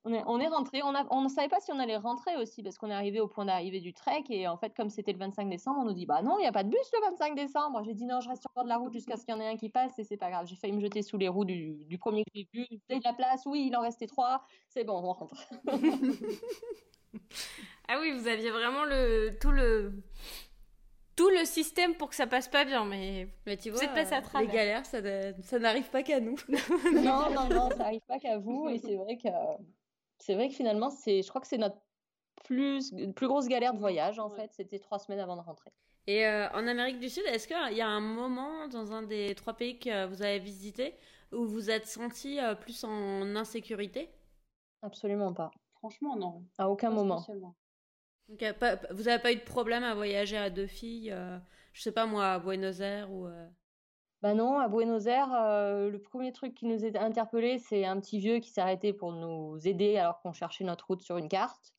On 0.04 0.14
est, 0.14 0.24
on 0.26 0.40
est 0.40 0.48
rentré. 0.48 0.82
On, 0.84 0.96
a- 0.96 1.06
on 1.12 1.22
ne 1.22 1.30
savait 1.30 1.48
pas 1.48 1.60
si 1.60 1.72
on 1.72 1.80
allait 1.80 1.98
rentrer 1.98 2.36
aussi, 2.38 2.64
parce 2.64 2.78
qu'on 2.78 2.90
est 2.90 2.94
arrivé 2.94 3.20
au 3.20 3.28
point 3.28 3.46
d'arrivée 3.46 3.80
du 3.82 3.94
trek. 3.94 4.24
Et 4.30 4.48
en 4.48 4.58
fait, 4.58 4.74
comme 4.76 4.90
c'était 4.90 5.12
le 5.14 5.20
25 5.20 5.50
décembre, 5.50 5.80
on 5.82 5.86
nous 5.86 5.94
dit 5.94 6.06
Bah 6.06 6.22
non, 6.22 6.38
il 6.40 6.42
n'y 6.42 6.48
a 6.48 6.52
pas 6.52 6.64
de 6.64 6.70
bus 6.70 6.92
le 6.94 7.10
25 7.12 7.36
décembre. 7.36 7.84
J'ai 7.84 7.94
dit 7.94 8.06
Non, 8.06 8.20
je 8.22 8.30
reste 8.30 8.42
sur 8.42 8.50
le 8.52 8.56
bord 8.56 8.64
de 8.64 8.70
la 8.70 8.78
route 8.78 8.94
jusqu'à 8.94 9.16
ce 9.18 9.26
qu'il 9.26 9.34
y 9.34 9.38
en 9.38 9.42
ait 9.42 9.48
un 9.48 9.58
qui 9.58 9.70
passe, 9.70 9.98
et 10.00 10.04
c'est 10.04 10.18
pas 10.18 10.30
grave. 10.32 10.46
J'ai 10.48 10.56
failli 10.56 10.74
me 10.74 10.82
jeter 10.82 11.02
sous 11.02 11.18
les 11.18 11.28
roues 11.28 11.46
du, 11.46 11.86
du 11.86 11.98
premier 11.98 12.24
que 12.24 12.32
j'ai 12.34 12.48
vu. 12.54 12.66
Avez 12.90 13.00
de 13.00 13.04
la 13.04 13.14
place 13.14 13.44
Oui, 13.46 13.66
il 13.68 13.76
en 13.76 13.82
restait 13.82 14.08
trois. 14.08 14.44
C'est 14.68 14.84
bon, 14.84 14.94
on 15.04 15.14
rentre. 15.14 15.36
Ah 17.88 17.98
oui, 18.00 18.12
vous 18.18 18.28
aviez 18.28 18.52
vraiment 18.52 18.86
le 18.86 19.38
tout 19.42 19.52
le 19.52 19.92
tout 21.18 21.30
le 21.30 21.44
système 21.44 21.94
pour 21.96 22.10
que 22.10 22.16
ça 22.16 22.26
passe 22.26 22.48
pas 22.48 22.64
bien, 22.64 22.86
mais 22.86 23.28
Mais 23.46 23.58
tu 23.58 23.70
Vous 23.70 23.76
vois, 23.76 23.84
êtes 23.86 23.94
passé 23.94 24.14
à 24.14 24.22
travers. 24.22 24.48
les 24.48 24.54
galères, 24.54 24.86
ça, 24.86 25.00
ça 25.44 25.60
n'arrive 25.60 25.90
pas 25.90 26.02
qu'à 26.02 26.20
nous. 26.22 26.38
non, 26.94 27.30
non, 27.32 27.50
non, 27.50 27.70
ça 27.76 27.86
arrive 27.88 28.02
pas 28.08 28.18
qu'à 28.18 28.38
vous. 28.38 28.70
Et 28.70 28.78
c'est 28.80 28.96
vrai 28.96 29.18
que 29.18 29.28
c'est 30.22 30.36
vrai 30.36 30.48
que 30.50 30.54
finalement, 30.56 30.90
c'est, 30.90 31.22
je 31.22 31.30
crois 31.30 31.42
que 31.42 31.48
c'est 31.48 31.58
notre 31.58 31.78
plus, 32.46 32.94
plus 33.16 33.28
grosse 33.28 33.48
galère 33.48 33.74
de 33.74 33.80
voyage. 33.80 34.20
En 34.20 34.30
Ouais. 34.30 34.36
fait, 34.38 34.52
c'était 34.54 34.80
trois 34.80 35.00
semaines 35.00 35.20
avant 35.20 35.36
de 35.36 35.42
rentrer. 35.42 35.72
Et 36.08 36.26
euh, 36.26 36.50
en 36.52 36.66
Amérique 36.68 37.00
du 37.00 37.10
Sud, 37.10 37.24
est-ce 37.28 37.48
qu'il 37.48 37.78
y 37.78 37.82
a 37.82 37.88
un 37.88 38.00
moment 38.00 38.68
dans 38.68 38.92
un 38.92 39.04
des 39.04 39.36
trois 39.36 39.54
pays 39.54 39.78
que 39.80 40.06
vous 40.08 40.22
avez 40.22 40.40
visité 40.40 40.96
où 41.32 41.46
vous 41.46 41.70
êtes 41.70 41.88
senti 41.88 42.40
euh, 42.40 42.56
plus 42.56 42.84
en 42.84 43.36
insécurité? 43.36 44.10
Absolument 44.82 45.34
pas. 45.34 45.52
Franchement, 45.76 46.16
non. 46.16 46.44
À 46.58 46.70
aucun 46.70 46.90
Pas 46.90 46.96
moment. 46.96 47.26
Donc, 48.30 48.54
pas- 48.60 48.78
vous 48.92 49.04
n'avez 49.04 49.22
pas 49.22 49.32
eu 49.32 49.36
de 49.36 49.42
problème 49.44 49.84
à 49.84 49.94
voyager 49.94 50.38
à 50.38 50.50
deux 50.50 50.68
filles, 50.68 51.12
euh, 51.12 51.38
je 51.74 51.82
sais 51.82 51.92
pas 51.92 52.06
moi, 52.06 52.34
à 52.34 52.40
Buenos 52.40 52.80
Aires 52.80 53.12
ou. 53.12 53.28
euh, 53.28 53.48
Bah 54.22 54.36
non, 54.36 54.60
à 54.60 54.68
Buenos 54.68 55.08
Aires, 55.08 55.34
euh, 55.34 55.90
le 55.90 56.00
premier 56.00 56.32
truc 56.32 56.54
qui 56.54 56.66
nous 56.68 56.86
a 56.86 57.00
interpellés, 57.00 57.58
c'est 57.58 57.86
un 57.86 58.00
petit 58.00 58.20
vieux 58.20 58.38
qui 58.40 58.50
s'est 58.52 58.62
arrêté 58.62 58.94
pour 58.94 59.12
nous 59.14 59.58
aider 59.68 59.98
alors 59.98 60.22
qu'on 60.22 60.32
cherchait 60.34 60.64
notre 60.64 60.86
route 60.88 61.02
sur 61.02 61.18
une 61.18 61.28
carte. 61.28 61.74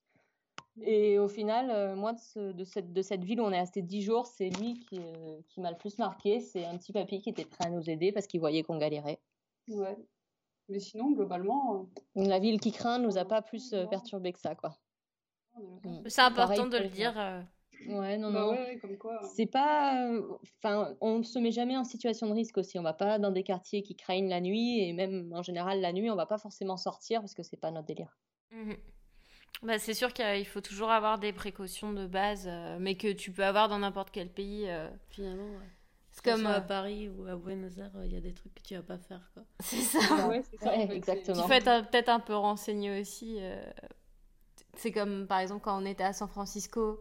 Et 0.81 1.19
au 1.19 1.29
final, 1.29 1.71
euh, 1.71 1.95
moi, 1.95 2.15
de, 2.15 2.19
ce- 2.19 2.53
de 2.53 2.65
cette, 2.65 2.93
de 2.93 3.03
cette 3.03 3.23
ville 3.23 3.41
où 3.41 3.45
on 3.45 3.53
est 3.53 3.61
resté 3.61 3.83
10 3.83 4.03
jours, 4.03 4.27
c'est 4.27 4.49
lui 4.49 4.75
qui, 4.81 4.99
euh, 4.99 5.39
qui 5.49 5.61
m'a 5.61 5.71
le 5.71 5.77
plus 5.77 5.99
marqué. 5.99 6.41
C'est 6.41 6.65
un 6.65 6.77
petit 6.79 6.93
papy 6.93 7.21
qui 7.21 7.29
était 7.31 7.45
prêt 7.45 7.67
à 7.67 7.71
nous 7.71 7.89
aider 7.89 8.11
parce 8.11 8.27
qu'il 8.27 8.41
voyait 8.41 8.63
qu'on 8.63 8.79
galérait. 8.79 9.21
Ouais. 9.69 9.97
Mais 10.69 10.81
sinon, 10.81 11.11
globalement, 11.13 11.87
La 12.17 12.39
ville 12.39 12.59
qui 12.59 12.73
craint 12.73 12.99
nous 12.99 13.19
a 13.19 13.25
pas 13.25 13.43
plus 13.43 13.73
euh, 13.75 13.87
perturbé 13.87 14.33
que 14.33 14.41
ça, 14.41 14.55
quoi. 14.55 14.79
est. 15.85 16.09
C'est 16.09 16.23
important 16.23 16.63
Pareil 16.65 16.71
de 16.71 16.79
le 16.79 16.89
dire. 16.89 17.13
Euh, 17.89 18.01
Ouais, 18.01 18.19
non, 18.19 18.33
Bah 18.33 18.41
non. 18.41 18.51
ouais, 18.53 18.79
comme 18.81 18.97
quoi. 18.97 19.19
hein. 19.23 19.29
C'est 19.35 19.47
pas. 19.47 20.07
euh, 20.09 20.23
Enfin, 20.59 20.95
on 21.01 21.23
se 21.23 21.39
met 21.39 21.51
jamais 21.53 21.77
en 21.77 21.85
situation 21.85 22.27
de 22.29 22.33
risque 22.35 22.59
aussi. 22.59 22.79
On 22.79 22.83
va 22.83 22.93
pas 22.93 23.19
dans 23.19 23.31
des 23.31 23.43
quartiers 23.43 23.83
qui 23.83 23.95
craignent 23.97 24.29
la 24.29 24.41
nuit 24.41 24.81
et 24.81 24.93
même 24.93 25.33
en 25.35 25.43
général, 25.43 25.81
la 25.81 25.93
nuit, 25.93 26.11
on 26.11 26.17
va 26.17 26.27
pas 26.27 26.39
forcément 26.39 26.77
sortir 26.77 27.21
parce 27.21 27.35
que 27.35 27.43
c'est 27.43 27.57
pas 27.57 27.71
notre 27.71 27.87
délire. 27.87 28.19
Mhm. 28.51 28.77
Bah, 29.63 29.79
c'est 29.79 29.95
sûr 29.95 30.13
qu'il 30.13 30.47
faut 30.47 30.61
toujours 30.61 30.91
avoir 30.91 31.19
des 31.19 31.33
précautions 31.33 31.93
de 31.93 32.07
base, 32.07 32.47
euh, 32.49 32.79
mais 32.81 32.97
que 32.97 33.13
tu 33.13 33.31
peux 33.31 33.45
avoir 33.45 33.69
dans 33.69 33.79
n'importe 33.79 34.11
quel 34.11 34.29
pays. 34.29 34.65
euh, 34.69 34.89
Finalement, 35.11 35.45
ouais. 35.45 35.69
c'est 36.11 36.25
Comme 36.25 36.47
à 36.47 36.57
euh, 36.57 36.61
Paris 36.61 37.09
ou 37.09 37.27
à 37.27 37.37
Buenos 37.37 37.79
Aires, 37.79 37.93
il 38.05 38.13
y 38.13 38.17
a 38.17 38.21
des 38.21 38.33
trucs 38.35 38.55
que 38.55 38.63
tu 38.63 38.75
vas 38.75 38.83
pas 38.83 38.99
faire, 38.99 39.31
quoi. 39.35 39.45
c'est 39.61 39.77
ça. 39.77 40.27
Ouais, 40.29 40.43
c'est 40.51 40.57
ça. 40.59 40.71
Ouais, 40.71 40.85
en 40.85 40.89
fait, 40.89 40.97
exactement. 40.97 41.37
Il 41.37 41.43
faut 41.43 41.61
peut-être 41.91 42.09
un 42.09 42.19
peu 42.21 42.35
renseigné 42.35 43.01
aussi. 43.01 43.37
euh, 43.41 43.63
C'est 44.75 44.91
comme 44.91 45.27
par 45.29 45.39
exemple 45.41 45.63
quand 45.63 45.81
on 45.81 45.87
était 45.87 46.03
à 46.05 46.13
San 46.13 46.29
Francisco, 46.29 47.01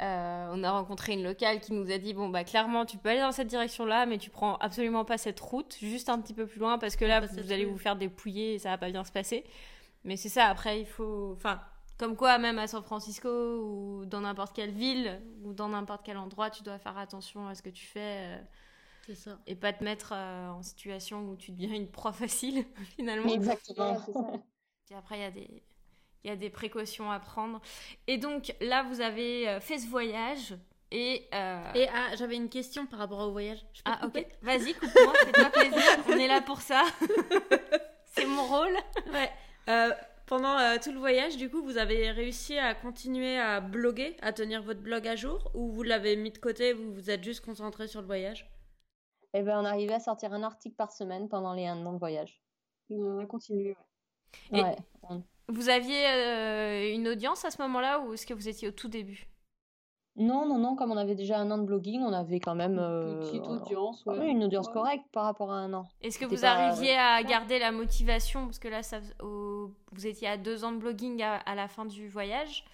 euh, 0.00 0.48
on 0.52 0.62
a 0.64 0.70
rencontré 0.72 1.12
une 1.12 1.22
locale 1.22 1.60
qui 1.60 1.72
nous 1.72 1.90
a 1.90 1.98
dit 1.98 2.14
bon 2.14 2.28
bah 2.28 2.42
clairement 2.44 2.84
tu 2.84 2.98
peux 2.98 3.10
aller 3.10 3.20
dans 3.20 3.32
cette 3.32 3.46
direction-là, 3.48 4.06
mais 4.06 4.18
tu 4.18 4.30
prends 4.30 4.56
absolument 4.56 5.04
pas 5.04 5.18
cette 5.18 5.38
route, 5.40 5.76
juste 5.80 6.08
un 6.08 6.20
petit 6.20 6.34
peu 6.34 6.46
plus 6.46 6.58
loin 6.60 6.78
parce 6.78 6.96
que 6.96 7.04
là 7.04 7.20
vous 7.20 7.52
allez 7.52 7.64
vous 7.64 7.78
faire 7.78 7.96
dépouiller 7.96 8.54
et 8.54 8.58
ça 8.58 8.70
va 8.70 8.78
pas 8.78 8.90
bien 8.90 9.04
se 9.04 9.12
passer. 9.12 9.44
Mais 10.04 10.16
c'est 10.16 10.28
ça. 10.28 10.46
Après 10.46 10.80
il 10.80 10.86
faut, 10.86 11.32
enfin 11.36 11.60
comme 11.98 12.16
quoi 12.16 12.38
même 12.38 12.58
à 12.58 12.66
San 12.66 12.82
Francisco 12.82 13.28
ou 13.28 14.04
dans 14.06 14.20
n'importe 14.22 14.54
quelle 14.54 14.72
ville 14.72 15.20
ou 15.44 15.52
dans 15.52 15.68
n'importe 15.68 16.02
quel 16.04 16.16
endroit, 16.16 16.50
tu 16.50 16.62
dois 16.62 16.78
faire 16.78 16.98
attention 16.98 17.46
à 17.46 17.54
ce 17.54 17.62
que 17.62 17.70
tu 17.70 17.86
fais. 17.86 18.36
euh, 18.36 18.42
C'est 19.06 19.14
ça. 19.14 19.38
et 19.46 19.54
pas 19.54 19.72
te 19.72 19.84
mettre 19.84 20.12
euh, 20.12 20.48
en 20.50 20.62
situation 20.62 21.28
où 21.28 21.36
tu 21.36 21.52
deviens 21.52 21.74
une 21.74 21.88
proie 21.90 22.12
facile 22.12 22.64
finalement. 22.96 23.32
Exactement. 23.32 23.92
Ouais, 23.92 23.98
c'est 24.06 24.12
ça. 24.12 24.32
Puis 24.86 24.94
après, 24.94 25.18
il 25.18 25.22
y, 25.22 25.24
a 25.24 25.30
des... 25.30 25.62
il 26.24 26.28
y 26.30 26.32
a 26.32 26.36
des 26.36 26.50
précautions 26.50 27.10
à 27.10 27.20
prendre. 27.20 27.60
Et 28.06 28.16
donc, 28.18 28.54
là, 28.60 28.82
vous 28.82 29.00
avez 29.00 29.48
euh, 29.48 29.60
fait 29.60 29.78
ce 29.78 29.86
voyage. 29.86 30.54
Et. 30.90 31.26
euh, 31.34 31.72
Et 31.74 31.88
ah, 31.88 32.14
j'avais 32.16 32.36
une 32.36 32.48
question 32.48 32.86
par 32.86 32.98
rapport 33.00 33.18
au 33.20 33.30
voyage. 33.32 33.58
Je 33.74 33.82
peux 33.82 33.90
Ah, 33.92 34.06
ok. 34.06 34.26
Vas-y, 34.42 34.74
coupe-moi, 34.74 35.12
fais-toi 35.24 35.50
plaisir. 35.50 35.82
On 36.08 36.12
est 36.18 36.28
là 36.28 36.40
pour 36.40 36.60
ça. 36.60 36.82
C'est 38.06 38.26
mon 38.26 38.44
rôle. 38.46 38.76
Ouais. 39.12 39.30
Euh, 39.68 39.90
pendant 40.26 40.56
euh, 40.58 40.76
tout 40.82 40.92
le 40.92 40.98
voyage, 40.98 41.36
du 41.36 41.50
coup, 41.50 41.62
vous 41.62 41.78
avez 41.78 42.10
réussi 42.10 42.56
à 42.58 42.74
continuer 42.74 43.36
à 43.38 43.60
bloguer, 43.60 44.16
à 44.22 44.32
tenir 44.32 44.62
votre 44.62 44.80
blog 44.80 45.06
à 45.08 45.16
jour, 45.16 45.50
ou 45.54 45.70
vous 45.72 45.82
l'avez 45.82 46.16
mis 46.16 46.30
de 46.30 46.38
côté, 46.38 46.72
vous 46.72 46.92
vous 46.94 47.10
êtes 47.10 47.24
juste 47.24 47.44
concentré 47.44 47.88
sur 47.88 48.00
le 48.00 48.06
voyage? 48.06 48.48
Et 49.34 49.42
ben, 49.42 49.58
on 49.60 49.64
arrivait 49.64 49.94
à 49.94 50.00
sortir 50.00 50.32
un 50.32 50.42
article 50.44 50.76
par 50.76 50.92
semaine 50.92 51.28
pendant 51.28 51.52
les 51.54 51.66
un 51.66 51.84
an 51.84 51.92
de 51.92 51.98
voyage. 51.98 52.40
On 52.90 53.18
a 53.18 53.26
continué. 53.26 53.76
ouais. 54.52 54.60
Et- 54.60 54.62
Ouais. 54.62 54.76
on- 55.02 55.22
Vous 55.48 55.68
aviez 55.68 56.06
euh, 56.06 56.94
une 56.94 57.08
audience 57.08 57.44
à 57.44 57.50
ce 57.50 57.60
moment-là 57.62 58.00
ou 58.00 58.14
est-ce 58.14 58.26
que 58.26 58.34
vous 58.34 58.48
étiez 58.48 58.68
au 58.68 58.72
tout 58.72 58.88
début? 58.88 59.26
Non, 60.16 60.46
non, 60.46 60.58
non, 60.58 60.76
comme 60.76 60.92
on 60.92 60.96
avait 60.96 61.16
déjà 61.16 61.38
un 61.38 61.50
an 61.50 61.58
de 61.58 61.64
blogging, 61.64 62.00
on 62.00 62.12
avait 62.12 62.38
quand 62.38 62.54
même 62.54 62.78
euh, 62.78 63.18
Petite 63.20 63.46
audience, 63.48 64.04
ouais. 64.06 64.16
oui, 64.20 64.26
une 64.28 64.44
audience 64.44 64.68
Ouais. 64.68 64.72
correcte 64.72 65.04
par 65.12 65.24
rapport 65.24 65.50
à 65.50 65.56
un 65.56 65.72
an. 65.74 65.88
Est-ce 66.02 66.20
que 66.20 66.24
vous 66.24 66.40
pas- 66.40 66.52
arriviez 66.52 66.96
à 66.96 67.20
garder 67.24 67.58
la 67.58 67.72
motivation? 67.72 68.44
Parce 68.46 68.60
que 68.60 68.68
là, 68.68 68.82
ça, 68.84 69.00
au- 69.20 69.72
vous 69.90 70.06
étiez 70.06 70.28
à 70.28 70.36
deux 70.36 70.64
ans 70.64 70.70
de 70.70 70.78
blogging 70.78 71.20
à, 71.22 71.34
à 71.38 71.54
la 71.56 71.66
fin 71.66 71.84
du 71.84 72.08
voyage. 72.08 72.64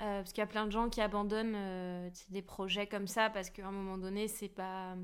Euh, 0.00 0.20
parce 0.20 0.32
qu'il 0.32 0.40
y 0.40 0.44
a 0.44 0.46
plein 0.46 0.64
de 0.66 0.70
gens 0.70 0.88
qui 0.88 1.00
abandonnent 1.00 1.56
euh, 1.56 2.08
des 2.30 2.42
projets 2.42 2.86
comme 2.86 3.08
ça 3.08 3.28
parce 3.30 3.50
qu'à 3.50 3.66
un 3.66 3.72
moment 3.72 3.98
donné, 3.98 4.28
c'est 4.28 4.46
pas. 4.48 4.94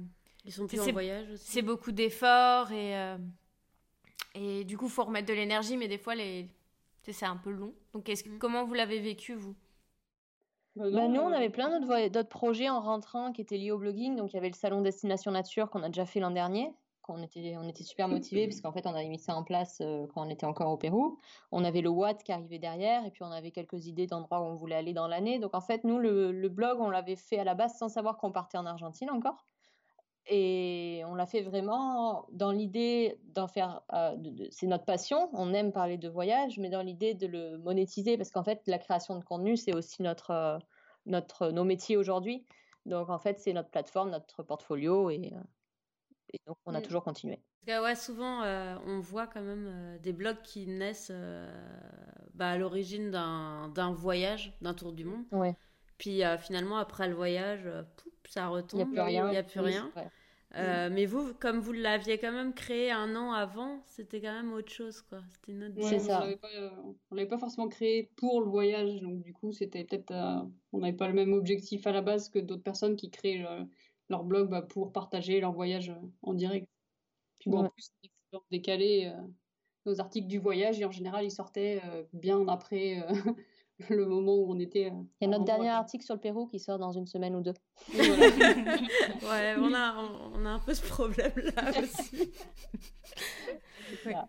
Ils 0.44 0.52
sont 0.52 0.68
C'est- 0.68 0.76
plus 0.76 0.88
en 0.88 0.92
voyage 0.92 1.28
aussi. 1.32 1.44
C'est 1.50 1.62
beaucoup 1.62 1.90
d'efforts 1.90 2.70
et, 2.70 2.96
euh, 2.96 3.16
et 4.36 4.62
du 4.62 4.78
coup, 4.78 4.88
faut 4.88 5.02
remettre 5.02 5.26
de 5.26 5.32
l'énergie, 5.32 5.76
mais 5.76 5.88
des 5.88 5.98
fois, 5.98 6.14
les... 6.14 6.46
c'est 7.12 7.26
un 7.26 7.36
peu 7.36 7.50
long. 7.50 7.72
Donc, 7.92 8.08
est-ce 8.08 8.24
que- 8.24 8.30
Mm. 8.30 8.38
comment 8.38 8.64
vous 8.64 8.74
l'avez 8.74 9.00
vécu, 9.00 9.34
vous? 9.34 9.54
Bah 10.76 10.84
Bah, 10.92 11.06
nous, 11.08 11.20
on 11.20 11.30
euh, 11.30 11.36
avait 11.36 11.50
plein 11.50 11.80
d'autres 11.80 12.28
projets 12.28 12.68
en 12.68 12.80
rentrant 12.80 13.32
qui 13.32 13.40
étaient 13.42 13.56
liés 13.58 13.70
au 13.70 13.78
blogging. 13.78 14.16
Donc, 14.16 14.32
il 14.32 14.34
y 14.34 14.38
avait 14.38 14.48
le 14.48 14.54
salon 14.54 14.80
Destination 14.82 15.30
Nature 15.30 15.70
qu'on 15.70 15.82
a 15.82 15.88
déjà 15.88 16.04
fait 16.06 16.20
l'an 16.20 16.30
dernier. 16.32 16.72
qu'on 17.06 17.22
était, 17.22 17.54
on 17.58 17.68
était 17.68 17.84
super 17.84 18.08
motivés 18.08 18.46
parce 18.48 18.62
qu'en 18.62 18.72
fait, 18.72 18.86
on 18.86 18.94
avait 18.94 19.10
mis 19.10 19.18
ça 19.18 19.36
en 19.36 19.44
place 19.44 19.82
euh, 19.82 20.06
quand 20.14 20.26
on 20.26 20.30
était 20.30 20.46
encore 20.46 20.72
au 20.72 20.78
Pérou. 20.78 21.18
On 21.52 21.62
avait 21.62 21.82
le 21.82 21.90
Watt 21.90 22.22
qui 22.24 22.32
arrivait 22.32 22.58
derrière 22.58 23.04
et 23.04 23.10
puis 23.10 23.22
on 23.22 23.30
avait 23.30 23.50
quelques 23.50 23.84
idées 23.88 24.06
d'endroits 24.06 24.40
où 24.40 24.44
on 24.44 24.54
voulait 24.54 24.74
aller 24.76 24.94
dans 24.94 25.06
l'année. 25.06 25.38
Donc, 25.38 25.54
en 25.54 25.60
fait, 25.60 25.84
nous, 25.84 25.98
le, 25.98 26.32
le 26.32 26.48
blog, 26.48 26.80
on 26.80 26.88
l'avait 26.88 27.16
fait 27.16 27.38
à 27.38 27.44
la 27.44 27.52
base 27.54 27.76
sans 27.76 27.90
savoir 27.90 28.16
qu'on 28.16 28.32
partait 28.32 28.56
en 28.56 28.64
Argentine 28.64 29.10
encore. 29.10 29.44
Et 30.26 31.02
on 31.06 31.14
l'a 31.14 31.26
fait 31.26 31.42
vraiment 31.42 32.26
dans 32.32 32.50
l'idée 32.50 33.18
d'en 33.34 33.46
faire. 33.46 33.82
euh, 33.92 34.16
de- 34.16 34.30
de- 34.30 34.48
c'est 34.50 34.66
notre 34.66 34.84
passion, 34.86 35.28
on 35.34 35.52
aime 35.52 35.70
parler 35.70 35.98
de 35.98 36.08
voyage, 36.08 36.58
mais 36.58 36.70
dans 36.70 36.80
l'idée 36.82 37.12
de 37.14 37.26
le 37.26 37.58
monétiser 37.58 38.16
parce 38.16 38.30
qu'en 38.30 38.42
fait, 38.44 38.62
la 38.66 38.78
création 38.78 39.18
de 39.18 39.24
contenu, 39.24 39.56
c'est 39.56 39.74
aussi 39.74 40.02
notre, 40.02 40.30
euh, 40.30 40.58
notre, 41.06 41.50
nos 41.50 41.64
métiers 41.64 41.96
aujourd'hui. 41.98 42.46
Donc, 42.86 43.10
en 43.10 43.18
fait, 43.18 43.38
c'est 43.38 43.52
notre 43.52 43.68
plateforme, 43.70 44.10
notre 44.10 44.42
portfolio 44.42 45.10
et, 45.10 45.32
euh, 45.34 45.40
et 46.32 46.40
donc, 46.46 46.56
on 46.64 46.74
a 46.74 46.80
Mm. 46.80 46.82
toujours 46.82 47.04
continué. 47.04 47.42
Parce 47.66 47.78
que, 47.78 47.84
ouais, 47.84 47.94
souvent, 47.94 48.42
euh, 48.42 48.76
on 48.86 49.00
voit 49.00 49.26
quand 49.26 49.42
même 49.42 49.98
des 50.02 50.12
blogs 50.14 50.40
qui 50.42 50.66
naissent 50.66 51.12
bah, 52.34 52.50
à 52.50 52.58
l'origine 52.58 53.10
d'un 53.10 53.92
voyage, 53.92 54.56
d'un 54.62 54.74
tour 54.74 54.92
du 54.92 55.04
monde. 55.04 55.24
Ouais. 55.32 55.54
Puis 55.98 56.22
finalement, 56.40 56.76
après 56.78 57.08
le 57.08 57.14
voyage, 57.14 57.68
poup, 57.96 58.10
ça 58.28 58.48
retombe. 58.48 58.94
Il 58.94 59.28
n'y 59.28 59.36
a 59.36 59.42
plus 59.42 59.60
rien. 59.60 59.92
Euh, 60.54 60.88
mais 60.90 61.06
vous, 61.06 61.34
comme 61.34 61.58
vous 61.58 61.72
l'aviez 61.72 62.18
quand 62.18 62.30
même 62.32 62.54
créé 62.54 62.90
un 62.92 63.16
an 63.16 63.32
avant, 63.32 63.82
c'était 63.86 64.20
quand 64.20 64.32
même 64.32 64.52
autre 64.52 64.72
chose, 64.72 65.02
quoi. 65.02 65.22
C'était 65.28 65.52
une 65.52 65.64
autre 65.64 65.74
Ouais, 65.76 65.98
on 65.98 66.04
ça. 66.04 66.20
l'avait 66.20 66.36
pas, 66.36 66.48
euh, 66.54 66.70
on 67.10 67.14
l'avait 67.16 67.28
pas 67.28 67.38
forcément 67.38 67.68
créé 67.68 68.04
pour 68.16 68.40
le 68.40 68.46
voyage, 68.48 69.00
donc 69.00 69.22
du 69.22 69.32
coup, 69.32 69.52
c'était 69.52 69.84
peut-être, 69.84 70.12
euh, 70.12 70.42
on 70.72 70.78
n'avait 70.78 70.96
pas 70.96 71.08
le 71.08 71.14
même 71.14 71.32
objectif 71.32 71.86
à 71.88 71.92
la 71.92 72.00
base 72.00 72.28
que 72.28 72.38
d'autres 72.38 72.62
personnes 72.62 72.94
qui 72.94 73.10
créent 73.10 73.38
le- 73.38 73.68
leur 74.08 74.22
blog 74.24 74.50
bah, 74.50 74.62
pour 74.62 74.92
partager 74.92 75.40
leur 75.40 75.52
voyage 75.52 75.92
en 76.22 76.34
direct. 76.34 76.68
Puis 77.40 77.50
bon, 77.50 77.60
en 77.60 77.64
plus, 77.66 77.90
c'est 78.02 78.10
décalé 78.50 79.06
euh, 79.14 79.22
nos 79.86 80.00
articles 80.00 80.28
du 80.28 80.38
voyage 80.38 80.80
et 80.80 80.84
en 80.86 80.90
général, 80.92 81.24
ils 81.24 81.30
sortaient 81.32 81.82
euh, 81.84 82.04
bien 82.12 82.48
après 82.48 83.02
euh, 83.02 83.14
le 83.88 84.06
moment 84.06 84.34
où 84.34 84.52
on 84.52 84.58
était. 84.58 84.86
euh, 84.86 85.02
Il 85.20 85.24
y 85.24 85.26
a 85.26 85.30
notre 85.30 85.44
dernier 85.44 85.68
article 85.70 86.04
sur 86.04 86.14
le 86.14 86.20
Pérou 86.20 86.46
qui 86.46 86.58
sort 86.58 86.78
dans 86.78 86.92
une 86.92 87.06
semaine 87.06 87.34
ou 87.36 87.40
deux. 87.42 87.54
Ouais, 87.94 89.54
on 89.58 89.72
a, 89.74 89.94
on, 89.96 90.32
on 90.42 90.46
a 90.46 90.50
un 90.50 90.58
peu 90.60 90.74
ce 90.74 90.86
problème-là 90.86 91.80
aussi. 91.82 92.30
Voilà. 94.02 94.26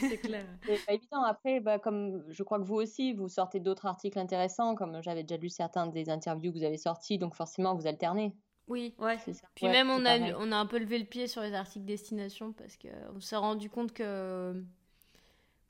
C'est 0.00 0.18
clair. 0.18 0.46
C'est 0.66 0.84
pas 0.86 0.92
évident. 0.94 1.22
Après, 1.22 1.60
bah, 1.60 1.78
comme 1.78 2.22
je 2.28 2.42
crois 2.42 2.58
que 2.58 2.64
vous 2.64 2.76
aussi, 2.76 3.12
vous 3.12 3.28
sortez 3.28 3.60
d'autres 3.60 3.86
articles 3.86 4.18
intéressants, 4.18 4.74
comme 4.74 5.02
j'avais 5.02 5.22
déjà 5.22 5.40
lu 5.40 5.48
certains 5.48 5.86
des 5.86 6.08
interviews 6.08 6.52
que 6.52 6.58
vous 6.58 6.64
avez 6.64 6.78
sortis, 6.78 7.18
donc 7.18 7.34
forcément, 7.34 7.74
vous 7.74 7.86
alternez. 7.86 8.34
Oui. 8.68 8.94
Ouais. 8.98 9.18
C'est 9.24 9.32
ça. 9.32 9.46
Puis 9.54 9.66
Ouais, 9.66 9.72
même, 9.72 9.90
on 9.90 10.04
a, 10.04 10.18
pareil. 10.18 10.34
on 10.38 10.52
a 10.52 10.56
un 10.56 10.66
peu 10.66 10.78
levé 10.78 10.98
le 10.98 11.04
pied 11.04 11.26
sur 11.26 11.42
les 11.42 11.52
articles 11.52 11.84
destination 11.84 12.52
parce 12.52 12.76
qu'on 12.76 13.20
s'est 13.20 13.36
rendu 13.36 13.68
compte 13.68 13.92
que 13.92 14.54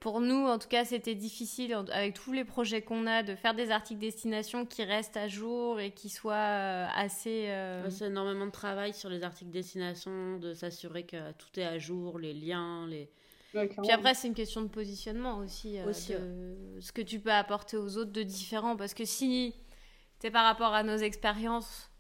pour 0.02 0.20
nous, 0.20 0.48
en 0.48 0.58
tout 0.58 0.66
cas, 0.66 0.84
c'était 0.84 1.14
difficile 1.14 1.72
avec 1.92 2.14
tous 2.14 2.32
les 2.32 2.44
projets 2.44 2.82
qu'on 2.82 3.06
a 3.06 3.22
de 3.22 3.36
faire 3.36 3.54
des 3.54 3.70
articles 3.70 4.00
destination 4.00 4.66
qui 4.66 4.82
restent 4.82 5.16
à 5.16 5.28
jour 5.28 5.78
et 5.78 5.92
qui 5.92 6.08
soient 6.08 6.34
euh, 6.34 6.86
assez. 6.92 7.46
euh, 7.50 7.88
C'est 7.88 8.06
énormément 8.06 8.46
de 8.46 8.50
travail 8.50 8.94
sur 8.94 9.08
les 9.08 9.22
articles 9.22 9.52
destination, 9.52 10.38
de 10.38 10.54
s'assurer 10.54 11.04
que 11.04 11.30
tout 11.34 11.60
est 11.60 11.64
à 11.64 11.78
jour, 11.78 12.18
les 12.18 12.34
liens, 12.34 12.88
les. 12.88 13.08
Ouais, 13.54 13.68
Puis 13.68 13.92
après, 13.92 14.14
c'est 14.14 14.26
une 14.26 14.34
question 14.34 14.62
de 14.62 14.66
positionnement 14.66 15.38
aussi, 15.38 15.78
euh, 15.78 15.92
ce 16.80 16.90
que 16.90 17.02
tu 17.02 17.20
peux 17.20 17.30
apporter 17.30 17.76
aux 17.76 17.96
autres 17.96 18.10
de 18.10 18.24
différent. 18.24 18.74
Parce 18.76 18.94
que 18.94 19.04
si, 19.04 19.54
c'est 20.18 20.32
par 20.32 20.44
rapport 20.44 20.74
à 20.74 20.82
nos 20.82 20.96
expériences, 20.96 21.90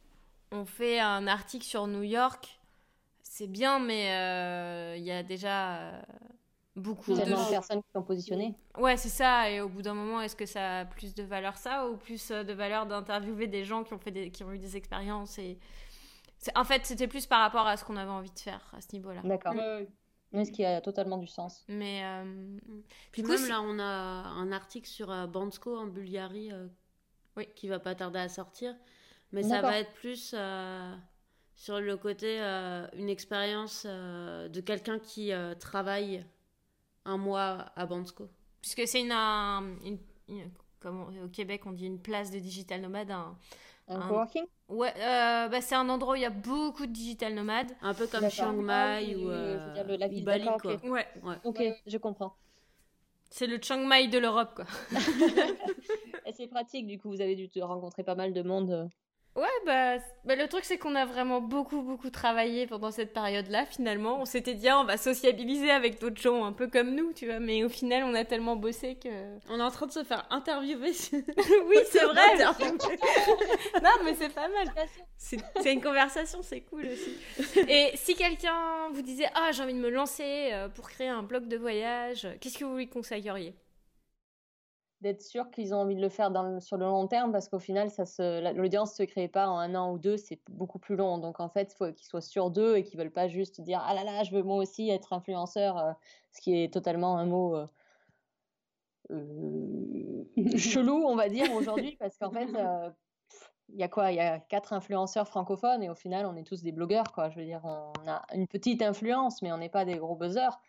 on 0.50 0.64
fait 0.64 0.98
un 0.98 1.28
article 1.28 1.64
sur 1.64 1.86
New 1.86 2.02
York, 2.02 2.58
c'est 3.22 3.46
bien, 3.46 3.78
mais 3.78 4.10
euh, 4.10 4.96
il 4.96 5.04
y 5.04 5.12
a 5.12 5.22
déjà 5.22 5.76
euh, 5.76 6.02
beaucoup 6.76 7.12
de... 7.12 7.50
personnes 7.50 7.82
qui 7.82 7.88
sont 7.94 8.02
positionnées. 8.02 8.54
Ouais, 8.78 8.96
c'est 8.96 9.08
ça. 9.08 9.50
Et 9.50 9.60
au 9.60 9.68
bout 9.68 9.82
d'un 9.82 9.94
moment, 9.94 10.20
est-ce 10.20 10.36
que 10.36 10.46
ça 10.46 10.80
a 10.80 10.84
plus 10.84 11.14
de 11.14 11.22
valeur 11.22 11.56
ça 11.56 11.88
ou 11.88 11.96
plus 11.96 12.30
euh, 12.30 12.44
de 12.44 12.52
valeur 12.52 12.86
d'interviewer 12.86 13.46
des 13.46 13.64
gens 13.64 13.84
qui 13.84 13.92
ont, 13.94 13.98
fait 13.98 14.10
des... 14.10 14.30
qui 14.30 14.42
ont 14.44 14.52
eu 14.52 14.58
des 14.58 14.76
expériences 14.76 15.38
et... 15.38 15.58
c'est- 16.38 16.56
En 16.56 16.64
fait, 16.64 16.84
c'était 16.86 17.08
plus 17.08 17.26
par 17.26 17.40
rapport 17.40 17.66
à 17.66 17.76
ce 17.76 17.84
qu'on 17.84 17.96
avait 17.96 18.10
envie 18.10 18.30
de 18.30 18.38
faire 18.38 18.72
à 18.76 18.80
ce 18.80 18.88
niveau-là. 18.92 19.20
D'accord. 19.24 19.54
Mais 20.34 20.46
ce 20.46 20.50
qui 20.50 20.64
a 20.64 20.80
totalement 20.80 21.18
du 21.18 21.26
sens. 21.26 21.62
Mais 21.68 22.02
euh, 22.04 22.56
Puis 23.12 23.20
du 23.20 23.28
coup, 23.28 23.34
même 23.34 23.42
si- 23.42 23.50
là, 23.50 23.60
on 23.60 23.78
a 23.78 23.82
un 23.84 24.50
article 24.50 24.88
sur 24.88 25.10
euh, 25.10 25.26
Bansko 25.26 25.76
en 25.76 25.86
Bulgarie 25.86 26.50
euh, 26.52 26.68
Oui. 27.36 27.46
qui 27.54 27.68
va 27.68 27.78
pas 27.78 27.94
tarder 27.94 28.18
à 28.20 28.28
sortir. 28.30 28.74
Mais 29.32 29.42
ça 29.42 29.60
va 29.62 29.78
être 29.78 29.92
plus 29.92 30.34
euh, 30.36 30.94
sur 31.54 31.80
le 31.80 31.96
côté 31.98 32.38
euh, 32.40 32.86
une 32.94 33.08
expérience 33.10 33.86
euh, 33.88 34.48
de 34.48 34.60
quelqu'un 34.60 34.98
qui 34.98 35.32
euh, 35.32 35.54
travaille 35.54 36.24
un 37.04 37.16
mois 37.16 37.66
à 37.76 37.86
Bansko. 37.86 38.28
puisque 38.60 38.86
c'est 38.86 39.00
une, 39.00 39.12
un- 39.12 39.76
une- 39.84 39.98
une- 40.28 40.50
comme 40.80 41.00
on- 41.02 41.24
au 41.24 41.28
Québec 41.28 41.62
on 41.66 41.72
dit 41.72 41.86
une 41.86 41.98
place 42.00 42.30
de 42.30 42.38
digital 42.38 42.80
nomade, 42.80 43.10
un, 43.10 43.36
Un 43.88 43.96
Un- 44.00 44.08
coworking? 44.08 44.44
Ouais, 44.68 44.92
euh, 44.96 45.48
bah, 45.48 45.60
c'est 45.60 45.74
un 45.74 45.88
endroit 45.88 46.12
où 46.12 46.16
il 46.16 46.22
y 46.22 46.24
a 46.24 46.30
beaucoup 46.30 46.86
de 46.86 46.92
digital 46.92 47.34
nomades. 47.34 47.72
Un 47.82 47.92
peu 47.94 48.06
comme. 48.06 48.30
Chiang 48.30 48.54
Ah 48.68 48.98
Mai 49.00 49.14
oui, 49.16 49.24
ou 49.24 49.28
euh, 49.30 49.74
dire, 49.74 49.84
le- 49.86 49.96
la 49.96 50.06
ou 50.06 50.10
ville, 50.10 50.24
Bali, 50.24 50.44
d'accord, 50.44 50.60
quoi. 50.80 50.90
Ouais, 50.90 51.06
Ouais. 51.24 51.34
Ok, 51.44 51.58
Ouais. 51.58 51.76
je 51.86 51.98
comprends. 51.98 52.36
c'est 53.28 53.48
le 53.48 53.58
Chiang 53.60 53.84
Mai 53.84 54.06
de 54.08 54.18
l'Europe 54.18 54.54
quoi. 54.54 54.66
Et 56.26 56.32
c'est 56.32 56.46
pratique, 56.46 56.86
du 56.86 56.98
coup, 56.98 57.08
vous 57.10 57.20
avez 57.20 57.34
dû 57.34 57.48
te 57.48 57.58
rencontrer 57.60 58.04
pas 58.04 58.14
mal 58.14 58.32
de 58.32 58.42
monde. 58.42 58.88
Ouais, 59.34 59.44
bah, 59.64 59.96
bah, 60.26 60.36
le 60.36 60.46
truc 60.46 60.62
c'est 60.62 60.76
qu'on 60.76 60.94
a 60.94 61.06
vraiment 61.06 61.40
beaucoup 61.40 61.80
beaucoup 61.80 62.10
travaillé 62.10 62.66
pendant 62.66 62.90
cette 62.90 63.14
période-là 63.14 63.64
finalement. 63.64 64.20
On 64.20 64.26
s'était 64.26 64.52
dit 64.52 64.68
ah, 64.68 64.78
on 64.80 64.84
va 64.84 64.98
sociabiliser 64.98 65.70
avec 65.70 65.98
d'autres 66.00 66.20
gens 66.20 66.44
un 66.44 66.52
peu 66.52 66.68
comme 66.68 66.94
nous, 66.94 67.14
tu 67.14 67.26
vois, 67.26 67.40
mais 67.40 67.64
au 67.64 67.70
final 67.70 68.04
on 68.04 68.12
a 68.14 68.26
tellement 68.26 68.56
bossé 68.56 68.96
que 68.96 69.08
On 69.48 69.58
est 69.58 69.62
en 69.62 69.70
train 69.70 69.86
de 69.86 69.92
se 69.92 70.04
faire 70.04 70.26
interviewer. 70.30 70.92
Oui, 71.66 71.76
c'est 71.90 72.04
vrai. 72.04 72.36
Non, 73.82 73.90
mais 74.04 74.14
c'est 74.14 74.28
pas 74.34 74.48
mal. 74.48 74.70
C'est 75.16 75.38
c'est 75.60 75.72
une 75.72 75.82
conversation, 75.82 76.42
c'est 76.42 76.60
cool 76.60 76.86
aussi. 76.86 77.16
Et 77.68 77.92
si 77.94 78.14
quelqu'un 78.14 78.90
vous 78.92 79.02
disait 79.02 79.28
Ah, 79.34 79.50
j'ai 79.52 79.62
envie 79.62 79.74
de 79.74 79.78
me 79.78 79.88
lancer 79.90 80.50
euh, 80.52 80.68
pour 80.68 80.90
créer 80.90 81.08
un 81.08 81.22
blog 81.22 81.48
de 81.48 81.56
voyage, 81.56 82.28
qu'est-ce 82.40 82.58
que 82.58 82.64
vous 82.64 82.76
lui 82.76 82.88
conseilleriez? 82.88 83.54
D'être 85.02 85.20
sûr 85.20 85.50
qu'ils 85.50 85.74
ont 85.74 85.78
envie 85.78 85.96
de 85.96 86.00
le 86.00 86.08
faire 86.08 86.30
dans 86.30 86.44
le- 86.44 86.60
sur 86.60 86.76
le 86.76 86.84
long 86.86 87.08
terme, 87.08 87.32
parce 87.32 87.48
qu'au 87.48 87.58
final, 87.58 87.90
ça 87.90 88.06
se, 88.06 88.40
la- 88.40 88.52
l'audience 88.52 88.94
se 88.94 89.02
crée 89.02 89.26
pas 89.26 89.48
en 89.48 89.58
un 89.58 89.74
an 89.74 89.92
ou 89.92 89.98
deux, 89.98 90.16
c'est 90.16 90.40
beaucoup 90.48 90.78
plus 90.78 90.94
long. 90.94 91.18
Donc 91.18 91.40
en 91.40 91.48
fait, 91.48 91.72
il 91.72 91.76
faut 91.76 91.92
qu'ils 91.92 92.06
soient 92.06 92.20
sûrs 92.20 92.52
d'eux 92.52 92.76
et 92.76 92.84
qu'ils 92.84 93.00
veulent 93.00 93.10
pas 93.10 93.26
juste 93.26 93.60
dire 93.60 93.82
Ah 93.84 93.94
là 93.94 94.04
là, 94.04 94.22
je 94.22 94.30
veux 94.30 94.44
moi 94.44 94.58
aussi 94.58 94.90
être 94.90 95.12
influenceur, 95.12 95.76
euh, 95.76 95.92
ce 96.32 96.40
qui 96.40 96.54
est 96.56 96.72
totalement 96.72 97.18
un 97.18 97.26
mot 97.26 97.56
euh, 97.56 97.66
euh, 99.10 100.24
chelou, 100.56 101.04
on 101.04 101.16
va 101.16 101.28
dire, 101.28 101.52
aujourd'hui, 101.52 101.96
parce 101.96 102.16
qu'en 102.16 102.30
fait, 102.30 102.46
il 103.70 103.80
y 103.80 103.82
a 103.82 103.88
quoi? 103.88 104.12
Il 104.12 104.16
y 104.16 104.20
a 104.20 104.38
quatre 104.38 104.72
influenceurs 104.72 105.26
francophones 105.26 105.82
et 105.82 105.90
au 105.90 105.96
final, 105.96 106.26
on 106.26 106.36
est 106.36 106.46
tous 106.46 106.62
des 106.62 106.70
blogueurs, 106.70 107.10
quoi. 107.12 107.28
Je 107.28 107.40
veux 107.40 107.44
dire, 107.44 107.62
on 107.64 108.08
a 108.08 108.22
une 108.34 108.46
petite 108.46 108.82
influence, 108.82 109.42
mais 109.42 109.50
on 109.50 109.58
n'est 109.58 109.68
pas 109.68 109.84
des 109.84 109.96
gros 109.96 110.14
buzzers. 110.14 110.60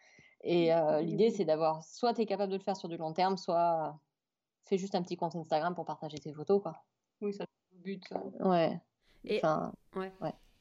Et 0.42 0.72
l'idée, 1.02 1.30
c'est 1.30 1.46
d'avoir 1.46 1.84
soit 1.84 2.14
tu 2.16 2.22
es 2.22 2.26
capable 2.26 2.52
de 2.52 2.58
le 2.58 2.64
faire 2.64 2.76
sur 2.76 2.90
du 2.90 2.98
long 2.98 3.14
terme, 3.14 3.38
soit 3.38 4.00
fais 4.74 4.80
juste 4.80 4.96
un 4.96 5.04
petit 5.04 5.16
compte 5.16 5.36
Instagram 5.36 5.76
pour 5.76 5.86
partager 5.86 6.18
tes 6.18 6.34
photos, 6.34 6.62
quoi. 6.62 6.84
Oui, 7.22 7.34
ça 7.34 7.46
c'est 7.46 7.78
le 7.78 7.84
but. 7.84 8.04
ça. 8.08 8.24
Ouais. 8.40 8.80
Et- 9.24 9.38
Enfin, 9.38 9.72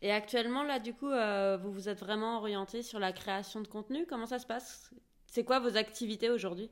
Et 0.02 0.10
actuellement, 0.10 0.62
là, 0.62 0.78
du 0.78 0.92
coup, 0.92 1.08
euh, 1.08 1.56
vous 1.56 1.72
vous 1.72 1.88
êtes 1.88 2.00
vraiment 2.00 2.36
orienté 2.38 2.82
sur 2.82 2.98
la 2.98 3.12
création 3.12 3.60
de 3.60 3.68
contenu? 3.68 4.04
Comment 4.06 4.26
ça 4.26 4.38
se 4.38 4.46
passe? 4.46 4.92
C'est 5.26 5.44
quoi 5.44 5.60
vos 5.60 5.76
activités 5.76 6.28
aujourd'hui? 6.28 6.70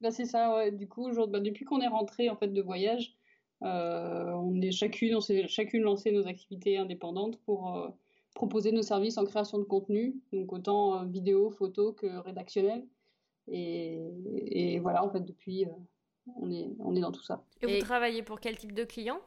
Bah, 0.00 0.10
c'est 0.10 0.24
ça, 0.24 0.56
ouais. 0.56 0.72
Du 0.72 0.88
coup, 0.88 1.06
aujourd'hui- 1.06 1.32
bah, 1.32 1.40
depuis 1.40 1.64
qu'on 1.64 1.80
est 1.80 1.86
rentré 1.88 2.28
en 2.28 2.36
fait 2.36 2.48
de 2.48 2.60
voyage, 2.62 3.16
euh, 3.62 4.32
on 4.32 4.60
est 4.60 4.72
chacune, 4.72 5.14
on 5.14 5.20
s'est 5.20 5.46
chacune 5.46 5.82
lancé 5.82 6.10
nos 6.10 6.26
activités 6.26 6.78
indépendantes 6.78 7.38
pour 7.42 7.76
euh, 7.76 7.88
proposer 8.34 8.72
nos 8.72 8.82
services 8.82 9.18
en 9.18 9.24
création 9.24 9.58
de 9.58 9.64
contenu, 9.64 10.16
donc 10.32 10.52
autant 10.52 11.02
euh, 11.02 11.04
vidéo, 11.04 11.50
photo 11.50 11.92
que 11.92 12.06
rédactionnel. 12.18 12.84
Et, 13.48 14.00
et 14.46 14.78
voilà, 14.80 15.04
en 15.04 15.10
fait, 15.10 15.20
depuis, 15.20 15.66
euh, 15.66 15.70
on 16.36 16.50
est, 16.50 16.68
on 16.78 16.94
est 16.94 17.00
dans 17.00 17.12
tout 17.12 17.22
ça. 17.22 17.42
Et, 17.62 17.66
Et- 17.66 17.78
vous 17.80 17.84
travaillez 17.84 18.22
pour 18.22 18.40
quel 18.40 18.56
type 18.56 18.72
de 18.72 18.84
client? 18.84 19.20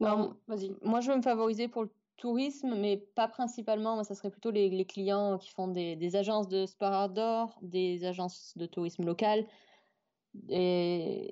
Non, 0.00 0.34
vas-y. 0.48 0.72
moi, 0.82 1.00
je 1.00 1.10
veux 1.10 1.16
me 1.16 1.22
favoriser 1.22 1.68
pour 1.68 1.84
le 1.84 1.90
tourisme, 2.16 2.74
mais 2.76 2.96
pas 2.96 3.28
principalement. 3.28 3.94
Moi, 3.94 4.04
ça 4.04 4.14
serait 4.14 4.30
plutôt 4.30 4.50
les, 4.50 4.68
les 4.68 4.84
clients 4.84 5.38
qui 5.38 5.50
font 5.50 5.68
des, 5.68 5.96
des 5.96 6.16
agences 6.16 6.48
de 6.48 6.66
sport 6.66 7.04
outdoor, 7.06 7.58
des 7.62 8.04
agences 8.04 8.52
de 8.56 8.66
tourisme 8.66 9.04
local, 9.04 9.46
des, 10.34 11.30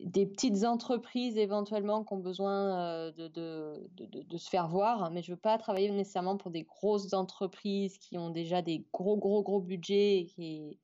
des 0.00 0.26
petites 0.26 0.64
entreprises 0.64 1.36
éventuellement 1.36 2.02
qui 2.02 2.14
ont 2.14 2.18
besoin 2.18 2.78
euh, 2.80 3.12
de, 3.12 3.28
de, 3.28 3.88
de, 3.92 4.06
de- 4.06 4.22
de 4.22 4.36
se 4.38 4.48
faire 4.48 4.68
voir. 4.68 5.10
Mais 5.10 5.22
je 5.22 5.32
veux 5.32 5.38
pas 5.38 5.58
travailler 5.58 5.90
nécessairement 5.90 6.36
pour 6.38 6.50
des 6.50 6.62
grosses 6.62 7.12
entreprises 7.12 7.98
qui 7.98 8.16
ont 8.18 8.30
déjà 8.30 8.62
des 8.62 8.86
gros, 8.92 9.16
gros, 9.18 9.42
gros 9.42 9.60
budgets. 9.60 10.20
Et 10.20 10.24
qui... 10.26 10.78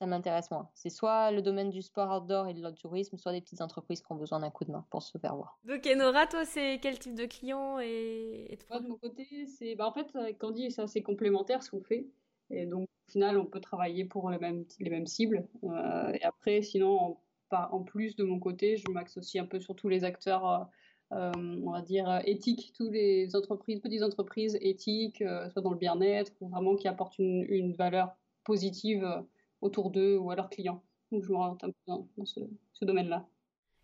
Ça 0.00 0.06
m'intéresse 0.06 0.50
moins. 0.50 0.68
C'est 0.74 0.90
soit 0.90 1.30
le 1.30 1.40
domaine 1.40 1.70
du 1.70 1.80
sport 1.80 2.10
outdoor 2.16 2.48
et 2.48 2.54
de 2.54 2.62
le 2.62 2.72
tourisme, 2.72 3.16
soit 3.16 3.32
des 3.32 3.40
petites 3.40 3.60
entreprises 3.60 4.00
qui 4.00 4.10
ont 4.10 4.16
besoin 4.16 4.40
d'un 4.40 4.50
coup 4.50 4.64
de 4.64 4.72
main 4.72 4.84
pour 4.90 5.02
se 5.02 5.16
faire 5.18 5.36
voir. 5.36 5.58
Donc, 5.64 5.86
Enora, 5.86 6.26
toi, 6.26 6.44
c'est 6.44 6.80
quel 6.82 6.98
type 6.98 7.14
de 7.14 7.26
client 7.26 7.78
et, 7.80 8.48
et 8.50 8.56
de 8.56 8.64
Moi, 8.68 8.80
de 8.80 8.88
mon 8.88 8.96
côté, 8.96 9.46
c'est 9.46 9.76
bah, 9.76 9.86
en 9.86 9.92
fait 9.92 10.14
avec 10.16 10.38
Candy, 10.38 10.70
c'est 10.70 10.82
assez 10.82 11.02
complémentaire 11.02 11.62
ce 11.62 11.70
qu'on 11.70 11.82
fait. 11.82 12.08
Et 12.50 12.66
donc, 12.66 12.88
au 13.08 13.12
final, 13.12 13.38
on 13.38 13.46
peut 13.46 13.60
travailler 13.60 14.04
pour 14.04 14.30
les 14.30 14.38
mêmes, 14.38 14.64
les 14.80 14.90
mêmes 14.90 15.06
cibles. 15.06 15.46
Euh, 15.62 16.12
et 16.12 16.24
après, 16.24 16.62
sinon, 16.62 17.16
en, 17.50 17.82
plus 17.82 18.16
de 18.16 18.24
mon 18.24 18.40
côté, 18.40 18.76
je 18.76 18.90
m'axe 18.90 19.16
aussi 19.16 19.38
un 19.38 19.46
peu 19.46 19.60
sur 19.60 19.76
tous 19.76 19.88
les 19.88 20.02
acteurs, 20.02 20.46
euh, 20.48 20.64
euh, 21.12 21.32
on 21.64 21.70
va 21.70 21.82
dire, 21.82 22.20
éthiques, 22.24 22.72
toutes 22.76 22.90
les 22.90 23.36
entreprises, 23.36 23.80
petites 23.80 24.02
entreprises 24.02 24.58
éthiques, 24.60 25.22
euh, 25.22 25.48
soit 25.50 25.62
dans 25.62 25.70
le 25.70 25.78
bien-être, 25.78 26.32
ou 26.40 26.48
vraiment 26.48 26.74
qui 26.74 26.88
apportent 26.88 27.18
une, 27.18 27.44
une 27.48 27.72
valeur 27.72 28.16
positive 28.44 29.04
euh, 29.04 29.22
autour 29.64 29.90
d'eux 29.90 30.16
ou 30.18 30.30
à 30.30 30.36
leurs 30.36 30.50
clients. 30.50 30.84
Donc, 31.12 31.24
je 31.24 31.32
m'oriente 31.32 31.64
un 31.64 31.68
peu 31.70 31.74
dans, 31.86 32.08
dans 32.16 32.26
ce, 32.26 32.40
ce 32.72 32.84
domaine-là. 32.84 33.26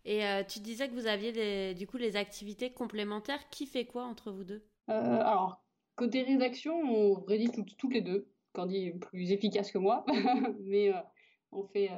Et 0.05 0.23
euh, 0.25 0.43
tu 0.43 0.59
disais 0.59 0.87
que 0.87 0.93
vous 0.93 1.07
aviez 1.07 1.31
des- 1.31 1.73
du 1.73 1.87
coup 1.87 1.97
les 1.97 2.15
activités 2.15 2.71
complémentaires. 2.71 3.49
Qui 3.49 3.65
fait 3.65 3.85
quoi 3.85 4.03
entre 4.05 4.31
vous 4.31 4.43
deux? 4.43 4.63
Euh, 4.89 4.93
alors, 5.21 5.63
côté 5.95 6.23
rédaction, 6.23 6.73
on 6.75 7.13
rédige 7.21 7.51
toutes, 7.51 7.77
toutes 7.77 7.93
les 7.93 8.01
deux. 8.01 8.27
Candy 8.53 8.87
est 8.87 8.91
plus 8.99 9.31
efficace 9.31 9.71
que 9.71 9.77
moi, 9.77 10.05
mais 10.65 10.93
euh, 10.93 10.99
on 11.51 11.63
fait 11.67 11.89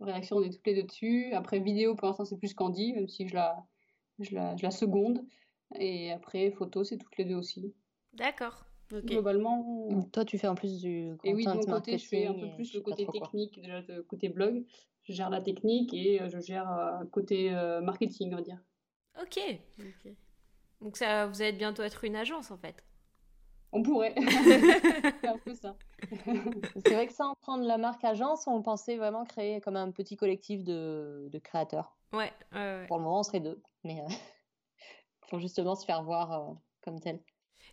rédaction, 0.00 0.36
on 0.36 0.42
est 0.42 0.50
toutes 0.50 0.66
les 0.66 0.74
deux 0.74 0.84
dessus. 0.84 1.32
Après, 1.34 1.60
vidéo, 1.60 1.94
pour 1.94 2.08
l'instant, 2.08 2.24
c'est 2.24 2.38
plus 2.38 2.54
Candy, 2.54 2.94
même 2.94 3.08
si 3.08 3.28
je 3.28 3.34
la, 3.34 3.66
je 4.18 4.34
la, 4.34 4.56
je 4.56 4.62
la 4.62 4.70
seconde. 4.70 5.26
Et 5.78 6.12
après, 6.12 6.50
photo, 6.52 6.84
c'est 6.84 6.98
toutes 6.98 7.16
les 7.18 7.24
deux 7.26 7.34
aussi. 7.36 7.74
D'accord. 8.12 8.69
Globalement, 8.92 9.88
Toi, 10.12 10.24
tu 10.24 10.38
fais 10.38 10.48
en 10.48 10.54
plus 10.54 10.80
du 10.80 11.16
et 11.24 11.34
oui, 11.34 11.44
de 11.44 11.50
content 11.50 11.70
mon 11.70 11.74
côté, 11.76 11.98
je 11.98 12.06
fais 12.06 12.26
un 12.26 12.34
peu 12.34 12.50
plus 12.54 12.74
le 12.74 12.80
côté 12.80 13.06
technique, 13.06 13.60
déjà 13.60 13.82
le 13.88 14.02
côté 14.02 14.28
blog. 14.28 14.64
Je 15.04 15.12
gère 15.12 15.30
la 15.30 15.40
technique 15.40 15.94
et 15.94 16.20
euh, 16.20 16.28
je 16.28 16.40
gère 16.40 16.70
euh, 16.70 17.04
côté 17.10 17.54
euh, 17.54 17.80
marketing, 17.80 18.32
on 18.32 18.36
va 18.36 18.42
dire. 18.42 18.58
Ok. 19.20 19.40
Donc, 20.80 20.96
ça, 20.96 21.26
vous 21.26 21.40
allez 21.40 21.52
bientôt 21.52 21.82
être 21.82 22.04
une 22.04 22.16
agence 22.16 22.50
en 22.50 22.58
fait. 22.58 22.84
On 23.72 23.82
pourrait. 23.82 24.14
c'est 24.16 25.26
un 25.28 25.38
peu 25.38 25.54
ça. 25.54 25.76
C'est 26.84 26.94
vrai 26.94 27.06
que 27.06 27.12
sans 27.12 27.34
prendre 27.36 27.64
la 27.64 27.78
marque 27.78 28.04
agence, 28.04 28.46
on 28.46 28.62
pensait 28.62 28.96
vraiment 28.96 29.24
créer 29.24 29.60
comme 29.60 29.76
un 29.76 29.90
petit 29.90 30.16
collectif 30.16 30.64
de, 30.64 31.28
de 31.30 31.38
créateurs. 31.38 31.96
Ouais, 32.12 32.32
ouais, 32.52 32.58
ouais. 32.58 32.86
Pour 32.88 32.98
le 32.98 33.04
moment, 33.04 33.20
on 33.20 33.22
serait 33.22 33.40
deux, 33.40 33.62
mais 33.84 34.00
euh, 34.00 34.08
pour 35.28 35.38
justement 35.38 35.76
se 35.76 35.84
faire 35.84 36.02
voir 36.02 36.32
euh, 36.32 36.54
comme 36.82 36.98
tel. 37.00 37.20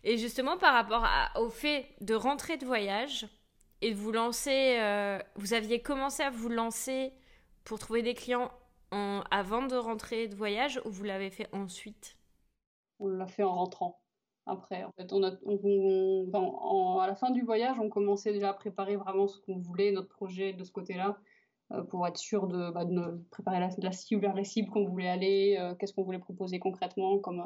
Et 0.04 0.16
justement, 0.16 0.56
par 0.58 0.74
rapport 0.74 1.04
au 1.40 1.50
fait 1.50 1.86
de 2.00 2.14
rentrer 2.14 2.56
de 2.56 2.64
voyage 2.64 3.26
et 3.80 3.90
de 3.92 3.96
vous 3.96 4.12
lancer, 4.12 4.78
euh, 4.78 5.18
vous 5.36 5.54
aviez 5.54 5.80
commencé 5.82 6.22
à 6.22 6.30
vous 6.30 6.48
lancer 6.48 7.12
pour 7.64 7.78
trouver 7.78 8.02
des 8.02 8.14
clients 8.14 8.50
en- 8.90 9.22
avant 9.30 9.66
de 9.66 9.76
rentrer 9.76 10.28
de 10.28 10.34
voyage 10.34 10.80
ou 10.84 10.90
vous 10.90 11.04
l'avez 11.04 11.30
fait 11.30 11.48
ensuite? 11.52 12.16
On 13.00 13.08
l'a 13.08 13.26
fait 13.26 13.42
en 13.42 13.54
rentrant. 13.54 14.00
Après, 14.46 14.82
en 14.82 14.92
fait, 14.92 15.12
on 15.12 15.22
a, 15.22 15.32
on- 15.44 16.98
à 17.00 17.06
la 17.06 17.14
fin 17.14 17.30
du 17.30 17.42
voyage, 17.42 17.78
on 17.78 17.90
commençait 17.90 18.32
déjà 18.32 18.48
à 18.48 18.54
préparer 18.54 18.96
vraiment 18.96 19.28
ce 19.28 19.38
qu'on 19.40 19.58
voulait, 19.58 19.92
notre 19.92 20.08
projet 20.08 20.54
de 20.54 20.64
ce 20.64 20.72
côté-là, 20.72 21.18
euh, 21.72 21.82
pour 21.82 22.06
être 22.06 22.16
sûr 22.16 22.46
de, 22.46 22.70
bah, 22.70 22.86
préparer 23.30 23.60
la, 23.60 23.68
la 23.76 23.92
cible, 23.92 24.32
les 24.34 24.44
cibles 24.44 24.70
qu'on 24.70 24.86
voulait 24.86 25.08
aller, 25.10 25.56
euh, 25.60 25.74
qu'est-ce 25.74 25.92
qu'on 25.92 26.02
voulait 26.02 26.18
proposer 26.18 26.58
concrètement 26.58 27.18
comme, 27.18 27.44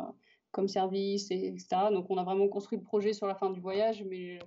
comme 0.52 0.68
service, 0.68 1.30
et, 1.30 1.48
etc. 1.48 1.90
Donc, 1.90 2.06
on 2.10 2.16
a 2.16 2.24
vraiment 2.24 2.48
construit 2.48 2.78
le 2.78 2.84
projet 2.84 3.12
sur 3.12 3.26
la 3.26 3.34
fin 3.34 3.50
du 3.50 3.60
voyage, 3.60 4.04
mais 4.04 4.38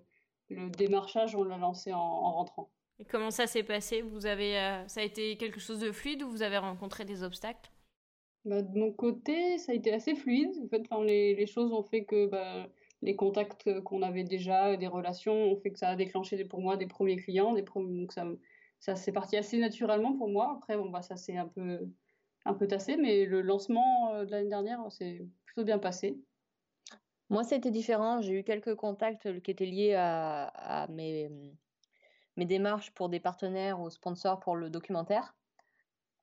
le, 0.50 0.70
démarchage, 0.70 1.36
on 1.36 1.44
l'a 1.44 1.58
lancé 1.58 1.92
en, 1.92 2.00
en 2.00 2.32
rentrant. 2.32 2.70
Et 3.00 3.06
comment 3.06 3.32
ça 3.32 3.48
s'est 3.48 3.64
passé? 3.64 4.02
Vous 4.02 4.26
avez, 4.26 4.58
euh, 4.58 4.88
ça 4.88 5.02
a 5.02 5.04
été 5.04 5.36
quelque 5.38 5.60
chose 5.60 5.80
de 5.80 5.92
fluide 5.92 6.24
ou 6.24 6.30
vous 6.30 6.44
avez 6.44 6.58
rencontré 6.58 7.04
des 7.04 7.24
obstacles? 7.24 7.70
Bah, 8.46 8.62
de 8.62 8.78
mon 8.78 8.92
côté, 8.92 9.58
ça 9.58 9.72
a 9.74 9.76
été 9.76 9.92
assez 9.92 10.16
fluide. 10.16 10.52
En 10.64 10.68
fait, 10.70 10.84
enfin, 10.90 11.04
les, 11.04 11.36
les 11.36 11.48
choses 11.48 11.74
ont 11.74 11.84
fait 11.84 12.06
que 12.06 12.28
bah, 12.28 12.68
les 13.02 13.16
contacts 13.16 13.82
qu'on 13.82 14.02
avait 14.02 14.24
déjà, 14.24 14.78
des 14.78 14.88
relations, 14.88 15.34
ont 15.34 15.58
fait 15.58 15.72
que 15.72 15.80
ça 15.80 15.90
a 15.90 15.96
déclenché 15.96 16.46
pour 16.46 16.62
moi 16.62 16.78
des 16.78 16.88
premiers 16.88 17.18
clients. 17.18 17.54
Des 17.54 17.64
premiers, 17.64 18.00
donc 18.00 18.14
ça, 18.14 18.26
ça 18.80 18.96
s'est 18.96 19.12
parti 19.12 19.36
assez 19.36 19.58
naturellement 19.58 20.16
pour 20.16 20.30
moi. 20.30 20.54
Après, 20.58 20.78
bon, 20.78 20.90
bah, 20.90 21.02
ça 21.02 21.18
s'est 21.18 21.36
un 21.36 21.48
peu, 21.48 21.80
un 22.46 22.54
peu 22.54 22.68
tassé, 22.68 22.98
mais 22.98 23.26
le 23.26 23.42
lancement 23.42 24.14
euh, 24.14 24.26
de 24.26 24.32
l'année 24.32 24.50
dernière 24.50 24.92
s'est 24.92 25.28
plutôt 25.46 25.64
bien 25.64 25.80
passé. 25.80 26.18
Moi, 27.30 27.44
c'était 27.44 27.72
différent. 27.72 28.22
J'ai 28.22 28.40
eu 28.40 28.44
quelques 28.44 28.76
contacts 28.76 29.42
qui 29.42 29.52
étaient 29.52 29.66
liés 29.66 29.96
à, 29.96 30.46
à 30.46 30.88
mes, 30.88 31.30
mes 32.38 32.46
démarches 32.46 32.92
pour 32.92 33.10
des 33.10 33.20
partenaires 33.20 33.80
ou 33.82 33.90
sponsors 33.90 34.40
pour 34.40 34.56
le 34.56 34.70
documentaire. 34.70 35.36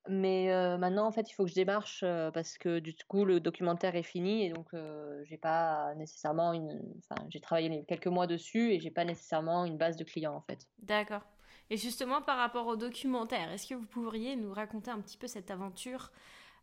Mais 0.09 0.51
euh, 0.51 0.77
maintenant, 0.77 1.07
en 1.07 1.11
fait, 1.11 1.29
il 1.29 1.33
faut 1.33 1.45
que 1.45 1.49
je 1.49 1.55
démarche 1.55 2.01
euh, 2.03 2.29
parce 2.29 2.57
que 2.57 2.79
du 2.79 2.93
coup, 3.07 3.23
le 3.23 3.39
documentaire 3.39 3.95
est 3.95 4.03
fini 4.03 4.45
et 4.45 4.49
donc 4.49 4.73
euh, 4.73 5.23
j'ai 5.25 5.37
pas 5.37 5.95
nécessairement 5.95 6.51
une. 6.51 6.81
Enfin, 6.99 7.25
j'ai 7.29 7.39
travaillé 7.39 7.85
quelques 7.85 8.07
mois 8.07 8.27
dessus 8.27 8.73
et 8.73 8.79
j'ai 8.81 8.91
pas 8.91 9.05
nécessairement 9.05 9.63
une 9.63 9.77
base 9.77 9.95
de 9.95 10.03
clients 10.03 10.35
en 10.35 10.41
fait. 10.41 10.67
D'accord. 10.79 11.21
Et 11.69 11.77
justement, 11.77 12.21
par 12.21 12.37
rapport 12.37 12.67
au 12.67 12.75
documentaire, 12.75 13.51
est-ce 13.51 13.67
que 13.67 13.75
vous 13.75 13.85
pourriez 13.85 14.35
nous 14.35 14.53
raconter 14.53 14.91
un 14.91 14.99
petit 14.99 15.17
peu 15.17 15.27
cette 15.27 15.49
aventure 15.51 16.11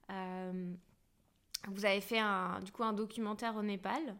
Vous 0.08 1.84
avez 1.84 2.00
fait 2.00 2.18
un, 2.18 2.60
du 2.60 2.72
coup 2.72 2.84
un 2.84 2.92
documentaire 2.92 3.56
au 3.56 3.62
Népal. 3.62 4.16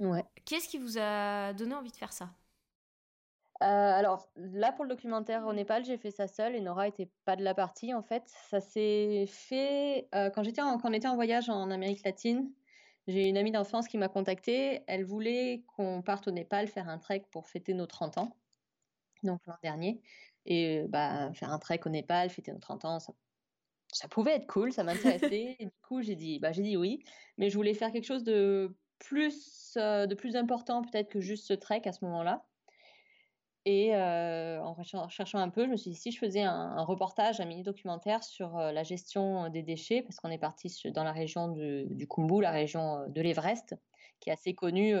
Ouais. 0.00 0.24
Qu'est-ce 0.46 0.68
qui 0.68 0.78
vous 0.78 0.98
a 0.98 1.52
donné 1.52 1.74
envie 1.74 1.90
de 1.90 1.96
faire 1.96 2.12
ça? 2.12 2.30
Euh, 3.62 3.66
alors 3.66 4.26
là, 4.36 4.72
pour 4.72 4.84
le 4.84 4.90
documentaire 4.90 5.46
au 5.46 5.52
Népal, 5.52 5.84
j'ai 5.84 5.98
fait 5.98 6.10
ça 6.10 6.26
seule 6.26 6.54
et 6.56 6.62
Nora 6.62 6.88
était 6.88 7.10
pas 7.26 7.36
de 7.36 7.44
la 7.44 7.54
partie 7.54 7.92
en 7.92 8.02
fait. 8.02 8.22
Ça 8.26 8.60
s'est 8.60 9.26
fait 9.28 10.08
euh, 10.14 10.30
quand 10.30 10.42
j'étais 10.42 10.62
quand 10.62 10.80
on 10.82 10.92
était 10.92 11.08
en 11.08 11.14
voyage 11.14 11.50
en 11.50 11.70
Amérique 11.70 12.02
latine. 12.04 12.50
J'ai 13.06 13.28
une 13.28 13.36
amie 13.36 13.50
d'enfance 13.52 13.86
qui 13.86 13.98
m'a 13.98 14.08
contactée. 14.08 14.82
Elle 14.86 15.04
voulait 15.04 15.62
qu'on 15.76 16.00
parte 16.00 16.26
au 16.28 16.30
Népal 16.30 16.68
faire 16.68 16.88
un 16.88 16.98
trek 16.98 17.26
pour 17.30 17.48
fêter 17.48 17.74
nos 17.74 17.86
30 17.86 18.16
ans, 18.16 18.36
donc 19.22 19.40
l'an 19.46 19.56
dernier. 19.62 20.00
Et 20.46 20.84
bah, 20.88 21.32
faire 21.34 21.52
un 21.52 21.58
trek 21.58 21.80
au 21.84 21.90
Népal, 21.90 22.30
fêter 22.30 22.52
nos 22.52 22.58
30 22.58 22.84
ans, 22.84 22.98
ça, 22.98 23.12
ça 23.92 24.08
pouvait 24.08 24.36
être 24.36 24.46
cool, 24.46 24.72
ça 24.72 24.84
m'intéressait. 24.84 25.56
et 25.58 25.64
du 25.66 25.72
coup, 25.86 26.02
j'ai 26.02 26.16
dit, 26.16 26.38
bah, 26.38 26.52
j'ai 26.52 26.62
dit 26.62 26.76
oui, 26.76 27.04
mais 27.38 27.50
je 27.50 27.56
voulais 27.56 27.74
faire 27.74 27.92
quelque 27.92 28.06
chose 28.06 28.24
de 28.24 28.74
plus, 28.98 29.74
euh, 29.76 30.06
de 30.06 30.14
plus 30.14 30.36
important 30.36 30.82
peut-être 30.82 31.08
que 31.08 31.20
juste 31.20 31.46
ce 31.46 31.54
trek 31.54 31.82
à 31.84 31.92
ce 31.92 32.04
moment-là. 32.04 32.44
Et 33.66 33.94
euh, 33.94 34.58
en 34.62 34.82
cherchant 35.08 35.38
un 35.38 35.50
peu, 35.50 35.66
je 35.66 35.70
me 35.70 35.76
suis 35.76 35.90
dit 35.90 35.96
si 35.96 36.10
je 36.10 36.18
faisais 36.18 36.42
un, 36.42 36.82
reportage, 36.82 37.40
un 37.40 37.44
mini 37.44 37.62
documentaire 37.62 38.24
sur 38.24 38.56
euh, 38.56 38.72
la 38.72 38.82
gestion 38.84 39.50
des 39.50 39.62
déchets, 39.62 40.00
parce 40.00 40.16
qu'on 40.16 40.30
est 40.30 40.38
parti 40.38 40.72
dans 40.94 41.04
la 41.04 41.12
région 41.12 41.48
du, 41.48 41.84
du 41.90 42.08
Kumbu, 42.08 42.40
la 42.40 42.52
région 42.52 43.06
de 43.08 43.20
l'Everest, 43.20 43.74
qui 44.20 44.30
est 44.30 44.32
assez 44.32 44.54
connue. 44.54 44.94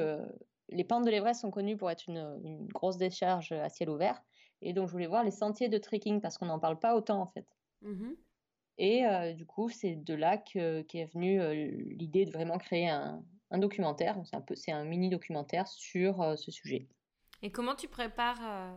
Les 0.70 0.84
pentes 0.84 1.04
de 1.04 1.10
l'Everest 1.10 1.40
sont 1.40 1.50
connues 1.50 1.76
pour 1.76 1.90
être 1.90 2.08
une, 2.08 2.66
grosse 2.72 2.96
décharge 2.96 3.52
à 3.52 3.68
ciel 3.68 3.90
ouvert. 3.90 4.22
Et 4.62 4.72
donc 4.72 4.88
je 4.88 4.92
voulais 4.92 5.06
voir 5.06 5.24
les 5.24 5.30
sentiers 5.30 5.68
de 5.68 5.78
trekking 5.78 6.20
parce 6.20 6.38
qu'on 6.38 6.46
n'en 6.46 6.58
parle 6.58 6.78
pas 6.78 6.94
autant 6.94 7.20
en 7.20 7.26
fait. 7.26 7.46
Mmh 7.82 8.12
Et 8.78 9.04
du 9.34 9.46
coup, 9.46 9.70
c'est 9.70 9.96
de 9.96 10.14
là 10.14 10.36
qu'est 10.36 10.86
est 10.94 11.12
venue 11.12 11.40
l'idée 11.94 12.26
de 12.26 12.30
vraiment 12.30 12.58
créer 12.58 12.88
un, 12.88 13.22
un 13.50 13.58
documentaire. 13.58 14.20
C'est 14.24 14.36
un, 14.36 14.40
peu, 14.40 14.54
un 14.68 14.84
mini 14.84 15.08
documentaire 15.08 15.66
sur 15.66 16.38
ce 16.38 16.50
sujet. 16.50 16.88
Et 17.42 17.50
comment 17.50 17.74
tu 17.74 17.88
prépares 17.88 18.40
euh, 18.42 18.76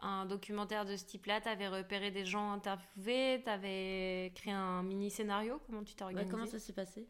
un 0.00 0.26
documentaire 0.26 0.84
de 0.84 0.96
ce 0.96 1.04
type-là? 1.04 1.40
Tu 1.40 1.48
avais 1.48 1.68
repéré 1.68 2.10
des 2.10 2.24
gens 2.24 2.52
interviewés, 2.52 3.40
tu 3.42 3.50
avais 3.50 4.32
créé 4.34 4.52
un 4.52 4.82
mini 4.82 5.10
scénario? 5.10 5.60
Comment 5.66 5.82
tu 5.82 5.94
t'es 5.94 6.04
organisé? 6.04 6.30
Comment 6.30 6.46
ça 6.46 6.58
s'est 6.58 6.74
passé? 6.74 7.08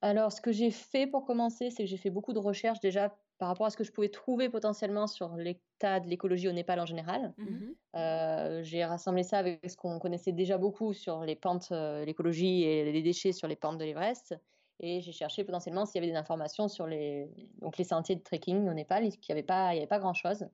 Alors, 0.00 0.32
ce 0.32 0.40
que 0.40 0.52
j'ai 0.52 0.70
fait 0.70 1.06
pour 1.06 1.24
commencer, 1.24 1.70
c'est 1.70 1.84
que 1.84 1.88
j'ai 1.88 1.96
fait 1.96 2.10
beaucoup 2.10 2.32
de 2.32 2.38
recherches 2.38 2.80
déjà 2.80 3.18
par 3.38 3.48
rapport 3.48 3.66
à 3.66 3.70
ce 3.70 3.76
que 3.76 3.84
je 3.84 3.92
pouvais 3.92 4.08
trouver 4.08 4.48
potentiellement 4.48 5.06
sur 5.06 5.36
l'état 5.36 6.00
de 6.00 6.08
l'écologie 6.08 6.48
au 6.48 6.52
Népal 6.52 6.80
en 6.80 6.86
général. 6.86 7.32
Mhm. 7.38 7.74
Euh, 7.94 8.62
j'ai 8.64 8.84
rassemblé 8.84 9.22
ça 9.22 9.38
avec 9.38 9.70
ce 9.70 9.76
qu'on 9.76 9.98
connaissait 10.00 10.32
déjà 10.32 10.58
beaucoup 10.58 10.92
sur 10.92 11.20
les 11.22 11.36
pentes, 11.36 11.68
euh, 11.70 12.04
l'écologie 12.04 12.64
et 12.64 12.90
les 12.90 13.02
déchets 13.02 13.32
sur 13.32 13.46
les 13.46 13.56
pentes 13.56 13.78
de 13.78 13.84
l'Everest. 13.84 14.34
Et 14.80 15.00
j'ai 15.00 15.12
cherché 15.12 15.44
potentiellement 15.44 15.86
s'il 15.86 16.00
y 16.00 16.04
avait 16.04 16.12
des 16.12 16.18
informations 16.18 16.68
sur 16.68 16.86
les, 16.86 17.28
donc 17.60 17.78
les 17.78 17.84
sentiers 17.84 18.16
de 18.16 18.22
trekking 18.22 18.68
au 18.68 18.74
Népal, 18.74 19.04
il 19.04 19.10
n'y 19.10 19.16
avait 19.30 19.42
pas, 19.42 19.72
il 19.72 19.76
y 19.76 19.78
avait 19.78 19.88
pas 19.88 19.98
grand-chose. 19.98 20.48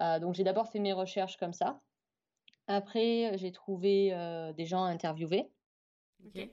Euh, 0.00 0.18
donc 0.20 0.34
j'ai 0.34 0.44
d'abord 0.44 0.68
fait 0.68 0.78
mes 0.78 0.92
recherches 0.92 1.36
comme 1.36 1.52
ça. 1.52 1.80
Après, 2.68 3.36
j'ai 3.36 3.52
trouvé 3.52 4.12
euh, 4.12 4.52
des 4.52 4.66
gens 4.66 4.84
à 4.84 4.88
interviewer. 4.88 5.48
Ok. 6.24 6.48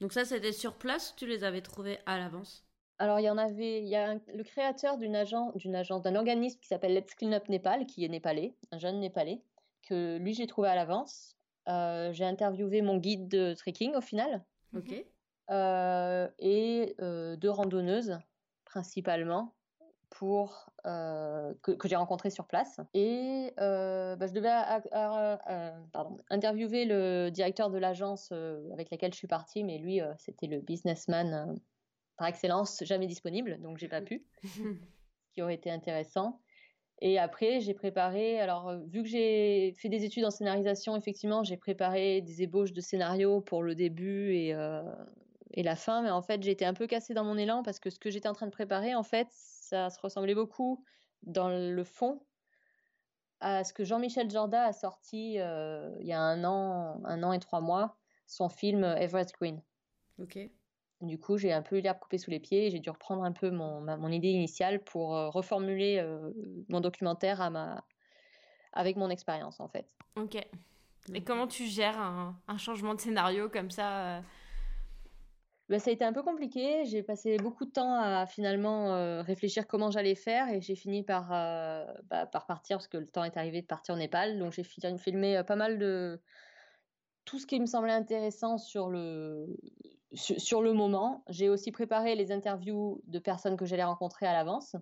Donc 0.00 0.12
ça, 0.12 0.24
c'était 0.24 0.52
sur 0.52 0.74
place 0.74 1.14
tu 1.16 1.26
les 1.26 1.44
avais 1.44 1.62
trouvés 1.62 1.98
à 2.06 2.18
l'avance? 2.18 2.65
Alors, 2.98 3.20
il 3.20 3.24
y 3.24 3.30
en 3.30 3.36
avait, 3.36 3.82
il 3.82 3.88
y 3.88 3.96
a 3.96 4.14
le 4.14 4.42
créateur 4.42 4.96
d'une 4.96 5.16
agence, 5.16 5.54
d'une 5.56 5.74
agence, 5.74 6.02
d'un 6.02 6.14
organisme 6.14 6.58
qui 6.60 6.68
s'appelle 6.68 6.94
Let's 6.94 7.14
Clean 7.14 7.32
Up 7.32 7.48
Népal, 7.48 7.84
qui 7.84 8.04
est 8.04 8.08
népalais, 8.08 8.54
un 8.72 8.78
jeune 8.78 9.00
népalais, 9.00 9.42
que 9.82 10.16
lui 10.16 10.32
j'ai 10.32 10.46
trouvé 10.46 10.68
à 10.68 10.74
l'avance. 10.74 11.36
Euh, 11.68 12.12
j'ai 12.12 12.24
interviewé 12.24 12.80
mon 12.80 12.96
guide 12.96 13.28
de 13.28 13.52
trekking 13.54 13.94
au 13.94 14.00
final. 14.00 14.42
Ok. 14.74 15.04
Euh, 15.50 16.28
et 16.38 16.96
euh, 17.00 17.36
deux 17.36 17.50
randonneuses 17.50 18.18
principalement 18.64 19.54
pour 20.10 20.70
euh, 20.86 21.54
que, 21.62 21.76
j'ai 21.84 21.96
rencontrées 21.96 22.30
sur 22.30 22.46
place. 22.46 22.80
Et 22.94 23.52
bah, 23.56 24.26
je 24.26 24.32
devais 24.32 24.50
pardon, 25.92 26.16
interviewer 26.30 26.84
le 26.84 27.30
directeur 27.30 27.70
de 27.70 27.78
l'agence 27.78 28.32
avec 28.72 28.90
laquelle 28.90 29.12
je 29.12 29.18
suis 29.18 29.28
partie, 29.28 29.62
mais 29.62 29.78
lui, 29.78 30.00
c'était 30.18 30.46
le 30.46 30.60
businessman 30.60 31.56
par 32.16 32.28
excellence, 32.28 32.82
jamais 32.84 33.06
disponible, 33.06 33.60
donc 33.60 33.78
j'ai 33.78 33.88
pas 33.88 34.00
pu, 34.00 34.24
ce 34.42 34.48
qui 35.34 35.42
aurait 35.42 35.54
été 35.54 35.70
intéressant. 35.70 36.40
Et 37.02 37.18
après, 37.18 37.60
j'ai 37.60 37.74
préparé, 37.74 38.40
alors 38.40 38.74
vu 38.86 39.02
que 39.02 39.08
j'ai 39.08 39.74
fait 39.76 39.90
des 39.90 40.04
études 40.04 40.24
en 40.24 40.30
scénarisation, 40.30 40.96
effectivement, 40.96 41.42
j'ai 41.42 41.58
préparé 41.58 42.22
des 42.22 42.42
ébauches 42.42 42.72
de 42.72 42.80
scénarios 42.80 43.42
pour 43.42 43.62
le 43.62 43.74
début 43.74 44.32
et, 44.32 44.54
et 45.50 45.62
la 45.62 45.76
fin, 45.76 46.00
mais 46.00 46.08
en 46.08 46.22
fait, 46.22 46.42
j'étais 46.42 46.64
un 46.64 46.72
peu 46.72 46.86
cassée 46.86 47.12
dans 47.12 47.24
mon 47.24 47.36
élan 47.36 47.62
parce 47.62 47.80
que 47.80 47.90
ce 47.90 47.98
que 47.98 48.10
j'étais 48.10 48.28
en 48.28 48.32
train 48.32 48.46
de 48.46 48.50
préparer, 48.50 48.94
en 48.94 49.02
fait, 49.02 49.28
ça 49.30 49.90
se 49.90 50.00
ressemblait 50.00 50.34
beaucoup 50.34 50.82
dans 51.22 51.50
le 51.50 51.84
fond 51.84 52.22
à 53.40 53.64
ce 53.64 53.72
que 53.72 53.84
Jean-Michel 53.84 54.30
Jorda 54.30 54.64
a 54.64 54.72
sorti 54.72 55.38
euh, 55.38 55.94
il 56.00 56.06
y 56.06 56.12
a 56.12 56.20
un 56.20 56.44
an, 56.44 57.00
un 57.04 57.22
an 57.22 57.32
et 57.32 57.38
trois 57.38 57.60
mois, 57.60 57.98
son 58.26 58.48
film 58.48 58.84
Everest 58.84 59.34
Green. 59.38 59.62
Ok. 60.18 60.38
Du 61.00 61.18
coup, 61.18 61.36
j'ai 61.36 61.52
un 61.52 61.62
peu 61.62 61.76
eu 61.76 61.80
l'herbe 61.80 61.98
coupée 61.98 62.18
sous 62.18 62.30
les 62.30 62.40
pieds 62.40 62.66
et 62.66 62.70
j'ai 62.70 62.78
dû 62.78 62.88
reprendre 62.90 63.22
un 63.22 63.32
peu 63.32 63.50
mon, 63.50 63.80
mon 63.82 64.08
idée 64.08 64.28
initiale 64.28 64.82
pour 64.82 65.14
euh, 65.14 65.28
reformuler 65.28 65.98
euh, 65.98 66.30
mon 66.68 66.80
documentaire 66.80 67.40
à 67.40 67.50
ma... 67.50 67.84
avec 68.72 68.96
mon 68.96 69.10
expérience, 69.10 69.60
en 69.60 69.68
fait. 69.68 69.86
Ok. 70.16 70.36
Et 71.14 71.22
comment 71.22 71.46
tu 71.46 71.66
gères 71.66 71.98
un, 71.98 72.36
un 72.48 72.56
changement 72.56 72.94
de 72.94 73.00
scénario 73.00 73.48
comme 73.48 73.70
ça 73.70 74.22
bah, 75.68 75.80
ça 75.80 75.90
a 75.90 75.92
été 75.92 76.04
un 76.04 76.12
peu 76.12 76.22
compliqué. 76.22 76.84
J'ai 76.84 77.02
passé 77.02 77.38
beaucoup 77.38 77.64
de 77.64 77.70
temps 77.70 78.00
à 78.00 78.26
finalement 78.26 78.94
euh, 78.94 79.22
réfléchir 79.22 79.66
comment 79.66 79.90
j'allais 79.90 80.14
faire 80.14 80.48
et 80.48 80.60
j'ai 80.60 80.76
fini 80.76 81.02
par, 81.02 81.32
euh, 81.32 81.84
bah, 82.04 82.26
par 82.26 82.46
partir 82.46 82.76
parce 82.76 82.86
que 82.86 82.98
le 82.98 83.06
temps 83.08 83.24
est 83.24 83.36
arrivé 83.36 83.62
de 83.62 83.66
partir 83.66 83.94
au 83.94 83.98
Népal. 83.98 84.38
Donc 84.38 84.52
j'ai 84.52 84.62
filmé 84.62 85.36
euh, 85.36 85.42
pas 85.42 85.56
mal 85.56 85.78
de 85.78 86.20
tout 87.26 87.38
ce 87.38 87.46
qui 87.46 87.60
me 87.60 87.66
semblait 87.66 87.92
intéressant 87.92 88.56
sur 88.56 88.88
le, 88.88 89.46
sur, 90.14 90.62
le 90.62 90.72
moment. 90.72 91.22
J'ai 91.28 91.50
aussi 91.50 91.70
préparé 91.70 92.14
les 92.14 92.32
interviews 92.32 93.02
de 93.06 93.18
personnes 93.18 93.56
que 93.58 93.66
j'allais 93.66 93.84
rencontrer 93.84 94.26
à 94.26 94.32
l'avance. 94.32 94.76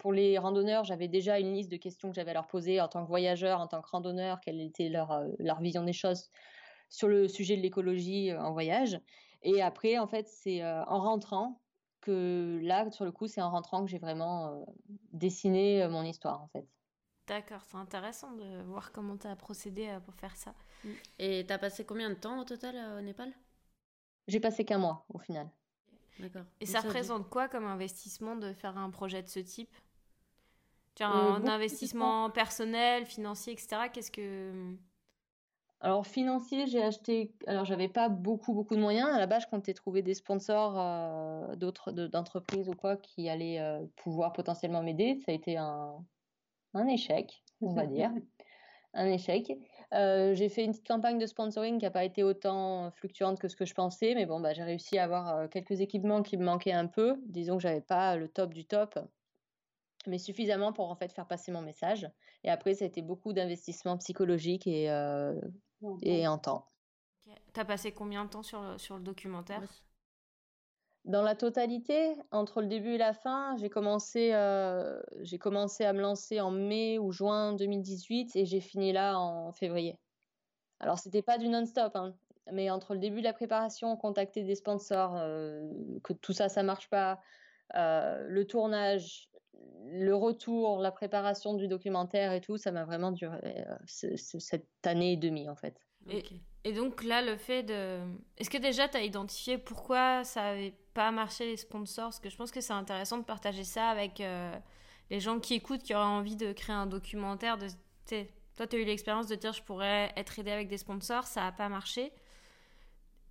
pour 0.00 0.12
les 0.14 0.38
randonneurs, 0.38 0.84
j'avais 0.84 1.08
déjà 1.08 1.38
une 1.38 1.52
liste 1.52 1.70
de 1.70 1.76
questions 1.76 2.08
que 2.08 2.14
j'avais 2.14 2.30
à 2.30 2.34
leur 2.34 2.46
poser 2.46 2.80
en 2.80 2.88
tant 2.88 3.02
que 3.02 3.08
voyageur, 3.08 3.60
en 3.60 3.66
tant 3.66 3.82
que 3.82 3.90
randonneur, 3.90 4.40
quelle 4.40 4.62
était 4.62 4.88
leur, 4.88 5.22
leur 5.38 5.60
vision 5.60 5.84
des 5.84 5.92
choses 5.92 6.30
sur 6.88 7.08
le 7.08 7.28
sujet 7.28 7.56
de 7.56 7.62
l'écologie 7.62 8.32
en 8.34 8.52
voyage. 8.52 8.98
Et 9.42 9.62
après, 9.62 9.98
en 9.98 10.06
fait, 10.06 10.28
c'est 10.28 10.62
euh, 10.62 10.84
en 10.86 11.00
rentrant 11.00 11.60
que 12.00 12.58
là, 12.62 12.90
sur 12.90 13.04
le 13.04 13.12
coup, 13.12 13.26
c'est 13.26 13.40
en 13.40 13.50
rentrant 13.50 13.84
que 13.84 13.90
j'ai 13.90 13.98
vraiment 13.98 14.48
euh, 14.48 14.64
dessiné 15.12 15.82
euh, 15.82 15.88
mon 15.88 16.02
histoire, 16.02 16.42
en 16.42 16.48
fait. 16.48 16.66
D'accord, 17.26 17.60
c'est 17.66 17.76
intéressant 17.76 18.32
de 18.32 18.62
voir 18.62 18.92
comment 18.92 19.16
tu 19.16 19.26
as 19.26 19.36
procédé 19.36 19.96
pour 20.04 20.14
faire 20.14 20.36
ça. 20.36 20.54
Mm. 20.84 20.88
Et 21.18 21.44
tu 21.46 21.52
as 21.52 21.58
passé 21.58 21.84
combien 21.84 22.10
de 22.10 22.14
temps 22.14 22.40
au 22.40 22.44
total 22.44 22.76
au 22.98 23.00
Népal? 23.00 23.32
J'ai 24.28 24.40
passé 24.40 24.64
qu'un 24.64 24.78
mois 24.78 25.04
au 25.08 25.18
final. 25.18 25.48
D'accord. 26.18 26.44
Et 26.60 26.66
ça, 26.66 26.80
représente 26.80 27.28
quoi 27.28 27.48
comme 27.48 27.66
investissement 27.66 28.36
de 28.36 28.52
faire 28.52 28.76
un 28.78 28.90
projet 28.90 29.22
de 29.22 29.28
ce 29.28 29.40
type? 29.40 29.74
Tu 30.94 31.02
as 31.02 31.08
un 31.08 31.46
investissement 31.46 32.30
personnel, 32.30 33.04
financier, 33.04 33.52
etc. 33.52 33.88
Qu'est-ce 33.92 34.10
que 34.10 34.76
alors 35.80 36.06
financier, 36.06 36.66
j'ai 36.66 36.82
acheté. 36.82 37.34
Alors 37.46 37.66
j'avais 37.66 37.88
pas 37.88 38.08
beaucoup 38.08 38.54
beaucoup 38.54 38.74
de 38.74 38.80
moyens. 38.80 39.10
À 39.10 39.18
la 39.18 39.26
base, 39.26 39.42
je 39.42 39.48
comptais 39.48 39.74
trouver 39.74 40.00
des 40.00 40.14
sponsors 40.14 40.80
euh, 40.80 41.54
d'autres 41.54 41.92
d'entreprises 41.92 42.68
ou 42.70 42.72
quoi 42.72 42.96
qui 42.96 43.28
allaient 43.28 43.60
euh, 43.60 43.84
pouvoir 43.96 44.32
potentiellement 44.32 44.82
m'aider. 44.82 45.20
Ça 45.26 45.32
a 45.32 45.34
été 45.34 45.58
un, 45.58 46.02
un 46.76 46.86
échec, 46.86 47.42
on 47.60 47.74
va 47.74 47.86
dire, 47.86 48.10
un 48.94 49.06
échec. 49.06 49.52
Euh, 49.94 50.34
j'ai 50.34 50.48
fait 50.48 50.64
une 50.64 50.72
petite 50.72 50.86
campagne 50.86 51.18
de 51.18 51.26
sponsoring 51.26 51.78
qui 51.78 51.84
n'a 51.84 51.90
pas 51.90 52.04
été 52.04 52.22
autant 52.22 52.90
fluctuante 52.90 53.38
que 53.38 53.48
ce 53.48 53.56
que 53.56 53.64
je 53.64 53.74
pensais, 53.74 54.14
mais 54.14 54.26
bon, 54.26 54.40
bah, 54.40 54.52
j'ai 54.52 54.64
réussi 54.64 54.98
à 54.98 55.04
avoir 55.04 55.48
quelques 55.48 55.80
équipements 55.80 56.22
qui 56.22 56.36
me 56.36 56.44
manquaient 56.44 56.72
un 56.72 56.86
peu. 56.86 57.16
Disons 57.26 57.56
que 57.56 57.62
j'avais 57.62 57.80
pas 57.80 58.16
le 58.16 58.28
top 58.28 58.52
du 58.52 58.64
top, 58.64 58.98
mais 60.06 60.18
suffisamment 60.18 60.72
pour 60.72 60.90
en 60.90 60.96
fait 60.96 61.12
faire 61.12 61.26
passer 61.26 61.52
mon 61.52 61.62
message. 61.62 62.10
Et 62.42 62.50
après, 62.50 62.74
ça 62.74 62.84
a 62.84 62.88
été 62.88 63.02
beaucoup 63.02 63.32
d'investissements 63.32 63.96
psychologiques 63.98 64.66
et 64.66 64.90
et 66.02 66.26
en 66.26 66.38
temps. 66.38 66.66
Tu 67.52 67.60
as 67.60 67.64
passé 67.64 67.92
combien 67.92 68.24
de 68.24 68.30
temps 68.30 68.42
sur 68.42 68.62
le, 68.62 68.78
sur 68.78 68.96
le 68.96 69.02
documentaire? 69.02 69.62
Dans 71.06 71.22
la 71.22 71.36
totalité, 71.36 72.16
entre 72.32 72.60
le 72.60 72.66
début 72.66 72.94
et 72.94 72.98
la 72.98 73.14
fin, 73.14 73.56
j'ai 73.58 73.70
commencé, 73.70 74.32
euh, 74.32 75.00
j'ai 75.20 75.38
commencé 75.38 75.84
à 75.84 75.92
me 75.92 76.00
lancer 76.00 76.40
en 76.40 76.50
mai 76.50 76.98
ou 76.98 77.12
juin 77.12 77.52
2018 77.52 78.34
et 78.34 78.44
j'ai 78.44 78.60
fini 78.60 78.92
là 78.92 79.16
en 79.16 79.52
février. 79.52 80.00
Alors, 80.80 80.98
c'était 80.98 81.22
pas 81.22 81.38
du 81.38 81.46
non-stop, 81.46 81.94
hein, 81.94 82.16
mais 82.52 82.70
entre 82.70 82.94
le 82.94 82.98
début 82.98 83.20
de 83.20 83.24
la 83.24 83.32
préparation, 83.32 83.96
contacter 83.96 84.42
des 84.42 84.56
sponsors, 84.56 85.14
euh, 85.16 85.70
que 86.02 86.12
tout 86.12 86.32
ça, 86.32 86.48
ça 86.48 86.64
marche 86.64 86.90
pas, 86.90 87.20
euh, 87.76 88.24
le 88.26 88.44
tournage, 88.44 89.30
le 89.84 90.12
retour, 90.12 90.80
la 90.80 90.90
préparation 90.90 91.54
du 91.54 91.68
documentaire 91.68 92.32
et 92.32 92.40
tout, 92.40 92.56
ça 92.56 92.72
m'a 92.72 92.84
vraiment 92.84 93.12
duré 93.12 93.64
cette 93.86 94.66
année 94.84 95.12
et 95.12 95.16
demie, 95.16 95.48
en 95.48 95.54
fait. 95.54 95.78
Et, 96.64 96.72
donc 96.72 97.04
là, 97.04 97.22
le 97.22 97.36
fait 97.36 97.62
de... 97.62 98.00
Est-ce 98.38 98.50
que 98.50 98.58
déjà, 98.58 98.88
tu 98.88 98.96
as 98.96 99.02
identifié 99.02 99.56
pourquoi 99.56 100.24
ça 100.24 100.42
avait 100.42 100.74
pas 100.96 101.10
marché 101.10 101.44
les 101.44 101.58
sponsors 101.58 102.06
Parce 102.06 102.20
que 102.20 102.30
je 102.30 102.36
pense 102.36 102.50
que 102.50 102.62
c'est 102.62 102.72
intéressant 102.72 103.18
de 103.18 103.24
partager 103.24 103.64
ça 103.64 103.90
avec 103.90 104.18
euh, 104.20 104.58
les 105.10 105.20
gens 105.20 105.38
qui 105.38 105.52
écoutent, 105.52 105.82
qui 105.82 105.94
auraient 105.94 106.04
envie 106.04 106.36
de 106.36 106.54
créer 106.54 106.74
un 106.74 106.86
documentaire. 106.86 107.58
De... 107.58 107.68
Toi, 108.56 108.66
tu 108.66 108.76
as 108.76 108.78
eu 108.78 108.84
l'expérience 108.84 109.26
de 109.26 109.34
dire 109.34 109.52
je 109.52 109.62
pourrais 109.62 110.10
être 110.16 110.38
aidé 110.38 110.50
avec 110.50 110.68
des 110.68 110.78
sponsors, 110.78 111.26
ça 111.26 111.42
n'a 111.42 111.52
pas 111.52 111.68
marché. 111.68 112.12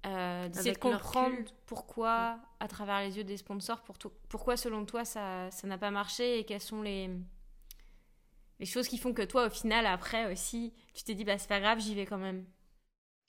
Euh, 0.06 0.48
D'essayer 0.48 0.74
de 0.74 0.78
comprendre 0.78 1.36
pourquoi, 1.66 2.38
à 2.60 2.68
travers 2.68 3.00
les 3.00 3.18
yeux 3.18 3.24
des 3.24 3.38
sponsors, 3.38 3.82
pour 3.82 3.98
pourquoi 4.30 4.56
selon 4.56 4.86
toi 4.86 5.04
ça 5.04 5.50
n'a 5.64 5.78
pas 5.80 5.90
marché 5.90 6.38
et 6.38 6.44
quelles 6.46 6.62
sont 6.62 6.84
les, 6.84 7.10
les 8.60 8.66
choses 8.68 8.88
qui 8.88 9.00
font 9.00 9.14
que 9.14 9.24
toi, 9.24 9.48
au 9.48 9.50
final, 9.50 9.88
après 9.88 10.32
aussi, 10.32 10.72
tu 10.94 11.04
t'es 11.04 11.16
dit, 11.16 11.24
bah 11.24 11.40
c'est 11.40 11.50
pas 11.50 11.60
grave, 11.60 11.80
j'y 11.80 11.96
vais 11.96 12.06
quand 12.06 12.20
même. 12.20 12.46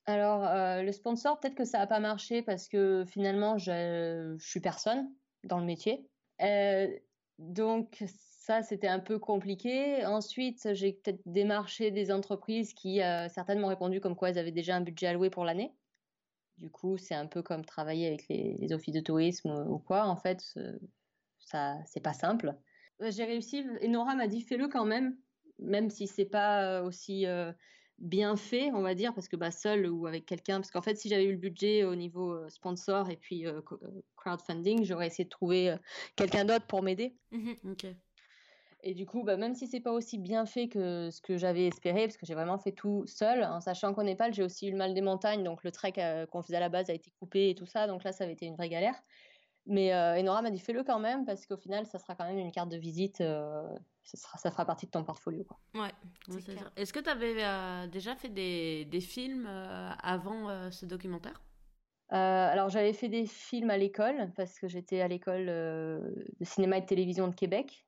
Alors, 0.07 0.45
euh, 0.45 0.83
le 0.83 0.93
sponsor, 0.93 1.41
peut-être 1.41 1.57
que 1.57 1.65
ça 1.65 1.79
n'a 1.79 1.87
pas 1.89 1.99
marché 1.99 2.41
parce 2.41 2.69
que 2.69 3.05
finalement, 3.07 3.59
je, 3.59 4.37
je 4.39 4.49
suis 4.49 4.61
personne 4.61 5.11
dans 5.43 5.59
le 5.59 5.65
métier. 5.65 6.09
Euh, 6.43 6.89
donc, 7.39 8.05
ça, 8.07 8.63
c'était 8.63 8.87
un 8.87 9.01
peu 9.01 9.19
compliqué. 9.19 10.07
Ensuite, 10.07 10.73
j'ai 10.75 10.93
peut-être 10.93 11.21
démarché 11.27 11.91
des 11.91 12.13
entreprises 12.13 12.73
qui, 12.73 13.03
euh, 13.03 13.29
certaines 13.29 13.59
m'ont 13.59 13.67
répondu 13.67 14.01
comme 14.01 14.15
quoi 14.15 14.31
elles 14.31 14.39
avaient 14.39 14.53
déjà 14.53 14.77
un 14.77 14.81
budget 14.81 15.09
alloué 15.09 15.29
pour 15.29 15.45
l'année. 15.45 15.75
Du 16.59 16.71
coup, 16.71 16.97
c'est 16.99 17.17
un 17.17 17.27
peu 17.27 17.43
comme 17.43 17.65
travailler 17.65 18.07
avec 18.07 18.29
les, 18.29 18.73
offices 18.73 18.95
de 18.95 19.01
tourisme 19.01 19.51
ou, 19.69 19.79
quoi. 19.79 20.07
En 20.07 20.17
fait, 20.17 20.41
ça, 21.41 21.79
c'est 21.85 22.01
pas 22.01 22.15
simple. 22.15 22.55
J'ai 23.01 23.25
réussi. 23.25 23.67
Et 23.81 23.89
Nora 23.89 24.15
m'a 24.15 24.29
dit 24.29 24.41
fais-le 24.41 24.69
quand 24.69 24.87
même, 24.87 25.19
même 25.59 25.91
si 25.91 26.07
c'est 26.07 26.25
pas 26.25 26.81
aussi 26.83 27.27
bien 27.99 28.37
fait, 28.37 28.71
on 28.73 28.83
va 28.83 28.95
dire, 28.95 29.15
parce 29.15 29.29
que 29.29 29.37
bah, 29.37 29.51
seul 29.51 29.89
ou 29.89 30.07
avec 30.07 30.27
quelqu'un, 30.27 30.61
parce 30.61 30.71
qu'en 30.71 30.83
fait, 30.83 30.97
si 30.97 31.09
j'avais 31.09 31.25
eu 31.25 31.33
le 31.33 31.39
budget 31.39 31.85
au 31.85 31.95
niveau 31.95 32.33
euh, 32.33 32.49
sponsor 32.49 33.11
et 33.11 33.17
puis 33.17 33.47
euh, 33.47 33.61
euh, 33.73 34.03
crowdfunding, 34.17 34.85
j'aurais 34.85 35.07
essayé 35.07 35.25
de 35.25 35.31
trouver 35.31 35.75
quelqu'un 36.17 36.45
d'autre 36.45 36.67
pour 36.67 36.83
m'aider. 36.83 37.15
Mmh 37.31 37.53
et 38.83 38.95
du 38.95 39.05
coup, 39.05 39.25
bah, 39.25 39.37
même 39.37 39.57
si 39.57 39.67
c'est 39.67 39.81
pas 39.81 39.91
aussi 39.91 40.17
bien 40.17 40.47
fait 40.47 40.69
que 40.69 41.11
ce 41.11 41.21
que 41.21 41.37
j'avais 41.37 41.67
espéré, 41.67 42.03
parce 42.03 42.17
que 42.17 42.25
j'ai 42.25 42.35
vraiment 42.35 42.59
fait 42.59 42.71
tout 42.71 43.05
seul, 43.07 43.43
en 43.43 43.61
sachant 43.61 43.93
qu'au 43.93 44.05
Népal, 44.05 44.33
j'ai 44.33 44.45
aussi 44.45 44.69
eu 44.69 44.71
le 44.71 44.77
mal 44.77 44.95
des 44.95 45.01
montagnes, 45.01 45.43
donc 45.43 45.65
le 45.65 45.73
trek 45.73 45.95
qu'on 46.31 46.41
faisait 46.41 46.59
à 46.59 46.61
la 46.61 46.69
base 46.69 46.89
a 46.89 46.93
été 46.93 47.11
coupé 47.19 47.51
et 47.51 47.57
tout 47.57 47.67
ça, 47.67 47.89
donc 47.89 48.05
là, 48.05 48.13
ça 48.13 48.23
avait 48.23 48.35
été 48.35 48.47
une 48.47 48.55
vraie 48.55 48.69
galère. 48.69 48.95
Mais 49.65 49.93
Enora 49.93 50.41
m'a 50.41 50.53
dit 50.53 50.61
fais-le 50.61 50.85
quand 50.85 51.01
même, 51.01 51.25
parce 51.25 51.47
qu'au 51.47 51.57
final, 51.57 51.85
ça 51.87 51.99
sera 51.99 52.15
quand 52.15 52.27
même 52.29 52.39
une 52.39 52.53
carte 52.53 52.69
de 52.69 52.77
visite 52.77 53.21
ça, 54.07 54.17
sera, 54.17 54.39
ça 54.39 54.51
fera 54.51 54.65
partie 54.65 54.87
de 54.87 54.93
ton 54.93 55.05
portfolio. 55.05 55.45
Quoi. 55.45 55.59
Ouais, 55.75 55.93
Est-ce 56.77 56.93
que 56.93 57.01
tu 57.01 57.11
avais 57.11 57.45
euh, 57.45 57.87
déjà 57.89 58.15
fait 58.15 58.29
des, 58.29 58.85
des 58.85 59.01
films 59.01 59.47
euh, 59.47 59.91
avant 60.01 60.49
euh, 60.49 60.71
ce 60.71 60.87
documentaire? 60.87 61.43
Alors 62.09 62.69
j'avais 62.69 62.93
fait 62.93 63.09
des 63.09 63.27
films 63.27 63.69
à 63.69 63.77
l'école 63.77 64.33
parce 64.37 64.61
que 64.61 64.69
j'étais 64.69 65.01
à 65.01 65.09
l'école 65.09 65.47
de 65.47 66.45
cinéma 66.45 66.79
et 66.79 66.83
de 66.83 66.87
télévision 66.87 67.27
de 67.27 67.35
Québec 67.35 67.85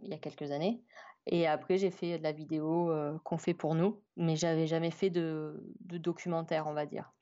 il 0.00 0.08
y 0.08 0.14
a 0.14 0.16
quelques 0.16 0.50
années 0.52 0.82
et 1.26 1.46
après 1.46 1.76
j'ai 1.76 1.90
fait 1.90 2.16
de 2.16 2.22
la 2.22 2.32
vidéo 2.32 2.90
qu'on 3.24 3.36
fait 3.36 3.52
pour 3.52 3.74
nous 3.74 4.02
mais 4.16 4.36
j'avais 4.36 4.66
jamais 4.66 4.90
fait 4.90 5.10
de, 5.10 5.62
de 5.80 5.98
documentaire 5.98 6.66
on 6.66 6.72
va 6.72 6.86
dire. 6.86 7.12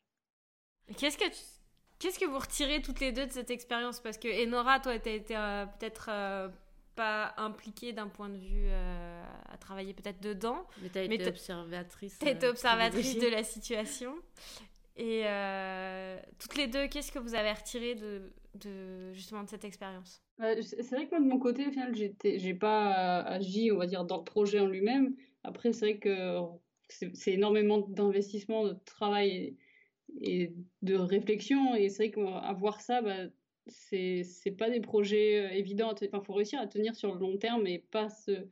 Qu'est-ce 0.97 1.19
que 1.19 1.25
Qu'est-ce 1.99 2.21
que 2.21 2.27
vous 2.27 2.39
retirez 2.39 2.81
toutes 2.81 3.01
les 3.01 3.11
deux 3.11 3.27
de 3.27 3.33
cette 3.33 3.51
expérience? 3.51 3.99
Parce 3.99 4.19
que 4.19 4.47
Enora, 4.47 4.79
toi, 4.79 4.97
tu 5.01 5.09
as 5.09 5.13
été 5.13 5.35
peut-être 5.35 6.11
pas 6.95 7.35
impliquée 7.37 7.93
d'un 7.93 8.09
point 8.09 8.29
de 8.29 8.39
vue 8.39 8.67
euh, 8.69 9.25
à 9.53 9.57
travailler 9.57 9.95
peut-être 9.95 10.21
dedans. 10.21 10.67
Mais 10.83 10.89
tu 10.89 10.99
as 10.99 11.05
été 11.05 11.27
observatrice. 11.27 12.19
Tu 12.19 12.29
été 12.29 12.47
euh, 12.47 12.51
observatrice 12.51 13.19
de 13.19 13.29
la 13.29 13.43
situation. 13.43 14.15
Et 14.97 15.23
euh, 15.25 16.19
toutes 16.39 16.57
les 16.57 16.69
deux, 16.69 16.87
qu'est-ce 16.87 17.11
que 17.11 17.19
vous 17.19 17.35
avez 17.35 17.53
retiré 17.53 17.95
de, 17.97 18.33
de 18.55 19.13
justement 19.13 19.43
de 19.43 19.49
cette 19.49 19.65
expérience? 19.65 20.23
C'est 20.39 20.91
vrai 20.91 21.07
que 21.07 21.11
moi 21.11 21.21
de 21.21 21.27
mon 21.27 21.39
côté, 21.39 21.67
au 21.67 21.71
final, 21.71 21.95
j'ai 21.95 22.55
pas 22.55 23.21
agi, 23.23 23.73
on 23.73 23.79
va 23.79 23.87
dire, 23.87 24.05
dans 24.05 24.19
le 24.19 24.25
projet 24.25 24.61
en 24.61 24.67
lui-même. 24.67 25.17
Après, 25.43 25.73
c'est 25.73 25.87
vrai 25.87 25.99
que 25.99 26.39
c'est 26.89 27.33
énormément 27.33 27.79
d'investissement, 27.79 28.65
de 28.65 28.77
travail 28.85 29.57
et, 30.21 30.53
de 30.83 30.95
réflexion. 30.95 31.75
Et 31.75 31.89
c'est 31.89 32.09
vrai 32.09 32.11
qu'avoir 32.13 32.81
ça, 32.81 33.03
bah, 33.03 33.27
c'est 33.67 34.23
c'est 34.25 34.51
pas 34.51 34.71
des 34.71 34.81
projets 34.81 35.47
euh, 35.47 35.51
évidents. 35.51 35.95
Il 36.01 36.09
faut 36.25 36.33
réussir 36.33 36.61
à 36.61 36.67
tenir 36.67 36.95
sur 36.95 37.15
le 37.15 37.21
long 37.21 37.37
terme 37.37 37.67
et 37.67 37.79
pas 37.79 38.09
se 38.09 38.49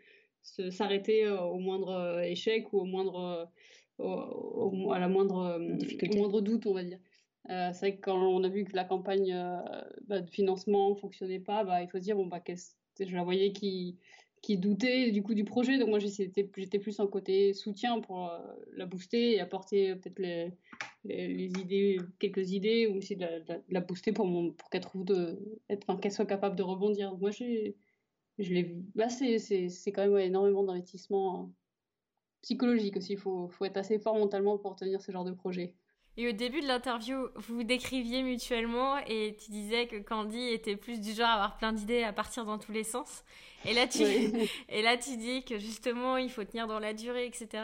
s'arrêter 0.71 1.25
euh, 1.25 1.41
au 1.41 1.59
moindre 1.59 1.91
euh, 1.91 2.23
échec 2.23 2.73
ou 2.73 2.81
au 2.81 2.85
moindre 2.85 3.51
au, 3.99 4.93
à 4.93 4.99
la 4.99 5.09
moindre 5.09 5.61
au 5.61 6.17
moindre 6.17 6.41
doute, 6.41 6.67
on 6.67 6.75
va 6.75 6.83
dire. 6.83 6.99
c'est 7.49 7.79
vrai 7.79 7.97
que 7.97 8.01
quand 8.01 8.17
on 8.17 8.43
a 8.43 8.49
vu 8.49 8.65
que 8.65 8.75
la 8.75 8.85
campagne 8.85 9.33
bah, 10.09 10.21
de 10.21 10.31
financement 10.31 10.95
fonctionnait 10.97 11.39
pas, 11.39 11.63
bah, 11.63 11.83
il 11.83 11.89
faut 11.89 11.99
se 11.99 12.03
dire 12.03 12.17
bon 12.17 12.27
bah 12.27 12.43
je 12.49 13.15
la 13.15 13.23
voyais 13.23 13.53
qui 13.53 13.99
qui 14.43 14.59
doutait 14.59 15.13
du 15.13 15.23
coup 15.23 15.35
du 15.35 15.45
projet. 15.45 15.79
Donc 15.79 15.89
moi 15.89 15.99
j'étais 15.99 16.45
plus 16.45 17.01
en 17.01 17.07
côté 17.07 17.55
soutien 17.55 18.01
pour 18.01 18.31
la 18.73 18.87
booster 18.87 19.33
et 19.33 19.41
apporter 19.41 19.95
peut-être 19.95 20.19
les 21.05 21.53
idées, 21.59 21.99
quelques 22.19 22.53
idées, 22.53 22.87
ou 22.87 22.97
essayer 22.99 23.17
de 23.17 23.27
la, 23.69 23.81
booster 23.81 24.13
pour, 24.13 24.29
qu'elle 24.71 24.83
trouve 24.83 25.05
de, 25.05 25.39
être, 25.69 25.99
qu'elle 26.01 26.13
soit 26.13 26.27
capable 26.27 26.57
de 26.57 26.63
rebondir. 26.63 27.17
Moi, 27.19 27.31
je 27.31 27.73
l'ai. 28.39 28.77
Bah, 28.95 29.09
c'est, 29.09 29.39
c'est, 29.39 29.93
quand 29.93 30.03
même 30.03 30.19
énormément 30.19 30.65
d'investissement 30.65 31.53
psychologique 32.43 32.97
aussi. 32.97 33.13
Il 33.13 33.19
faut, 33.19 33.49
faut 33.49 33.65
être 33.65 33.77
assez 33.77 33.99
fort 33.99 34.17
mentalement 34.17 34.59
pour 34.59 34.77
tenir 34.77 35.01
ce 35.01 35.13
genre 35.13 35.25
de 35.25 35.33
projet. 35.33 35.75
Et 36.19 36.29
au 36.29 36.33
début 36.33 36.61
de 36.61 36.67
l'interview, 36.67 37.29
vous 37.37 37.57
vous 37.57 37.63
décriviez 37.63 38.23
mutuellement 38.23 38.99
et 39.07 39.37
tu 39.43 39.51
disais 39.51 39.87
que 39.87 39.97
Candy 39.97 40.49
était 40.49 40.77
plus 40.77 41.01
du 41.01 41.13
genre 41.13 41.29
à 41.29 41.35
avoir 41.35 41.57
plein 41.57 41.73
d'idées 41.73 42.03
à 42.03 42.13
partir 42.13 42.45
dans 42.45 42.59
tous 42.59 42.73
les 42.73 42.85
sens. 42.85 43.25
Et 43.65 43.73
là, 43.73 43.87
tu, 43.87 44.03
et 44.69 44.83
là, 44.83 44.97
tu 44.99 45.17
dis 45.17 45.43
que 45.45 45.59
justement, 45.59 46.19
il 46.19 46.31
faut 46.31 46.45
tenir 46.45 46.67
dans 46.67 46.79
la 46.79 46.93
durée, 46.93 47.27
etc. 47.27 47.63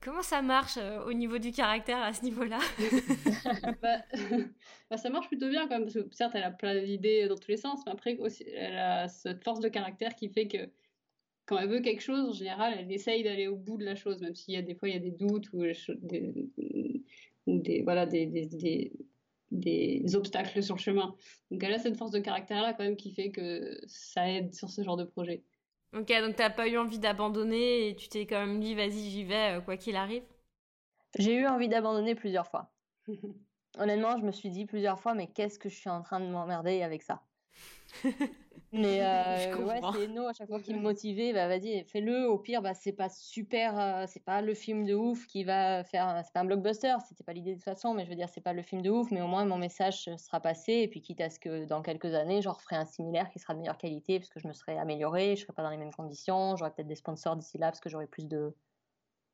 Comment 0.00 0.22
ça 0.22 0.42
marche 0.42 0.76
euh, 0.78 1.04
au 1.04 1.12
niveau 1.12 1.38
du 1.38 1.52
caractère 1.52 1.98
à 2.02 2.12
ce 2.12 2.22
niveau-là? 2.22 2.58
Bah, 3.82 3.98
bah, 4.90 4.96
Ça 4.96 5.10
marche 5.10 5.28
plutôt 5.28 5.48
bien 5.48 5.68
quand 5.68 5.78
même, 5.78 5.84
parce 5.84 5.94
que 5.94 6.08
certes, 6.12 6.32
elle 6.34 6.44
a 6.44 6.50
plein 6.50 6.80
d'idées 6.80 7.28
dans 7.28 7.36
tous 7.36 7.50
les 7.50 7.56
sens, 7.56 7.80
mais 7.86 7.92
après, 7.92 8.16
aussi, 8.18 8.44
elle 8.48 8.78
a 8.78 9.08
cette 9.08 9.42
force 9.42 9.60
de 9.60 9.68
caractère 9.68 10.14
qui 10.14 10.28
fait 10.28 10.48
que 10.48 10.70
quand 11.46 11.58
elle 11.58 11.68
veut 11.68 11.80
quelque 11.80 12.02
chose, 12.02 12.28
en 12.28 12.32
général, 12.32 12.76
elle 12.78 12.92
essaye 12.92 13.22
d'aller 13.22 13.46
au 13.46 13.56
bout 13.56 13.78
de 13.78 13.84
la 13.84 13.94
chose, 13.94 14.20
même 14.20 14.34
s'il 14.34 14.54
y 14.54 14.56
a 14.56 14.62
des 14.62 14.74
fois 14.74 14.88
il 14.88 14.94
y 14.94 14.96
a 14.96 15.00
des 15.00 15.12
doutes 15.12 15.52
ou 15.52 15.62
des, 15.62 16.50
ou 17.46 17.58
des 17.58 17.82
voilà, 17.82 18.04
des, 18.04 18.26
des, 18.26 18.92
des, 19.52 20.16
obstacles 20.16 20.62
sur 20.62 20.74
le 20.74 20.80
chemin. 20.80 21.14
Donc 21.50 21.62
elle 21.62 21.72
a 21.72 21.78
cette 21.78 21.96
force 21.96 22.10
de 22.10 22.18
caractère-là 22.18 22.74
quand 22.74 22.82
même 22.82 22.96
qui 22.96 23.12
fait 23.12 23.30
que 23.30 23.78
ça 23.86 24.28
aide 24.28 24.54
sur 24.54 24.70
ce 24.70 24.82
genre 24.82 24.96
de 24.96 25.04
projet. 25.04 25.44
Ok, 25.94 26.12
donc 26.20 26.34
t'as 26.34 26.50
pas 26.50 26.68
eu 26.68 26.76
envie 26.76 26.98
d'abandonner 26.98 27.88
et 27.88 27.96
tu 27.96 28.08
t'es 28.08 28.26
quand 28.26 28.44
même 28.44 28.60
dit 28.60 28.74
vas-y 28.74 29.10
j'y 29.10 29.24
vais 29.24 29.56
euh, 29.56 29.60
quoi 29.60 29.76
qu'il 29.76 29.94
arrive? 29.94 30.24
J'ai 31.16 31.36
eu 31.36 31.46
envie 31.46 31.68
d'abandonner 31.68 32.16
plusieurs 32.16 32.48
fois. 32.48 32.72
Honnêtement, 33.78 34.18
je 34.18 34.24
me 34.24 34.32
suis 34.32 34.50
dit 34.50 34.66
plusieurs 34.66 34.98
fois 34.98 35.14
mais 35.14 35.28
qu'est-ce 35.28 35.60
que 35.60 35.68
je 35.68 35.76
suis 35.76 35.90
en 35.90 36.02
train 36.02 36.18
de 36.18 36.26
m'emmerder 36.26 36.82
avec 36.82 37.02
ça? 37.02 37.22
Mais 38.72 39.00
euh, 39.02 39.56
ouais, 39.64 39.80
c'est 39.92 40.08
No 40.08 40.26
à 40.26 40.32
chaque 40.32 40.48
fois 40.48 40.60
qui 40.60 40.74
me 40.74 40.80
motivait, 40.80 41.32
bah 41.32 41.48
vas-y, 41.48 41.84
fais-le. 41.84 42.28
Au 42.28 42.38
pire, 42.38 42.62
bah 42.62 42.74
c'est 42.74 42.92
pas 42.92 43.08
super, 43.08 43.78
euh, 43.78 44.04
c'est 44.08 44.24
pas 44.24 44.42
le 44.42 44.54
film 44.54 44.84
de 44.84 44.94
ouf 44.94 45.26
qui 45.26 45.44
va 45.44 45.84
faire, 45.84 46.22
c'est 46.24 46.32
pas 46.32 46.40
un 46.40 46.44
blockbuster, 46.44 46.94
c'était 47.08 47.24
pas 47.24 47.32
l'idée 47.32 47.52
de 47.52 47.56
toute 47.56 47.64
façon, 47.64 47.94
mais 47.94 48.04
je 48.04 48.10
veux 48.10 48.16
dire, 48.16 48.28
c'est 48.28 48.40
pas 48.40 48.52
le 48.52 48.62
film 48.62 48.82
de 48.82 48.90
ouf, 48.90 49.10
mais 49.10 49.20
au 49.20 49.26
moins 49.26 49.44
mon 49.44 49.58
message 49.58 50.10
sera 50.16 50.40
passé. 50.40 50.72
Et 50.72 50.88
puis 50.88 51.00
quitte 51.00 51.20
à 51.20 51.30
ce 51.30 51.38
que 51.38 51.64
dans 51.64 51.82
quelques 51.82 52.14
années, 52.14 52.42
j'en 52.42 52.52
referai 52.52 52.76
un 52.76 52.86
similaire 52.86 53.30
qui 53.30 53.38
sera 53.38 53.54
de 53.54 53.60
meilleure 53.60 53.78
qualité 53.78 54.18
parce 54.18 54.30
que 54.30 54.40
je 54.40 54.48
me 54.48 54.52
serai 54.52 54.78
améliorée, 54.78 55.36
je 55.36 55.42
serai 55.42 55.52
pas 55.52 55.62
dans 55.62 55.70
les 55.70 55.76
mêmes 55.76 55.94
conditions, 55.94 56.56
j'aurai 56.56 56.70
peut-être 56.70 56.88
des 56.88 56.96
sponsors 56.96 57.36
d'ici 57.36 57.58
là 57.58 57.68
parce 57.68 57.80
que 57.80 57.88
j'aurai 57.88 58.06
plus 58.06 58.26
de 58.26 58.54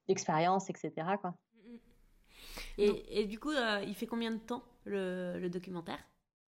d'expérience, 0.08 0.68
etc. 0.68 0.92
Quoi. 1.20 1.34
Et, 2.78 3.20
et, 3.20 3.26
du 3.26 3.38
coup, 3.38 3.50
euh, 3.50 3.84
il 3.86 3.94
fait 3.94 4.06
combien 4.06 4.30
de 4.30 4.38
temps 4.38 4.62
le, 4.84 5.38
le 5.38 5.48
documentaire? 5.50 5.98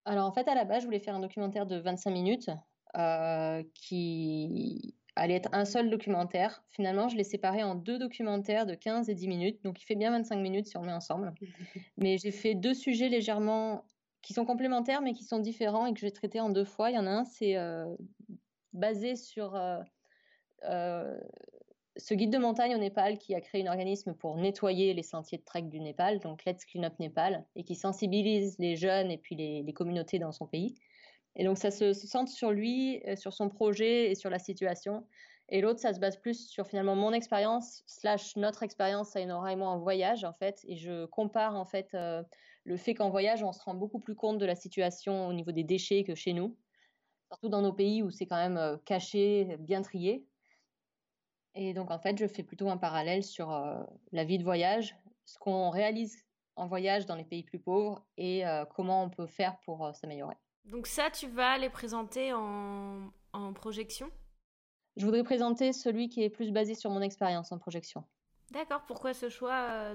Alors 0.05 0.27
en 0.27 0.33
fait, 0.33 0.47
à 0.49 0.55
la 0.55 0.65
base, 0.65 0.83
je 0.83 0.87
voulais 0.87 1.01
faire 1.01 1.15
un 1.15 1.21
documentaire 1.21 1.67
de 1.67 1.77
25 1.77 2.11
minutes 2.11 2.51
euh, 2.97 3.63
qui 3.75 4.95
allait 5.17 5.35
être 5.35 5.49
un 5.53 5.65
seul 5.65 5.91
documentaire. 5.91 6.65
Finalement, 6.71 7.09
je 7.09 7.17
l'ai 7.17 7.25
séparé 7.25 7.63
en 7.63 7.75
deux 7.75 7.99
documentaires 7.99 8.67
de 8.67 8.75
15 8.75 9.09
et 9.09 9.15
10 9.15 9.29
minutes, 9.29 9.65
donc 9.65 9.81
il 9.81 9.85
fait 9.85 9.95
bien 9.95 10.11
25 10.11 10.37
minutes 10.37 10.67
si 10.67 10.77
on 10.77 10.81
le 10.81 10.89
met 10.89 10.93
ensemble. 10.93 11.33
Mais 11.97 12.19
j'ai 12.19 12.33
fait 12.33 12.55
deux 12.55 12.75
sujets 12.75 13.09
légèrement 13.09 13.85
qui 14.23 14.33
sont 14.33 14.47
complémentaires 14.47 15.03
mais 15.03 15.13
qui 15.13 15.23
sont 15.23 15.39
différents 15.39 15.85
et 15.85 15.93
que 15.93 16.01
j'ai 16.01 16.11
traité 16.11 16.41
en 16.41 16.49
deux 16.49 16.65
fois. 16.65 16.91
Il 16.91 16.95
y 16.95 16.99
en 16.99 17.07
a 17.07 17.11
un, 17.11 17.25
c'est 17.25 17.57
basé 18.73 19.17
sur 19.17 19.55
ce 21.97 22.15
guide 22.15 22.31
de 22.31 22.39
montagne 22.39 22.75
au 22.75 22.79
Népal 22.79 23.19
qui 23.19 23.35
a 23.35 23.41
créé 23.41 23.67
un 23.67 23.71
organisme 23.71 24.15
pour 24.15 24.37
nettoyer 24.37 24.95
les 24.95 25.03
sentiers 25.03 25.39
de 25.39 25.45
trek 25.45 25.63
du 25.63 25.81
Népal, 25.81 26.19
donc 26.21 26.45
Let's 26.45 26.65
Clean 26.65 26.83
Up 26.83 26.95
Népal, 26.99 27.45
et 27.55 27.63
qui 27.63 27.77
sensibilise 27.77 28.59
les 28.59 28.77
jeunes 28.77 29.11
et 29.11 29.19
puis 29.19 29.37
les, 29.37 29.73
communautés 29.73 30.19
dans 30.19 30.33
son 30.33 30.47
pays. 30.47 30.75
Et 31.37 31.45
donc 31.45 31.59
ça 31.59 31.71
se, 31.71 31.93
centre 31.93 32.31
sur 32.31 32.51
lui, 32.51 33.01
euh, 33.07 33.17
sur 33.17 33.33
son 33.33 33.49
projet 33.49 34.11
et 34.11 34.15
sur 34.15 34.31
la 34.31 34.39
situation. 34.39 35.07
Et 35.49 35.61
l'autre, 35.61 35.81
ça 35.81 35.93
se 35.93 36.01
base 36.01 36.17
plus 36.17 36.49
sur 36.49 36.67
finalement 36.67 36.97
mon 36.97 37.13
expérience 37.13 37.83
slash 37.87 38.35
notre 38.37 38.63
expérience 38.63 39.15
à 39.15 39.21
Enora 39.21 39.53
et 39.53 39.57
moi 39.57 39.69
en 39.69 39.79
voyage 39.79 40.25
en 40.25 40.33
fait. 40.33 40.65
Et 40.67 40.77
je 40.77 41.07
compare 41.07 41.55
en 41.55 41.67
fait 41.67 41.95
euh, 41.95 42.23
le 42.65 42.77
fait 42.77 42.95
qu'en 42.95 43.11
voyage, 43.11 43.43
on 43.45 43.53
se 43.53 43.63
rend 43.63 43.75
beaucoup 43.75 44.01
plus 44.01 44.15
compte 44.15 44.39
de 44.39 44.47
la 44.47 44.57
situation 44.57 45.29
au 45.29 45.33
niveau 45.33 45.53
des 45.53 45.65
déchets 45.65 46.03
que 46.03 46.15
chez 46.15 46.33
nous, 46.33 46.57
surtout 47.31 47.49
dans 47.49 47.63
nos 47.63 47.73
pays 47.73 48.03
où 48.03 48.11
c'est 48.11 48.27
quand 48.27 48.37
même 48.37 48.57
euh, 48.57 48.77
caché, 48.85 49.57
bien 49.61 49.83
trié. 49.83 50.25
Et 51.55 51.73
donc, 51.73 51.91
en 51.91 51.99
fait, 51.99 52.19
je 52.19 52.27
fais 52.27 52.43
plutôt 52.43 52.69
un 52.69 52.77
parallèle 52.77 53.23
sur 53.23 53.53
euh, 53.53 53.83
la 54.13 54.25
vie 54.25 54.39
de 54.39 54.45
voyage, 54.45 54.97
ce 55.25 55.39
qu'on 55.39 55.71
réalise 55.71 56.25
en 56.57 56.67
voyage 56.67 57.07
dans 57.07 57.17
les 57.17 57.25
pays 57.25 57.43
plus 57.43 57.59
pauvres 57.59 58.05
et 58.17 58.47
euh, 58.47 58.65
comment 58.65 59.05
on 59.05 59.11
peut 59.11 59.27
faire 59.27 59.59
pour 59.65 59.87
euh, 59.87 59.93
s'améliorer. 59.93 60.37
Donc 60.65 60.87
ça, 60.87 61.11
tu 61.11 61.29
vas 61.29 61.59
les 61.59 61.71
présenter 61.71 62.33
en, 62.33 63.11
en 63.33 63.53
projection? 63.53 64.11
Je 64.97 65.05
voudrais 65.05 65.25
présenter 65.25 65.73
celui 65.73 66.09
qui 66.09 66.23
est 66.23 66.31
plus 66.31 66.53
basé 66.53 66.75
sur 66.75 66.91
mon 66.91 67.01
expérience 67.01 67.53
en 67.53 67.59
projection. 67.59 68.05
D'accord, 68.51 68.83
pourquoi 68.87 69.15
ce 69.15 69.29
choix 69.29 69.95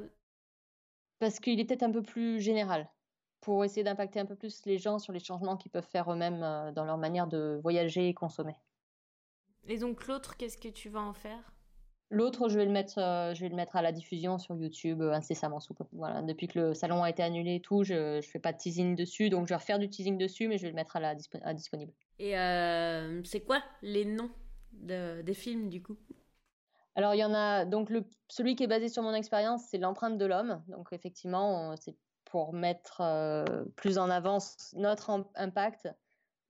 Parce 1.20 1.40
qu'il 1.40 1.60
est 1.60 1.66
peut-être 1.66 1.84
un 1.84 1.92
peu 1.92 2.02
plus 2.02 2.42
général, 2.42 2.90
pour 3.40 3.64
essayer 3.64 3.84
d'impacter 3.84 4.20
un 4.20 4.26
peu 4.26 4.36
plus 4.36 4.66
les 4.66 4.78
gens 4.78 5.00
sur 5.00 5.14
les 5.14 5.22
changements 5.22 5.56
qu'ils 5.56 5.72
peuvent 5.72 5.88
faire 5.88 6.12
eux-mêmes 6.12 6.74
dans 6.74 6.84
leur 6.84 6.98
manière 6.98 7.28
de 7.28 7.60
voyager 7.64 8.10
et 8.10 8.14
consommer. 8.14 8.56
Et 9.68 9.78
donc 9.78 10.08
l'autre, 10.08 10.38
qu'est-ce 10.38 10.58
que 10.58 10.70
tu 10.70 10.90
vas 10.90 11.02
en 11.02 11.14
faire? 11.14 11.54
L'autre, 12.12 12.50
je 12.50 12.58
vais 12.58 12.66
le 12.66 12.72
mettre, 12.72 12.98
euh, 12.98 13.36
je 13.36 13.42
vais 13.42 13.50
le 13.50 13.56
mettre 13.56 13.76
à 13.76 13.84
la 13.84 13.92
diffusion 13.92 14.40
sur 14.40 14.56
YouTube 14.56 15.02
euh, 15.02 15.14
incessamment 15.14 15.60
sous 15.60 15.76
peu. 15.76 15.84
Voilà, 15.92 16.24
depuis 16.24 16.48
que 16.48 16.60
le 16.60 16.74
salon 16.74 17.04
a 17.04 17.10
été 17.10 17.22
annulé 17.22 17.56
et 17.56 17.62
tout, 17.62 17.84
je, 17.84 18.16
ne 18.18 18.22
fais 18.22 18.40
pas 18.40 18.52
de 18.52 18.58
teasing 18.58 18.96
dessus, 18.96 19.30
donc 19.30 19.46
je 19.46 19.50
vais 19.50 19.58
refaire 19.58 19.78
du 19.78 19.90
teasing 19.90 20.18
dessus, 20.18 20.48
mais 20.48 20.58
je 20.58 20.64
vais 20.64 20.70
le 20.70 20.76
mettre 20.76 20.96
à 20.96 21.00
la 21.00 21.14
à 21.44 21.54
disponible. 21.54 21.94
Et 22.18 22.38
euh, 22.38 23.24
c'est 23.24 23.42
quoi 23.42 23.62
les 23.84 24.06
noms 24.06 24.32
des 24.72 25.34
films 25.34 25.70
du 25.70 25.84
coup? 25.84 25.98
Alors 26.96 27.14
il 27.14 27.20
y 27.20 27.24
en 27.24 27.34
a 27.34 27.66
donc 27.66 27.92
le 27.92 28.04
celui 28.28 28.56
qui 28.56 28.64
est 28.64 28.68
basé 28.68 28.90
sur 28.90 29.04
mon 29.04 29.14
expérience, 29.14 29.64
c'est 29.70 29.78
l'empreinte 29.78 30.18
de 30.18 30.26
l'homme. 30.26 30.64
Donc 30.68 30.88
effectivement, 30.92 31.76
c'est 31.78 31.96
pour 32.26 32.54
mettre 32.54 33.02
plus 33.76 34.00
en 34.00 34.10
avant 34.10 34.40
notre 34.74 35.26
impact 35.36 35.90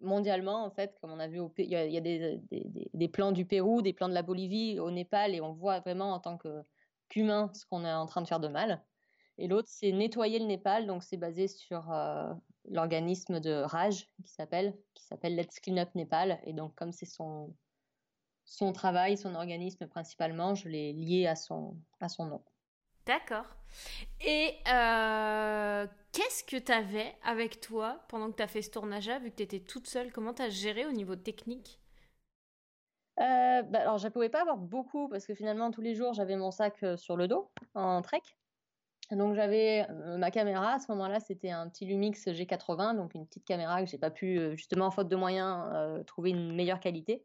mondialement, 0.02 0.66
en 0.66 0.72
fait, 0.72 0.98
comme 1.02 1.12
on 1.12 1.20
a 1.20 1.28
vu, 1.28 1.40
au, 1.40 1.54
il 1.58 1.70
y 1.70 1.76
a, 1.76 1.86
il 1.86 1.94
y 1.94 1.98
a 1.98 2.02
des, 2.02 2.42
des, 2.52 2.90
des, 2.94 3.08
plans 3.08 3.32
du 3.32 3.46
Pérou, 3.46 3.82
des 3.82 3.94
plans 3.94 4.10
de 4.10 4.14
la 4.14 4.22
Bolivie, 4.22 4.80
au 4.80 4.92
Népal, 4.92 5.36
et 5.36 5.42
on 5.42 5.54
voit 5.54 5.80
vraiment 5.80 6.14
en 6.14 6.20
tant 6.20 6.38
qu'humain 7.10 7.52
ce 7.54 7.66
qu'on 7.66 7.86
est 7.86 7.94
en 7.94 8.06
train 8.06 8.22
de 8.22 8.28
faire 8.28 8.40
de 8.40 8.48
mal. 8.48 8.84
Et 9.38 9.48
l'autre, 9.48 9.70
c'est 9.72 9.92
nettoyer 9.92 10.40
le 10.40 10.46
Népal, 10.46 10.86
donc 10.86 11.04
c'est 11.04 11.18
basé 11.18 11.48
sur 11.48 11.92
euh, 11.92 12.34
l'organisme 12.66 13.40
de 13.40 13.52
Raj 13.52 14.06
qui 14.24 14.32
s'appelle 14.32 14.78
qui 14.94 15.06
s'appelle 15.06 15.36
Let's 15.36 15.60
Clean 15.62 15.78
Up 15.78 15.90
Népal. 15.96 16.40
Et 16.44 16.54
donc, 16.54 16.76
comme 16.76 16.92
c'est 16.92 17.06
son 17.06 17.56
son 18.44 18.74
travail, 18.74 19.18
son 19.18 19.36
organisme 19.36 19.88
principalement, 19.88 20.56
je 20.56 20.68
l'ai 20.68 20.92
lié 20.92 21.26
à 21.26 21.36
son 21.36 21.78
à 22.02 22.10
son 22.10 22.26
nom. 22.26 22.44
D'accord. 23.10 23.48
Et 24.24 24.54
euh, 24.72 25.88
qu'est-ce 26.12 26.44
que 26.44 26.58
tu 26.58 26.72
avais 26.72 27.16
avec 27.24 27.60
toi 27.60 28.06
pendant 28.08 28.30
que 28.30 28.36
tu 28.36 28.44
as 28.44 28.48
fait 28.48 28.62
ce 28.62 28.70
tournage-là, 28.70 29.18
vu 29.18 29.32
que 29.32 29.38
tu 29.38 29.42
étais 29.42 29.62
toute 29.62 29.88
seule? 29.88 30.12
Comment 30.12 30.36
tu 30.36 30.44
as 30.44 30.50
géré 30.50 30.86
au 30.86 30.92
niveau 30.92 31.16
technique? 31.16 31.80
Euh, 33.20 33.64
bah, 33.64 33.80
Alors, 33.80 33.98
je 33.98 34.06
ne 34.06 34.12
pouvais 34.12 34.30
pas 34.30 34.42
avoir 34.42 34.58
beaucoup 34.58 35.10
parce 35.10 35.26
que 35.26 35.34
finalement, 35.34 35.72
tous 35.72 35.82
les 35.82 35.96
jours, 35.96 36.14
j'avais 36.14 36.36
mon 36.36 36.52
sac 36.52 36.84
euh, 36.84 36.98
sur 36.98 37.18
le 37.18 37.28
dos 37.28 37.50
en 37.74 38.04
trek. 38.04 38.22
Donc, 39.10 39.34
j'avais 39.34 39.88
ma 40.20 40.30
caméra. 40.30 40.74
À 40.74 40.80
ce 40.80 40.92
moment-là, 40.92 41.20
c'était 41.20 41.50
un 41.50 41.68
petit 41.68 41.88
Lumix 41.88 42.28
G80, 42.28 42.96
donc 42.96 43.16
une 43.16 43.26
petite 43.26 43.44
caméra 43.44 43.84
que 43.84 43.90
j'ai 43.90 43.98
pas 43.98 44.12
pu, 44.12 44.56
justement, 44.56 44.92
faute 44.92 45.08
de 45.10 45.16
moyens, 45.16 46.06
trouver 46.06 46.30
une 46.30 46.54
meilleure 46.54 46.80
qualité. 46.80 47.24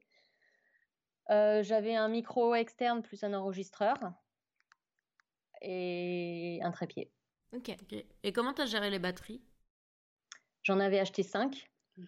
j'avais 1.28 1.94
un 1.94 2.08
micro 2.08 2.54
externe 2.54 3.02
plus 3.02 3.22
un 3.22 3.34
enregistreur 3.34 3.98
et 5.64 6.60
un 6.62 6.70
trépied. 6.70 7.10
Ok. 7.54 7.74
Et 8.22 8.32
comment 8.32 8.52
tu 8.52 8.62
as 8.62 8.66
géré 8.66 8.90
les 8.90 8.98
batteries? 8.98 9.42
J'en 10.62 10.80
avais 10.80 10.98
acheté 10.98 11.22
5 11.22 11.70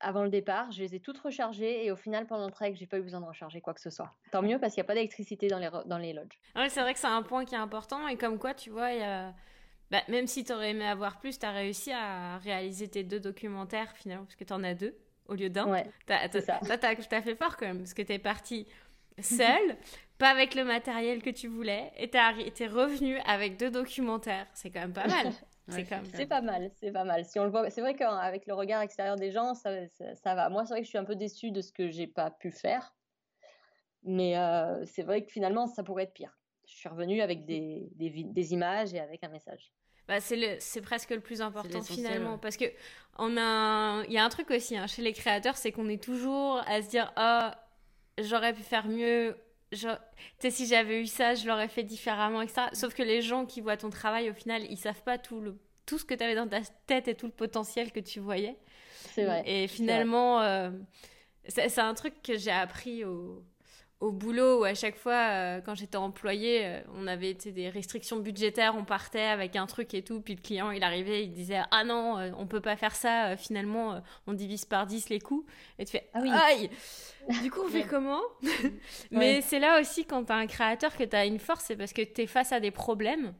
avant 0.00 0.22
le 0.22 0.30
départ. 0.30 0.70
Je 0.72 0.82
les 0.82 0.94
ai 0.94 1.00
toutes 1.00 1.18
rechargées 1.18 1.84
et 1.84 1.90
au 1.90 1.96
final, 1.96 2.26
pendant 2.26 2.46
le 2.46 2.52
trek, 2.52 2.74
j'ai 2.74 2.86
pas 2.86 2.98
eu 2.98 3.02
besoin 3.02 3.20
de 3.20 3.26
recharger 3.26 3.60
quoi 3.60 3.74
que 3.74 3.80
ce 3.80 3.90
soit. 3.90 4.14
Tant 4.30 4.42
mieux 4.42 4.58
parce 4.58 4.74
qu'il 4.74 4.80
n'y 4.80 4.86
a 4.86 4.88
pas 4.88 4.94
d'électricité 4.94 5.48
dans 5.48 5.58
les, 5.58 5.70
dans 5.86 5.98
les 5.98 6.12
lodges. 6.12 6.38
Ouais, 6.54 6.68
c'est 6.68 6.80
vrai 6.80 6.94
que 6.94 7.00
c'est 7.00 7.06
un 7.06 7.22
point 7.22 7.44
qui 7.44 7.54
est 7.54 7.58
important 7.58 8.06
et 8.08 8.16
comme 8.16 8.38
quoi, 8.38 8.54
tu 8.54 8.70
vois, 8.70 8.92
y 8.92 9.02
a... 9.02 9.34
bah, 9.90 10.02
même 10.08 10.26
si 10.26 10.44
tu 10.44 10.52
aurais 10.52 10.70
aimé 10.70 10.86
avoir 10.86 11.18
plus, 11.18 11.38
tu 11.38 11.46
as 11.46 11.52
réussi 11.52 11.92
à 11.92 12.38
réaliser 12.38 12.88
tes 12.88 13.04
deux 13.04 13.20
documentaires 13.20 13.92
finalement 13.96 14.24
parce 14.24 14.36
que 14.36 14.44
tu 14.44 14.52
en 14.52 14.62
as 14.64 14.74
deux 14.74 14.96
au 15.28 15.34
lieu 15.34 15.50
d'un. 15.50 15.68
Ouais, 15.68 15.90
c'est 16.30 16.40
ça. 16.40 16.60
Toi, 16.64 16.78
tu 16.78 16.86
as 16.86 17.22
fait 17.22 17.34
fort 17.34 17.56
quand 17.56 17.66
même 17.66 17.78
parce 17.78 17.94
que 17.94 18.02
tu 18.02 18.12
es 18.12 18.18
parti 18.18 18.66
seul, 19.22 19.76
pas 20.18 20.30
avec 20.30 20.54
le 20.54 20.64
matériel 20.64 21.22
que 21.22 21.30
tu 21.30 21.48
voulais, 21.48 21.92
et 21.96 22.08
t'es 22.08 22.66
revenu 22.66 23.18
avec 23.26 23.56
deux 23.56 23.70
documentaires. 23.70 24.46
C'est 24.54 24.70
quand 24.70 24.80
même 24.80 24.92
pas 24.92 25.06
mal. 25.06 25.32
c'est 25.68 26.26
pas 26.26 26.40
mal, 26.42 26.70
c'est 26.80 26.92
pas 26.92 27.04
mal. 27.04 27.24
Si 27.24 27.38
on 27.38 27.44
le 27.44 27.50
voit, 27.50 27.68
c'est 27.70 27.80
vrai 27.80 27.94
qu'avec 27.94 28.46
le 28.46 28.54
regard 28.54 28.82
extérieur 28.82 29.16
des 29.16 29.32
gens, 29.32 29.54
ça, 29.54 29.70
ça, 30.14 30.34
va. 30.34 30.48
Moi, 30.48 30.64
c'est 30.64 30.74
vrai 30.74 30.80
que 30.80 30.84
je 30.84 30.90
suis 30.90 30.98
un 30.98 31.04
peu 31.04 31.16
déçue 31.16 31.50
de 31.50 31.60
ce 31.60 31.72
que 31.72 31.90
j'ai 31.90 32.06
pas 32.06 32.30
pu 32.30 32.50
faire, 32.50 32.94
mais 34.04 34.38
euh, 34.38 34.84
c'est 34.86 35.02
vrai 35.02 35.24
que 35.24 35.30
finalement, 35.30 35.66
ça 35.66 35.82
pourrait 35.82 36.04
être 36.04 36.14
pire. 36.14 36.38
Je 36.66 36.74
suis 36.74 36.88
revenue 36.88 37.20
avec 37.20 37.44
des, 37.44 37.88
des, 37.94 38.10
des 38.24 38.52
images 38.52 38.94
et 38.94 39.00
avec 39.00 39.22
un 39.24 39.28
message. 39.28 39.72
Bah, 40.08 40.20
c'est 40.20 40.80
presque 40.82 41.10
le 41.10 41.20
plus 41.20 41.42
important 41.42 41.82
finalement 41.82 42.38
parce 42.38 42.56
que 42.56 42.66
on 43.18 43.36
a 43.36 44.04
il 44.06 44.12
y 44.12 44.18
a 44.18 44.24
un 44.24 44.28
truc 44.28 44.52
aussi 44.52 44.76
hein, 44.76 44.86
chez 44.86 45.02
les 45.02 45.12
créateurs 45.12 45.56
c'est 45.56 45.72
qu'on 45.72 45.88
est 45.88 46.00
toujours 46.00 46.58
à 46.68 46.80
se 46.80 46.88
dire 46.88 47.12
oh 47.16 47.48
j'aurais 48.18 48.52
pu 48.52 48.62
faire 48.62 48.88
mieux. 48.88 49.36
Tu 49.72 49.88
sais, 50.38 50.50
si 50.50 50.66
j'avais 50.66 51.02
eu 51.02 51.06
ça, 51.06 51.34
je 51.34 51.46
l'aurais 51.46 51.68
fait 51.68 51.82
différemment, 51.82 52.40
etc. 52.40 52.68
Sauf 52.72 52.94
que 52.94 53.02
les 53.02 53.20
gens 53.20 53.46
qui 53.46 53.60
voient 53.60 53.76
ton 53.76 53.90
travail, 53.90 54.30
au 54.30 54.34
final, 54.34 54.62
ils 54.70 54.76
savent 54.76 55.02
pas 55.02 55.18
tout, 55.18 55.40
le, 55.40 55.58
tout 55.86 55.98
ce 55.98 56.04
que 56.04 56.14
tu 56.14 56.22
avais 56.22 56.34
dans 56.34 56.48
ta 56.48 56.60
tête 56.86 57.08
et 57.08 57.14
tout 57.14 57.26
le 57.26 57.32
potentiel 57.32 57.92
que 57.92 58.00
tu 58.00 58.20
voyais. 58.20 58.56
C'est 59.14 59.24
vrai. 59.24 59.42
Et 59.46 59.66
finalement, 59.66 60.40
euh, 60.40 60.70
c'est 61.48 61.78
un 61.78 61.94
truc 61.94 62.22
que 62.22 62.36
j'ai 62.36 62.52
appris 62.52 63.04
au, 63.04 63.44
au 64.00 64.12
boulot 64.12 64.60
où 64.60 64.64
à 64.64 64.74
chaque 64.74 64.96
fois, 64.96 65.30
euh, 65.30 65.60
quand 65.60 65.74
j'étais 65.74 65.96
employée, 65.96 66.66
euh, 66.66 66.80
on 66.94 67.06
avait 67.06 67.32
des 67.34 67.70
restrictions 67.70 68.18
budgétaires, 68.18 68.74
on 68.76 68.84
partait 68.84 69.22
avec 69.22 69.56
un 69.56 69.66
truc 69.66 69.94
et 69.94 70.02
tout, 70.02 70.20
puis 70.20 70.34
le 70.34 70.42
client 70.42 70.70
il 70.70 70.82
arrivait, 70.82 71.24
il 71.24 71.32
disait 71.32 71.62
ah 71.70 71.84
non, 71.84 72.18
euh, 72.18 72.30
on 72.36 72.46
peut 72.46 72.60
pas 72.60 72.76
faire 72.76 72.94
ça, 72.94 73.36
finalement 73.36 74.02
on 74.26 74.34
divise 74.34 74.66
par 74.66 74.86
10 74.86 75.08
les 75.08 75.20
coûts, 75.20 75.46
et 75.78 75.86
tu 75.86 75.92
fais 75.92 76.10
ah 76.12 76.20
oui. 76.22 76.30
aïe, 76.30 76.70
du 77.42 77.50
coup 77.50 77.60
on 77.64 77.68
fait 77.68 77.86
comment 77.86 78.20
Mais 79.10 79.40
c'est 79.40 79.58
là 79.58 79.80
aussi 79.80 80.04
quand 80.04 80.24
tu 80.24 80.32
as 80.32 80.36
un 80.36 80.46
créateur 80.46 80.94
que 80.94 81.04
tu 81.04 81.16
as 81.16 81.24
une 81.24 81.38
force, 81.38 81.64
c'est 81.64 81.76
parce 81.76 81.94
que 81.94 82.02
tu 82.02 82.22
es 82.22 82.26
face 82.26 82.52
à 82.52 82.60
des 82.60 82.70
problèmes 82.70 83.34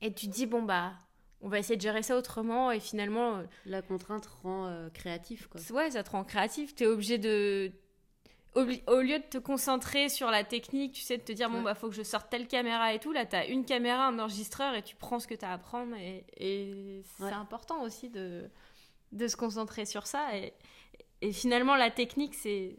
et 0.00 0.12
tu 0.12 0.26
te 0.26 0.32
dis 0.32 0.46
bon 0.46 0.62
bah 0.62 0.94
on 1.42 1.48
va 1.48 1.58
essayer 1.58 1.76
de 1.76 1.82
gérer 1.82 2.02
ça 2.02 2.16
autrement 2.16 2.72
et 2.72 2.80
finalement 2.80 3.42
la 3.66 3.82
contrainte 3.82 4.26
rend 4.42 4.88
créatif 4.94 5.48
quoi. 5.48 5.60
Ouais, 5.70 5.90
ça 5.90 6.02
te 6.02 6.10
rend 6.10 6.24
créatif, 6.24 6.74
tu 6.74 6.84
es 6.84 6.86
obligé 6.86 7.18
de 7.18 7.72
au, 8.56 9.00
lieu 9.00 9.18
de 9.18 9.24
te 9.24 9.38
concentrer 9.38 10.08
sur 10.08 10.30
la 10.30 10.44
technique, 10.44 10.92
tu 10.92 11.02
sais, 11.02 11.18
de 11.18 11.22
te 11.22 11.32
dire, 11.32 11.50
bon, 11.50 11.62
bah, 11.62 11.74
faut 11.74 11.88
que 11.88 11.94
je 11.94 12.02
sorte 12.02 12.30
telle 12.30 12.48
caméra 12.48 12.94
et 12.94 12.98
tout, 12.98 13.12
là, 13.12 13.26
tu 13.26 13.36
as 13.36 13.46
une 13.46 13.64
caméra, 13.64 14.06
un 14.06 14.18
enregistreur 14.18 14.74
et 14.74 14.82
tu 14.82 14.96
prends 14.96 15.18
ce 15.18 15.26
que 15.26 15.34
tu 15.34 15.44
as 15.44 15.50
à 15.50 15.54
apprendre. 15.54 15.94
Et, 15.96 17.02
c'est 17.18 17.24
important 17.24 17.82
aussi 17.82 18.08
de, 18.08 18.48
de 19.12 19.28
se 19.28 19.36
concentrer 19.36 19.84
sur 19.84 20.06
ça. 20.06 20.36
Et, 20.36 20.54
et 21.20 21.32
finalement, 21.32 21.76
la 21.76 21.90
technique, 21.90 22.34
c'est. 22.34 22.78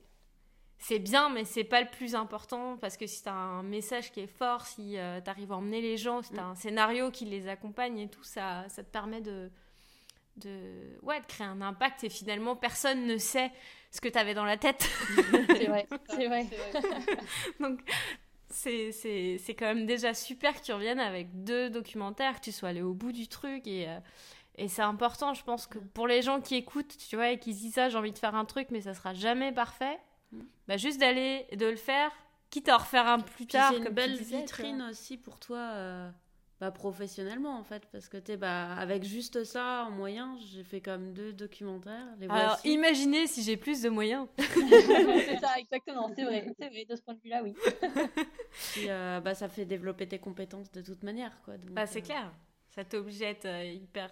C'est 0.79 0.99
bien, 0.99 1.29
mais 1.29 1.43
c'est 1.43 1.63
pas 1.63 1.81
le 1.81 1.89
plus 1.89 2.13
important 2.13 2.77
parce 2.77 2.97
que 2.97 3.07
si 3.07 3.23
tu 3.23 3.29
as 3.29 3.33
un 3.33 3.63
message 3.63 4.11
qui 4.11 4.19
est 4.19 4.27
fort, 4.27 4.67
si 4.67 4.99
euh, 4.99 5.19
tu 5.19 5.27
arrives 5.27 5.51
à 5.51 5.55
emmener 5.55 5.81
les 5.81 5.97
gens, 5.97 6.21
si 6.21 6.31
tu 6.33 6.39
as 6.39 6.43
mm. 6.43 6.51
un 6.51 6.55
scénario 6.55 7.09
qui 7.09 7.25
les 7.25 7.47
accompagne 7.47 7.97
et 7.97 8.07
tout, 8.07 8.23
ça, 8.23 8.69
ça 8.69 8.83
te 8.83 8.91
permet 8.91 9.21
de, 9.21 9.49
de, 10.37 10.97
ouais, 11.03 11.19
de 11.19 11.25
créer 11.25 11.47
un 11.47 11.61
impact 11.61 12.03
et 12.03 12.09
finalement 12.09 12.55
personne 12.55 13.05
ne 13.05 13.17
sait 13.17 13.51
ce 13.91 14.01
que 14.01 14.07
tu 14.07 14.17
avais 14.17 14.33
dans 14.33 14.45
la 14.45 14.57
tête. 14.57 14.89
c'est 15.47 15.65
vrai, 15.65 15.87
c'est 16.09 16.27
vrai. 16.27 16.45
Donc, 17.59 17.79
c'est 18.49 19.55
quand 19.57 19.65
même 19.65 19.85
déjà 19.85 20.13
super 20.13 20.59
que 20.59 20.65
tu 20.65 20.73
reviennes 20.73 20.99
avec 20.99 21.43
deux 21.43 21.69
documentaires, 21.69 22.35
que 22.35 22.45
tu 22.45 22.51
sois 22.51 22.69
allé 22.69 22.81
au 22.81 22.93
bout 22.93 23.11
du 23.11 23.27
truc. 23.27 23.67
Et, 23.67 23.87
euh, 23.87 23.99
et 24.57 24.67
c'est 24.67 24.81
important, 24.81 25.33
je 25.33 25.43
pense, 25.43 25.67
que 25.67 25.79
pour 25.79 26.07
les 26.07 26.21
gens 26.21 26.41
qui 26.41 26.55
écoutent, 26.55 26.95
tu 26.97 27.15
vois, 27.15 27.31
et 27.31 27.39
qui 27.39 27.53
disent 27.53 27.73
ça, 27.73 27.89
j'ai 27.89 27.97
envie 27.97 28.11
de 28.11 28.17
faire 28.17 28.35
un 28.35 28.45
truc, 28.45 28.67
mais 28.71 28.81
ça 28.81 28.93
sera 28.93 29.13
jamais 29.13 29.51
parfait, 29.51 29.99
mm. 30.31 30.41
bah, 30.67 30.77
juste 30.77 30.99
d'aller, 30.99 31.45
de 31.55 31.65
le 31.65 31.75
faire, 31.75 32.11
quitte 32.49 32.69
à 32.69 32.75
en 32.75 32.79
refaire 32.79 33.07
un 33.07 33.19
plus 33.19 33.45
tard. 33.45 33.71
C'est 33.71 33.79
une 33.79 33.89
belle 33.89 34.17
vitrine 34.17 34.81
aussi 34.89 35.17
pour 35.17 35.39
toi. 35.39 35.57
Euh, 35.57 36.09
bah, 36.59 36.71
professionnellement 36.71 37.59
en 37.59 37.63
fait 37.63 37.85
parce 37.91 38.09
que 38.09 38.17
tu 38.17 38.35
bah 38.35 38.73
avec 38.77 39.03
juste 39.03 39.43
ça 39.43 39.85
en 39.87 39.91
moyen 39.91 40.39
j'ai 40.39 40.63
fait 40.63 40.81
comme 40.81 41.13
deux 41.13 41.31
documentaires 41.31 42.07
les 42.19 42.27
alors 42.27 42.57
imaginez 42.63 43.27
si 43.27 43.43
j'ai 43.43 43.57
plus 43.57 43.83
de 43.83 43.89
moyens. 43.89 44.27
C'est 44.39 45.39
ça 45.39 45.59
exactement 45.59 46.11
c'est 46.15 46.23
vrai 46.23 46.47
c'est 46.59 46.69
vrai 46.69 46.85
de 46.85 46.95
ce 46.95 47.01
point 47.03 47.13
de 47.13 47.19
vue 47.19 47.29
là 47.29 47.43
oui. 47.43 47.53
Puis, 48.73 48.89
euh, 48.89 49.19
bah 49.19 49.35
ça 49.35 49.49
fait 49.49 49.65
développer 49.65 50.07
tes 50.07 50.17
compétences 50.17 50.71
de 50.71 50.81
toute 50.81 51.03
manière 51.03 51.39
quoi 51.45 51.57
bah 51.69 51.85
c'est 51.85 51.99
euh, 51.99 52.05
clair. 52.05 52.33
Ça 52.69 52.83
t'oblige 52.83 53.21
à 53.21 53.29
être 53.29 53.45
euh, 53.45 53.63
hyper 53.63 54.11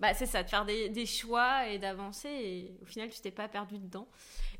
bah 0.00 0.14
c'est 0.14 0.26
ça 0.26 0.42
de 0.42 0.50
faire 0.50 0.64
des, 0.64 0.88
des 0.88 1.06
choix 1.06 1.68
et 1.68 1.78
d'avancer 1.78 2.28
et 2.28 2.78
au 2.82 2.84
final 2.84 3.10
tu 3.10 3.20
t'es 3.20 3.30
pas 3.30 3.46
perdu 3.46 3.78
dedans. 3.78 4.08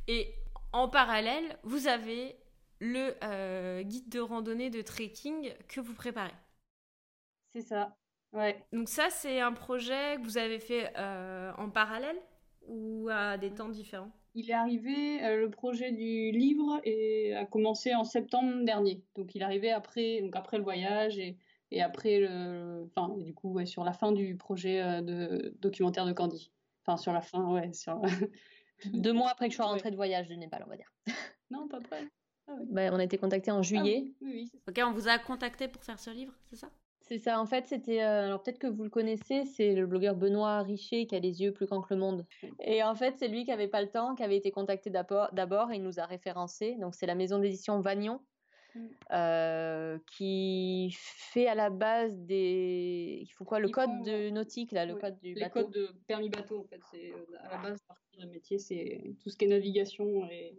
Et 0.07 0.33
en 0.73 0.89
parallèle 0.89 1.59
vous 1.65 1.89
avez 1.89 2.37
le 2.79 3.83
guide 3.83 4.09
de 4.09 4.21
randonnée 4.21 4.71
de 4.71 4.81
trekking 4.81 5.53
que 5.67 5.81
vous 5.81 5.95
préparez 5.95 6.31
c'est 7.53 7.63
ça. 7.63 7.97
Ouais. 8.33 8.65
Donc 8.73 8.89
ça, 8.89 9.11
c'est 9.11 9.41
un 9.41 9.53
projet 9.53 10.17
que 10.17 10.23
vous 10.23 10.39
avez 10.39 10.59
fait 10.59 10.93
euh, 10.97 11.53
en 11.59 11.69
parallèle 11.71 12.17
ou 12.67 13.09
à 13.11 13.37
des 13.37 13.51
temps 13.51 13.69
différents? 13.69 14.11
Il 14.35 14.51
est 14.51 14.55
arrivé, 14.55 15.23
euh, 15.23 15.41
le 15.41 15.51
projet 15.51 15.93
du 15.93 16.31
livre 16.31 16.81
et 16.85 17.35
a 17.35 17.45
commencé 17.45 17.95
en 17.95 18.05
septembre 18.05 18.65
dernier. 18.65 19.05
Donc 19.15 19.35
il 19.35 19.43
est 19.43 19.45
arrivé 19.45 19.71
après, 19.71 20.23
donc 20.23 20.35
après 20.37 20.57
le 20.57 20.65
voyage 20.65 21.19
et, 21.19 21.37
et 21.71 21.83
après 21.83 22.21
le, 22.21 22.89
enfin 22.97 23.15
du 23.19 23.35
coup 23.35 23.53
ouais, 23.53 23.67
sur 23.67 23.85
la 23.85 23.93
fin 23.93 24.13
du 24.13 24.37
projet 24.37 24.81
euh, 24.81 25.03
de 25.03 25.55
documentaire 25.61 26.07
de 26.07 26.13
Candy. 26.13 26.51
Enfin 26.87 26.97
sur 26.97 27.13
la 27.13 27.21
fin, 27.21 27.53
ouais, 27.53 27.73
sur 27.75 28.01
deux 28.95 29.13
mois 29.13 29.29
après 29.31 29.49
que 29.49 29.53
je 29.53 29.57
sois 29.57 29.67
rentrée 29.67 29.91
de 29.91 29.97
voyage 29.97 30.29
de 30.29 30.35
Népal, 30.35 30.63
on 30.67 30.71
va 30.71 30.77
dire. 30.77 30.93
Non, 31.51 31.69
pas 31.69 31.81
près. 31.81 32.09
Ah 32.49 32.57
bah, 32.71 32.89
on 32.93 32.99
a 32.99 33.05
été 33.05 33.19
contacté 33.19 33.51
en 33.51 33.63
juillet. 33.63 34.05
Ah 34.07 34.09
oui, 34.23 34.51
oui, 34.53 34.53
ok, 34.67 34.81
on 34.87 34.93
vous 34.93 35.09
a 35.09 35.19
contacté 35.19 35.69
pour 35.69 35.85
faire 35.85 36.01
ce 36.01 36.09
livre, 36.09 36.33
c'est 36.49 36.57
ça? 36.57 36.71
C'est 37.09 37.19
ça, 37.19 37.41
en 37.41 37.47
fait, 37.47 37.67
c'était. 37.67 38.03
Euh, 38.03 38.27
alors 38.27 38.43
peut-être 38.43 38.59
que 38.59 38.67
vous 38.67 38.85
le 38.85 38.91
connaissez, 38.91 39.45
c'est 39.45 39.75
le 39.75 39.87
blogueur 39.87 40.15
Benoît 40.15 40.63
Richer 40.63 41.07
qui 41.07 41.15
a 41.15 41.19
les 41.19 41.43
yeux 41.43 41.53
plus 41.53 41.67
grands 41.67 41.81
que 41.81 41.93
le 41.93 42.01
monde. 42.01 42.27
Et 42.61 42.83
en 42.83 42.95
fait, 42.95 43.17
c'est 43.19 43.29
lui 43.29 43.45
qui 43.45 43.53
avait 43.53 43.69
pas 43.69 43.83
le 43.83 43.89
temps, 43.89 44.15
qui 44.15 44.23
avait 44.23 44.37
été 44.37 44.51
contacté 44.51 44.91
d'abord 44.91 45.73
et 45.73 45.77
il 45.77 45.83
nous 45.83 45.99
a 45.99 46.07
référencé. 46.07 46.77
Donc 46.81 46.95
c'est 46.95 47.07
la 47.07 47.15
maison 47.15 47.39
d'édition 47.39 47.81
Vagnon 47.81 48.21
mmh. 48.75 48.81
euh, 49.13 49.99
qui 50.13 50.95
fait 50.97 51.49
à 51.49 51.55
la 51.55 51.71
base 51.71 52.17
des. 52.19 53.19
Il 53.23 53.31
faut 53.33 53.45
quoi 53.45 53.59
Le 53.59 53.69
code 53.69 54.03
de 54.05 54.31
nautique, 54.31 54.73
là, 54.73 54.87
le 54.87 54.95
code 54.95 55.19
du 55.19 55.35
Les 55.35 55.51
codes 55.51 55.71
de 55.71 55.89
permis 56.07 56.31
bateau, 56.31 56.61
en 56.61 56.65
fait. 56.65 56.81
C'est 56.91 57.11
euh, 57.11 57.37
à 57.41 57.57
la 57.57 57.63
base, 57.63 57.83
du 58.19 58.27
métier, 58.27 58.59
c'est 58.59 59.15
tout 59.23 59.31
ce 59.31 59.37
qui 59.37 59.47
est 59.47 59.49
navigation 59.49 60.29
et, 60.31 60.55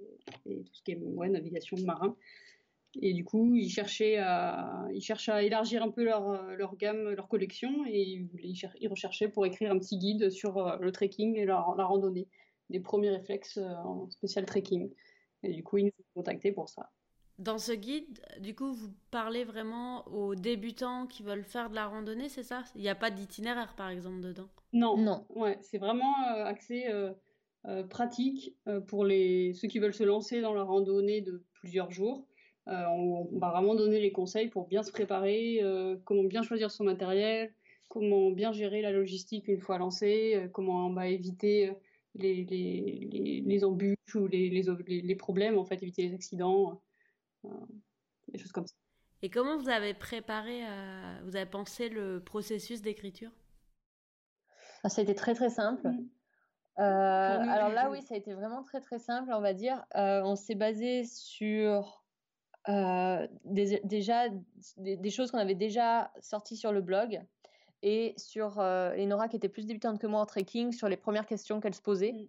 et 0.46 0.64
tout 0.64 0.74
ce 0.74 0.82
qui 0.84 0.92
est 0.92 0.98
ouais, 0.98 1.30
navigation 1.30 1.78
marin. 1.86 2.16
Et 3.02 3.14
du 3.14 3.24
coup, 3.24 3.56
ils 3.56 3.70
cherchaient 3.70 4.18
à, 4.18 4.86
ils 4.94 5.02
cherchaient 5.02 5.32
à 5.32 5.44
élargir 5.44 5.82
un 5.84 5.90
peu 5.90 6.04
leur, 6.04 6.44
leur 6.56 6.76
gamme, 6.76 7.10
leur 7.10 7.28
collection, 7.28 7.86
et 7.88 8.28
ils, 8.44 8.88
recherchaient 8.88 9.30
pour 9.30 9.46
écrire 9.46 9.72
un 9.72 9.80
petit 9.80 9.98
guide 9.98 10.30
sur 10.30 10.58
euh, 10.58 10.78
le 10.80 10.92
trekking 10.92 11.36
et 11.36 11.46
la, 11.46 11.66
la 11.76 11.86
randonnée, 11.86 12.28
des 12.70 12.80
premiers 12.80 13.10
réflexes 13.10 13.58
euh, 13.58 13.74
en 13.84 14.10
spécial 14.10 14.46
trekking. 14.46 14.92
Et 15.42 15.54
du 15.54 15.64
coup, 15.64 15.78
ils 15.78 15.86
nous 15.86 15.92
ont 15.92 16.20
contactés 16.20 16.52
pour 16.52 16.70
ça. 16.70 16.92
Dans 17.40 17.58
ce 17.58 17.72
guide, 17.72 18.22
du 18.40 18.54
coup, 18.54 18.72
vous 18.72 18.92
parlez 19.10 19.44
vraiment 19.44 20.08
aux 20.10 20.36
débutants 20.36 21.08
qui 21.08 21.24
veulent 21.24 21.44
faire 21.44 21.72
de 21.72 21.76
la 21.76 21.88
randonnée, 21.88 22.30
c'est 22.30 22.44
ça? 22.44 22.64
Il 22.76 22.82
n'y 22.82 22.90
a 22.90 22.96
pas 22.96 23.10
d'itinéraire, 23.10 23.74
par 23.76 23.90
exemple, 23.90 24.22
dedans? 24.22 24.48
Non, 24.72 24.98
non. 24.98 25.26
Ouais, 25.30 25.58
c'est 25.62 25.80
vraiment 25.80 26.14
euh, 26.28 26.46
axé 26.46 26.86
pratique 27.90 28.58
pour 28.88 29.06
les, 29.06 29.54
ceux 29.54 29.70
qui 29.70 29.80
veulent 29.80 29.94
se 29.94 30.04
lancer 30.04 30.42
dans 30.42 30.54
la 30.54 30.64
randonnée 30.64 31.22
de 31.22 31.46
plusieurs 31.54 31.92
jours 31.92 32.28
euh, 32.70 32.86
on, 32.88 33.28
va 33.40 33.52
vraiment 33.52 33.76
donner 33.76 34.00
les 34.00 34.14
conseils 34.14 34.48
pour 34.48 34.68
bien 34.68 34.84
se 34.84 34.92
préparer, 34.92 35.60
euh, 35.62 35.98
comment 36.06 36.24
bien 36.24 36.44
choisir 36.44 36.72
son 36.72 36.86
matériel, 36.86 37.54
comment 37.90 38.32
bien 38.32 38.54
gérer 38.54 38.82
la 38.82 38.92
logistique 38.92 39.50
une 39.50 39.60
fois 39.60 39.78
lancé, 39.78 40.36
euh, 40.36 40.48
comment 40.48 40.88
on 40.88 40.94
va 40.94 41.08
éviter 41.08 41.74
les, 42.16 42.46
les, 42.46 43.44
les, 43.46 43.66
embûches 43.66 44.16
ou 44.16 44.28
les, 44.28 44.50
les, 44.50 45.16
problèmes, 45.16 45.58
en 45.58 45.66
fait, 45.66 45.82
éviter 45.84 46.08
les 46.08 46.14
accidents, 46.14 46.82
des 48.30 48.38
choses 48.38 48.52
comme 48.52 48.68
ça. 48.68 48.76
Et 49.22 49.30
comment 49.30 49.58
vous 49.58 49.70
avez 49.70 49.94
préparé, 49.94 50.62
vous 51.24 51.36
avez 51.36 51.50
pensé 51.50 51.90
le 51.90 52.22
processus 52.24 52.82
d'écriture? 52.82 53.32
Ah, 54.84 54.90
Ça 54.90 55.02
a 55.02 55.04
été 55.04 55.16
très 55.16 55.34
très 55.34 55.50
simple. 55.50 55.88
Mm. 55.88 56.10
alors 56.78 57.70
là, 57.70 57.90
oui, 57.90 58.02
ça 58.04 58.14
a 58.14 58.18
été 58.18 58.34
vraiment 58.34 58.64
très 58.64 58.80
très 58.80 59.00
simple, 59.00 59.32
on 59.34 59.42
va 59.42 59.54
dire. 59.54 59.84
on 59.96 60.36
s'est 60.36 60.56
basé 60.56 61.04
sur 61.04 62.03
euh, 62.70 63.28
des, 63.44 63.82
déjà 63.84 64.30
des, 64.78 65.10
choses 65.10 65.32
qu'on 65.32 65.38
avait 65.38 65.54
déjà 65.54 66.12
sorties 66.22 66.56
sur 66.56 66.72
le 66.72 66.82
blog 66.82 67.22
et 67.82 68.14
sur 68.16 68.60
euh, 68.60 68.96
Enora 68.96 69.28
qui 69.28 69.36
était 69.36 69.50
plus 69.50 69.66
débutante 69.66 70.00
que 70.00 70.08
moi 70.08 70.22
en 70.22 70.26
trekking 70.26 70.72
sur 70.72 70.88
les 70.88 70.96
premières 70.96 71.26
questions 71.26 71.60
qu'elle 71.60 71.74
se 71.74 71.82
posait. 71.82 72.14
Mm. 72.14 72.28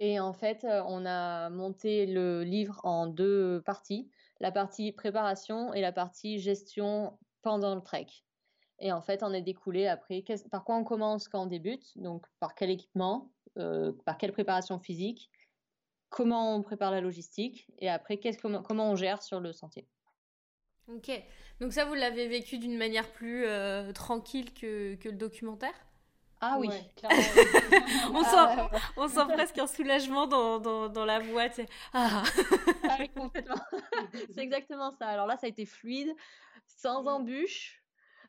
Et 0.00 0.20
en 0.20 0.32
fait, 0.32 0.62
euh, 0.62 0.84
on 0.86 1.04
a 1.04 1.50
monté 1.50 2.06
le 2.06 2.44
livre 2.44 2.80
en 2.84 3.08
deux 3.08 3.60
parties, 3.66 4.08
la 4.38 4.52
partie 4.52 4.92
préparation 4.92 5.74
et 5.74 5.80
la 5.80 5.90
partie 5.90 6.38
gestion 6.38 7.18
pendant 7.42 7.74
le 7.74 7.80
trek. 7.80 8.06
Et 8.78 8.92
en 8.92 9.00
fait, 9.00 9.24
on 9.24 9.32
est 9.32 9.42
découlé 9.42 9.88
après 9.88 10.22
par 10.52 10.62
quoi 10.62 10.76
on 10.76 10.84
commence 10.84 11.26
quand 11.26 11.42
on 11.42 11.46
débute, 11.46 11.98
donc 11.98 12.24
par 12.38 12.54
quel 12.54 12.70
équipement, 12.70 13.32
par 14.04 14.18
quelle 14.18 14.30
préparation 14.30 14.78
physique, 14.78 15.28
comment 16.08 16.54
on 16.56 16.62
prépare 16.62 16.90
la 16.90 17.00
logistique 17.00 17.68
et 17.78 17.88
après 17.88 18.18
comment, 18.40 18.62
comment 18.62 18.90
on 18.90 18.96
gère 18.96 19.22
sur 19.22 19.40
le 19.40 19.52
sentier. 19.52 19.86
Ok, 20.88 21.10
donc 21.60 21.72
ça 21.72 21.84
vous 21.84 21.94
l'avez 21.94 22.28
vécu 22.28 22.58
d'une 22.58 22.78
manière 22.78 23.12
plus 23.12 23.44
euh, 23.44 23.92
tranquille 23.92 24.54
que, 24.54 24.94
que, 24.94 25.10
le 25.10 25.16
documentaire? 25.16 25.74
Ah 26.40 26.56
oui, 26.58 26.68
on, 28.14 28.22
sent, 28.22 28.78
on 28.96 29.08
sent 29.08 29.26
presque 29.34 29.58
un 29.58 29.66
soulagement 29.66 30.26
dans, 30.28 30.60
dans, 30.60 30.88
dans 30.88 31.04
la 31.04 31.18
voix. 31.18 31.48
Ah. 31.92 32.22
ah 32.84 32.96
oui, 33.00 33.10
complètement. 33.10 33.60
C'est 34.34 34.40
exactement 34.40 34.92
ça. 34.92 35.08
Alors 35.08 35.26
là, 35.26 35.36
ça 35.36 35.46
a 35.46 35.48
été 35.48 35.66
fluide, 35.66 36.14
sans 36.68 37.02
mm. 37.02 37.08
embûches 37.08 37.82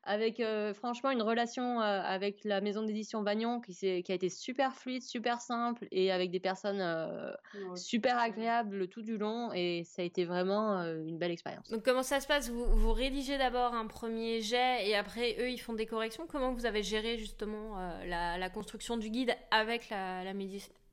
avec 0.04 0.40
euh, 0.40 0.74
franchement 0.74 1.12
une 1.12 1.22
relation 1.22 1.82
euh, 1.82 2.02
avec 2.02 2.44
la 2.44 2.62
maison 2.62 2.84
d'édition 2.84 3.22
Vagnon 3.22 3.60
qui, 3.60 3.74
qui 3.76 4.12
a 4.12 4.16
été 4.16 4.30
super 4.30 4.74
fluide, 4.74 5.04
super 5.04 5.42
simple 5.42 5.88
et 5.92 6.12
avec 6.12 6.32
des 6.32 6.40
personnes 6.40 6.80
euh, 6.82 7.32
super 7.76 8.18
agréables 8.18 8.88
tout 8.88 9.02
du 9.02 9.18
long 9.18 9.52
et 9.54 9.84
ça 9.86 10.02
a 10.02 10.06
été 10.06 10.26
vraiment 10.26 10.82
une 10.84 11.18
belle 11.18 11.32
expérience. 11.32 11.70
Donc 11.70 11.84
comment 11.84 12.04
ça 12.04 12.20
se 12.20 12.28
passe? 12.28 12.50
Vous, 12.50 12.66
vous, 12.66 12.94
rédigez 12.94 13.38
d'abord 13.38 13.74
un 13.74 13.88
premier 13.88 14.42
jet 14.42 14.88
et 14.88 14.96
après 14.96 15.36
eux 15.40 15.50
ils 15.50 15.60
font 15.60 15.74
des 15.74 15.86
corrections? 15.86 16.28
Comment 16.28 16.54
vous 16.54 16.66
avez 16.66 16.82
géré 16.82 17.18
justement 17.18 17.78
la, 18.06 18.50
construction 18.50 18.98
du 18.98 19.10
guide 19.10 19.36
avec 19.52 19.90
la, 19.90 20.24
la, 20.24 20.34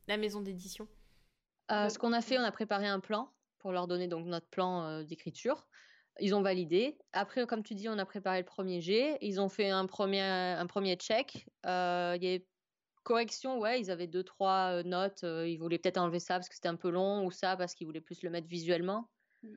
la 0.08 0.16
maison 0.16 0.40
d'édition? 0.40 0.88
Ce 1.70 1.98
qu'on 1.98 2.12
a 2.12 2.20
fait, 2.20 2.38
on 2.38 2.44
a 2.44 2.52
préparé 2.52 2.86
un 2.86 3.00
plan 3.00 3.30
pour 3.58 3.72
leur 3.72 3.86
donner 3.86 4.08
donc 4.08 4.26
notre 4.26 4.48
plan 4.48 5.02
d'écriture. 5.02 5.66
Ils 6.20 6.34
ont 6.34 6.42
validé. 6.42 6.96
Après, 7.12 7.46
comme 7.46 7.62
tu 7.62 7.74
dis, 7.74 7.88
on 7.88 7.98
a 7.98 8.06
préparé 8.06 8.38
le 8.38 8.44
premier 8.44 8.80
G. 8.80 9.18
Ils 9.20 9.40
ont 9.40 9.48
fait 9.48 9.70
un 9.70 9.86
premier, 9.86 10.22
un 10.22 10.66
premier 10.66 10.96
check. 10.96 11.46
Euh, 11.66 12.16
il 12.16 12.24
y 12.24 12.34
a 12.34 12.38
correction, 13.02 13.58
ouais, 13.58 13.80
ils 13.80 13.90
avaient 13.90 14.06
deux, 14.06 14.24
trois 14.24 14.72
euh, 14.72 14.82
notes. 14.82 15.24
Euh, 15.24 15.48
ils 15.48 15.58
voulaient 15.58 15.78
peut-être 15.78 15.98
enlever 15.98 16.18
ça 16.18 16.34
parce 16.34 16.48
que 16.48 16.54
c'était 16.54 16.68
un 16.68 16.76
peu 16.76 16.90
long 16.90 17.24
ou 17.24 17.30
ça 17.30 17.56
parce 17.56 17.74
qu'ils 17.74 17.86
voulaient 17.86 18.00
plus 18.00 18.22
le 18.22 18.30
mettre 18.30 18.48
visuellement. 18.48 19.08
Mm. 19.42 19.48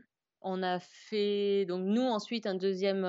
On 0.42 0.64
a 0.64 0.80
fait, 0.80 1.66
donc 1.66 1.86
nous, 1.86 2.04
ensuite, 2.04 2.46
un 2.46 2.56
deuxième, 2.56 3.04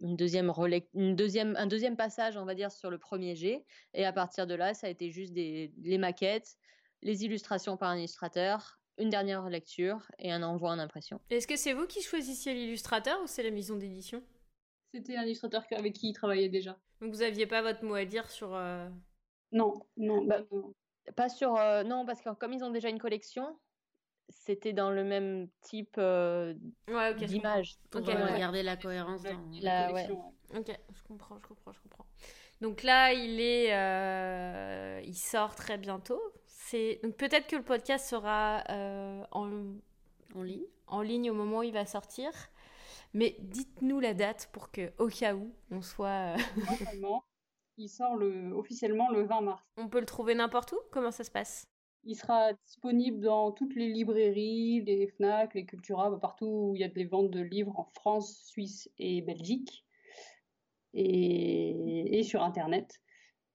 une 0.00 0.16
deuxième 0.16 0.52
une 0.94 1.16
deuxième, 1.16 1.54
un 1.56 1.66
deuxième 1.66 1.96
passage, 1.96 2.36
on 2.36 2.44
va 2.44 2.54
dire, 2.54 2.70
sur 2.70 2.90
le 2.90 2.98
premier 2.98 3.34
G. 3.36 3.64
Et 3.92 4.04
à 4.04 4.12
partir 4.12 4.46
de 4.46 4.54
là, 4.54 4.72
ça 4.72 4.86
a 4.86 4.90
été 4.90 5.10
juste 5.10 5.32
des, 5.32 5.72
les 5.82 5.98
maquettes, 5.98 6.56
les 7.02 7.24
illustrations 7.24 7.76
par 7.76 7.90
un 7.90 7.98
illustrateur 7.98 8.81
une 8.98 9.10
dernière 9.10 9.48
lecture 9.48 10.10
et 10.18 10.32
un 10.32 10.42
envoi 10.42 10.70
en 10.70 10.78
impression. 10.78 11.20
Est-ce 11.30 11.46
que 11.46 11.56
c'est 11.56 11.72
vous 11.72 11.86
qui 11.86 12.02
choisissiez 12.02 12.54
l'illustrateur 12.54 13.20
ou 13.22 13.26
c'est 13.26 13.42
la 13.42 13.50
maison 13.50 13.76
d'édition? 13.76 14.22
C'était 14.92 15.16
un 15.16 15.22
illustrateur 15.22 15.64
avec 15.72 15.94
qui 15.94 16.10
il 16.10 16.12
travaillait 16.12 16.48
déjà. 16.50 16.78
Donc 17.00 17.12
vous 17.12 17.22
aviez 17.22 17.46
pas 17.46 17.62
votre 17.62 17.84
mot 17.84 17.94
à 17.94 18.04
dire 18.04 18.30
sur... 18.30 18.54
Euh, 18.54 18.88
non, 19.50 19.74
non, 19.96 20.24
bah, 20.24 20.42
Pas 21.16 21.28
sur... 21.28 21.56
Euh, 21.56 21.82
non, 21.82 22.04
parce 22.04 22.20
que 22.20 22.30
comme 22.34 22.52
ils 22.52 22.62
ont 22.62 22.70
déjà 22.70 22.90
une 22.90 22.98
collection, 22.98 23.58
c'était 24.28 24.72
dans 24.72 24.90
le 24.90 25.02
même 25.02 25.48
type 25.62 25.96
euh, 25.98 26.54
ouais, 26.88 27.14
d'image. 27.14 27.76
Pour 27.90 28.02
garder 28.02 28.62
la 28.62 28.76
cohérence 28.76 29.22
dans 29.22 29.30
la, 29.62 29.88
collection. 29.88 30.34
Ok, 30.54 30.78
je 30.94 31.02
comprends, 31.04 31.38
je 31.40 31.46
comprends, 31.46 31.72
je 31.72 31.80
comprends. 31.80 32.06
Donc 32.60 32.82
là, 32.82 33.12
il 33.12 33.40
est, 33.40 35.02
il 35.06 35.14
sort 35.14 35.54
très 35.54 35.78
bientôt 35.78 36.20
donc 37.02 37.16
peut-être 37.16 37.46
que 37.46 37.56
le 37.56 37.62
podcast 37.62 38.08
sera 38.08 38.64
euh, 38.70 39.24
en, 39.32 39.50
en 40.34 40.42
ligne, 40.42 40.66
en 40.86 41.02
ligne 41.02 41.30
au 41.30 41.34
moment 41.34 41.58
où 41.58 41.62
il 41.62 41.72
va 41.72 41.86
sortir. 41.86 42.30
Mais 43.14 43.36
dites-nous 43.40 44.00
la 44.00 44.14
date 44.14 44.48
pour 44.52 44.70
que, 44.70 44.92
au 44.98 45.08
cas 45.08 45.34
où, 45.34 45.52
on 45.70 45.82
soit. 45.82 46.34
Euh, 46.34 46.38
il 47.76 47.88
sort 47.88 48.16
le, 48.16 48.52
officiellement 48.52 49.10
le 49.10 49.24
20 49.24 49.40
mars. 49.42 49.62
On 49.76 49.88
peut 49.88 50.00
le 50.00 50.06
trouver 50.06 50.34
n'importe 50.34 50.72
où? 50.72 50.78
Comment 50.90 51.10
ça 51.10 51.24
se 51.24 51.30
passe? 51.30 51.66
Il 52.04 52.16
sera 52.16 52.52
disponible 52.66 53.20
dans 53.20 53.52
toutes 53.52 53.76
les 53.76 53.88
librairies, 53.88 54.82
les 54.82 55.06
FNAC, 55.08 55.54
les 55.54 55.66
Cultura, 55.66 56.18
partout 56.18 56.46
où 56.46 56.74
il 56.74 56.80
y 56.80 56.84
a 56.84 56.88
des 56.88 57.04
ventes 57.04 57.30
de 57.30 57.40
livres 57.40 57.78
en 57.78 57.84
France, 57.84 58.42
Suisse 58.46 58.90
et 58.98 59.22
Belgique. 59.22 59.84
Et, 60.94 62.22
sur 62.24 62.42
Internet. 62.42 63.00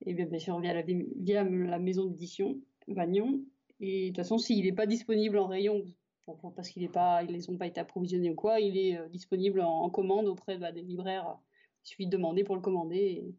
Et 0.05 0.13
bien, 0.13 0.39
sûr 0.39 0.59
via 0.59 0.73
la, 0.73 0.81
via 0.81 1.43
la 1.43 1.79
maison 1.79 2.05
d'édition 2.05 2.59
Vagnon. 2.87 3.41
Et 3.79 4.03
de 4.03 4.07
toute 4.07 4.17
façon, 4.17 4.37
s'il 4.37 4.65
n'est 4.65 4.73
pas 4.73 4.87
disponible 4.87 5.37
en 5.37 5.47
rayon, 5.47 5.83
parce 6.55 6.69
qu'ils 6.69 6.85
n'ont 6.85 7.57
pas 7.57 7.67
été 7.67 7.79
approvisionnés 7.79 8.29
ou 8.29 8.35
quoi, 8.35 8.59
il 8.59 8.77
est 8.77 8.97
euh, 8.97 9.07
disponible 9.07 9.61
en, 9.61 9.89
commande 9.89 10.27
auprès 10.27 10.57
bah, 10.57 10.71
des 10.71 10.81
libraires. 10.81 11.37
Il 11.85 11.89
suffit 11.89 12.05
de 12.05 12.11
demander 12.11 12.43
pour 12.43 12.55
le 12.55 12.61
commander. 12.61 13.33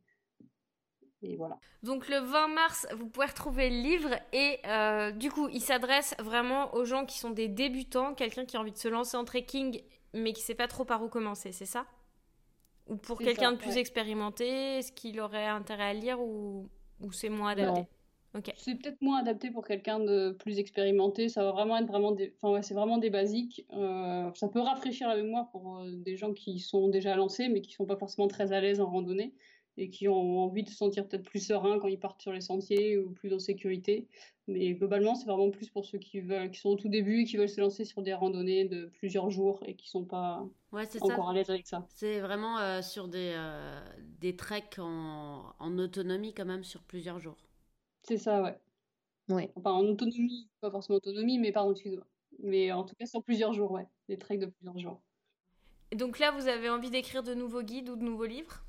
Et, 1.22 1.36
voilà. 1.36 1.58
Donc 1.82 2.08
le 2.08 2.18
20 2.18 2.48
mars, 2.48 2.86
vous 2.96 3.08
pouvez 3.08 3.26
retrouver 3.26 3.70
le 3.70 3.82
livre 3.82 4.10
et 4.32 4.58
euh, 4.66 5.10
du 5.10 5.30
coup, 5.30 5.48
il 5.48 5.60
s'adresse 5.60 6.14
vraiment 6.20 6.72
aux 6.74 6.84
gens 6.84 7.04
qui 7.04 7.18
sont 7.18 7.30
des 7.30 7.48
débutants, 7.48 8.14
quelqu'un 8.14 8.44
qui 8.44 8.56
a 8.56 8.60
envie 8.60 8.70
de 8.70 8.78
se 8.78 8.86
lancer 8.86 9.16
en 9.16 9.24
trekking 9.24 9.82
mais 10.14 10.32
qui 10.32 10.42
ne 10.42 10.46
sait 10.46 10.54
pas 10.54 10.68
trop 10.68 10.84
par 10.84 11.02
où 11.02 11.08
commencer, 11.08 11.52
c'est 11.52 11.66
ça? 11.66 11.86
Ou 12.86 12.96
pour 12.96 13.18
quelqu'un 13.18 13.52
de 13.52 13.58
plus 13.58 13.76
expérimenté, 13.76 14.78
est-ce 14.78 14.92
qu'il 14.92 15.20
aurait 15.20 15.46
intérêt 15.46 15.90
à 15.90 15.92
lire 15.92 16.20
ou, 16.20 16.70
ou 17.00 17.12
c'est 17.12 17.28
moins 17.28 17.50
adapté? 17.50 17.82
C'est 18.56 18.74
peut-être 18.74 19.00
moins 19.00 19.18
adapté 19.18 19.50
pour 19.50 19.66
quelqu'un 19.66 20.00
de 20.00 20.32
plus 20.38 20.58
expérimenté. 20.58 21.28
Ça 21.28 21.42
va 21.44 21.52
vraiment 21.52 21.76
être 21.78 21.86
vraiment 21.86 22.12
des, 22.12 22.34
enfin 22.36 22.52
ouais, 22.52 22.62
c'est 22.62 22.74
vraiment 22.74 22.98
des 22.98 23.10
basiques. 23.10 23.66
Euh, 23.72 24.30
ça 24.34 24.48
peut 24.48 24.60
rafraîchir 24.60 25.08
la 25.08 25.16
mémoire 25.16 25.50
pour 25.50 25.78
euh, 25.78 25.90
des 25.92 26.16
gens 26.16 26.32
qui 26.32 26.58
sont 26.60 26.88
déjà 26.88 27.16
lancés, 27.16 27.48
mais 27.48 27.60
qui 27.60 27.72
sont 27.72 27.86
pas 27.86 27.96
forcément 27.96 28.28
très 28.28 28.52
à 28.52 28.60
l'aise 28.60 28.80
en 28.80 28.90
randonnée 28.90 29.34
et 29.80 29.90
qui 29.90 30.08
ont 30.08 30.40
envie 30.40 30.64
de 30.64 30.68
se 30.68 30.74
sentir 30.74 31.06
peut-être 31.06 31.22
plus 31.22 31.38
serein 31.38 31.78
quand 31.78 31.86
ils 31.86 32.00
partent 32.00 32.20
sur 32.20 32.32
les 32.32 32.40
sentiers 32.40 32.98
ou 32.98 33.10
plus 33.10 33.32
en 33.32 33.38
sécurité. 33.38 34.08
Mais 34.48 34.72
globalement, 34.74 35.14
c'est 35.14 35.26
vraiment 35.26 35.50
plus 35.50 35.68
pour 35.70 35.84
ceux 35.84 35.98
qui 35.98 36.20
veulent, 36.20 36.50
qui 36.50 36.58
sont 36.58 36.70
au 36.70 36.76
tout 36.76 36.88
début, 36.88 37.24
qui 37.24 37.36
veulent 37.36 37.48
se 37.48 37.60
lancer 37.60 37.84
sur 37.84 38.02
des 38.02 38.12
randonnées 38.12 38.64
de 38.64 38.86
plusieurs 38.98 39.30
jours 39.30 39.62
et 39.66 39.76
qui 39.76 39.88
sont 39.88 40.04
pas 40.04 40.44
encore 41.00 41.30
à 41.30 41.32
l'aise 41.32 41.50
avec 41.50 41.66
ça. 41.66 41.86
C'est 41.90 42.18
vraiment 42.20 42.58
euh, 42.58 42.82
sur 42.82 43.08
des, 43.08 43.36
des 44.20 44.34
treks 44.36 44.78
en, 44.78 45.54
en 45.58 45.78
autonomie 45.78 46.34
quand 46.34 46.46
même 46.46 46.64
sur 46.64 46.82
plusieurs 46.82 47.20
jours. 47.20 47.47
C'est 48.08 48.16
ça, 48.16 48.42
ouais. 48.42 48.58
Ouais. 49.28 49.52
Enfin, 49.54 49.72
en 49.72 49.84
autonomie, 49.84 50.48
pas 50.60 50.70
forcément 50.70 50.96
autonomie, 50.96 51.38
mais 51.38 51.52
pardon, 51.52 51.72
excuse-moi. 51.72 52.06
Mais 52.38 52.72
en 52.72 52.84
tout 52.84 52.94
cas, 52.94 53.04
sur 53.04 53.22
plusieurs 53.22 53.52
jours, 53.52 53.70
ouais. 53.72 53.86
Des 54.08 54.16
treks 54.16 54.40
de 54.40 54.46
plusieurs 54.46 54.78
jours. 54.78 55.02
Et 55.90 55.96
donc 55.96 56.18
là, 56.18 56.30
vous 56.30 56.48
avez 56.48 56.70
envie 56.70 56.90
d'écrire 56.90 57.22
de 57.22 57.34
nouveaux 57.34 57.62
guides 57.62 57.90
ou 57.90 57.96
de 57.96 58.02
nouveaux 58.02 58.24
livres? 58.24 58.64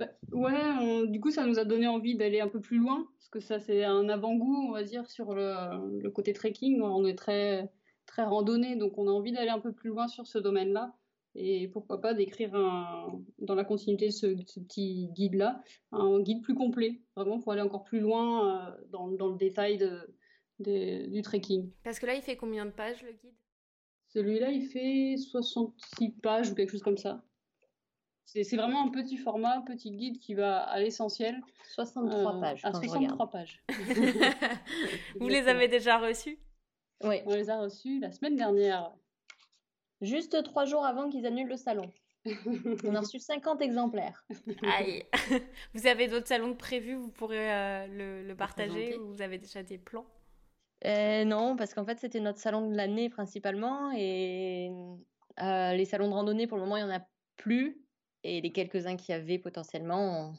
Bah, 0.00 0.08
Ouais, 0.32 1.06
du 1.06 1.20
coup, 1.20 1.30
ça 1.30 1.46
nous 1.46 1.60
a 1.60 1.64
donné 1.64 1.86
envie 1.86 2.16
d'aller 2.16 2.40
un 2.40 2.48
peu 2.48 2.60
plus 2.60 2.78
loin, 2.78 3.06
parce 3.16 3.28
que 3.28 3.38
ça, 3.38 3.60
c'est 3.60 3.84
un 3.84 4.08
avant-goût, 4.08 4.56
on 4.68 4.72
va 4.72 4.82
dire, 4.82 5.06
sur 5.06 5.34
le, 5.34 6.00
le 6.00 6.10
côté 6.10 6.32
trekking. 6.32 6.80
On 6.82 7.04
est 7.04 7.16
très, 7.16 7.70
très 8.06 8.24
randonné, 8.24 8.74
donc 8.74 8.98
on 8.98 9.06
a 9.06 9.12
envie 9.12 9.32
d'aller 9.32 9.50
un 9.50 9.60
peu 9.60 9.72
plus 9.72 9.90
loin 9.90 10.08
sur 10.08 10.26
ce 10.26 10.38
domaine-là 10.38 10.96
et 11.34 11.68
pourquoi 11.68 12.00
pas 12.00 12.14
d'écrire 12.14 12.50
dans 12.50 13.54
la 13.54 13.64
continuité 13.64 14.06
de 14.06 14.12
ce, 14.12 14.26
petit 14.26 15.08
guide-là, 15.12 15.62
un 15.92 16.20
guide 16.20 16.42
plus 16.42 16.54
complet, 16.54 17.00
vraiment 17.16 17.38
pour 17.38 17.52
aller 17.52 17.62
encore 17.62 17.84
plus 17.84 18.00
loin 18.00 18.68
euh, 18.68 18.86
dans, 18.90 19.06
le 19.06 19.36
détail 19.36 19.78
de, 19.78 21.06
du 21.06 21.22
trekking. 21.22 21.70
Parce 21.84 21.98
que 21.98 22.06
là, 22.06 22.14
il 22.14 22.22
fait 22.22 22.36
combien 22.36 22.66
de 22.66 22.70
pages 22.70 23.02
le 23.02 23.12
guide? 23.12 23.34
Celui-là, 24.08 24.50
il 24.50 24.66
fait 24.66 25.16
66 25.16 26.12
pages 26.22 26.50
ou 26.50 26.54
quelque 26.54 26.70
chose 26.70 26.82
comme 26.82 26.96
ça. 26.96 27.22
C'est 28.24 28.56
vraiment 28.56 28.84
un 28.84 28.90
petit 28.90 29.16
format, 29.16 29.62
petit 29.62 29.90
guide 29.90 30.18
qui 30.18 30.34
va 30.34 30.58
à 30.58 30.80
l'essentiel. 30.80 31.40
63 31.74 32.36
euh, 32.36 32.40
pages. 32.40 32.60
À 32.62 32.74
63 32.74 33.30
pages. 33.30 33.64
Vous 35.20 35.28
les 35.28 35.48
avez 35.48 35.66
déjà 35.66 35.98
reçus? 35.98 36.38
Oui. 37.04 37.16
On 37.24 37.34
les 37.34 37.48
a 37.48 37.58
reçus 37.58 38.00
la 38.00 38.12
semaine 38.12 38.36
dernière. 38.36 38.92
Juste 40.00 40.42
trois 40.44 40.64
jours 40.64 40.84
avant 40.84 41.08
qu'ils 41.08 41.26
annulent 41.26 41.48
le 41.48 41.56
salon. 41.56 41.90
On 42.84 42.94
a 42.94 43.00
reçu 43.00 43.18
50 43.18 43.62
exemplaires. 43.62 44.24
Aïe. 44.62 45.04
Vous 45.74 45.86
avez 45.86 46.08
d'autres 46.08 46.26
salons 46.26 46.54
prévus 46.54 46.94
Vous 46.94 47.10
pourrez 47.10 47.52
euh, 47.52 48.22
le, 48.26 48.34
partager 48.34 48.96
ou 48.96 49.08
vous 49.08 49.22
avez 49.22 49.38
déjà 49.38 49.62
des 49.62 49.78
plans? 49.78 50.06
Euh, 50.84 51.24
Non, 51.24 51.56
parce 51.56 51.74
qu'en 51.74 51.84
fait, 51.84 51.98
c'était 51.98 52.20
notre 52.20 52.38
salon 52.38 52.70
de 52.70 52.76
l'année 52.76 53.08
principalement. 53.08 53.92
Et 53.96 54.70
euh, 55.42 55.72
les 55.72 55.84
salons 55.84 56.08
de 56.08 56.14
randonnée, 56.14 56.46
pour 56.46 56.58
le 56.58 56.64
moment, 56.64 56.76
il 56.76 56.84
n'y 56.84 56.90
en 56.90 56.96
a 56.96 57.02
plus. 57.36 57.82
Et 58.24 58.40
les 58.40 58.52
quelques-uns 58.52 58.96
qu'il 58.96 59.14
y 59.14 59.18
avait 59.18 59.38
potentiellement 59.38 60.34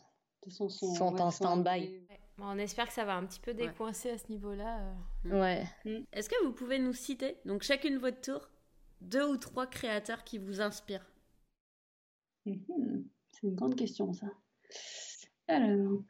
sont, 0.48 1.22
en 1.22 1.32
stand-by. 1.32 2.02
on 2.40 2.58
espère 2.58 2.88
que 2.88 2.94
ça 2.94 3.06
va 3.06 3.16
un 3.16 3.26
petit 3.26 3.40
peu 3.40 3.54
décoincer 3.54 4.12
à 4.12 4.18
ce 4.18 4.30
niveau-là. 4.30 4.82
Ouais. 5.26 5.64
Mm. 5.86 6.04
Est-ce 6.14 6.30
que 6.30 6.44
vous 6.44 6.52
pouvez 6.52 6.80
nous 6.80 6.94
citer, 6.94 7.38
donc 7.46 7.64
chacune 7.64 7.98
votre 7.98 8.20
tour, 8.20 8.50
deux 9.02 9.26
ou 9.26 9.38
trois 9.38 9.68
créateurs 9.68 10.24
qui 10.24 10.38
vous 10.38 10.62
inspirent 10.62 11.12
mhm. 12.46 13.08
C'est 13.32 13.48
une 13.48 13.56
grande 13.56 13.76
question, 13.76 14.14
ça. 14.14 14.28
Alors... 15.48 16.04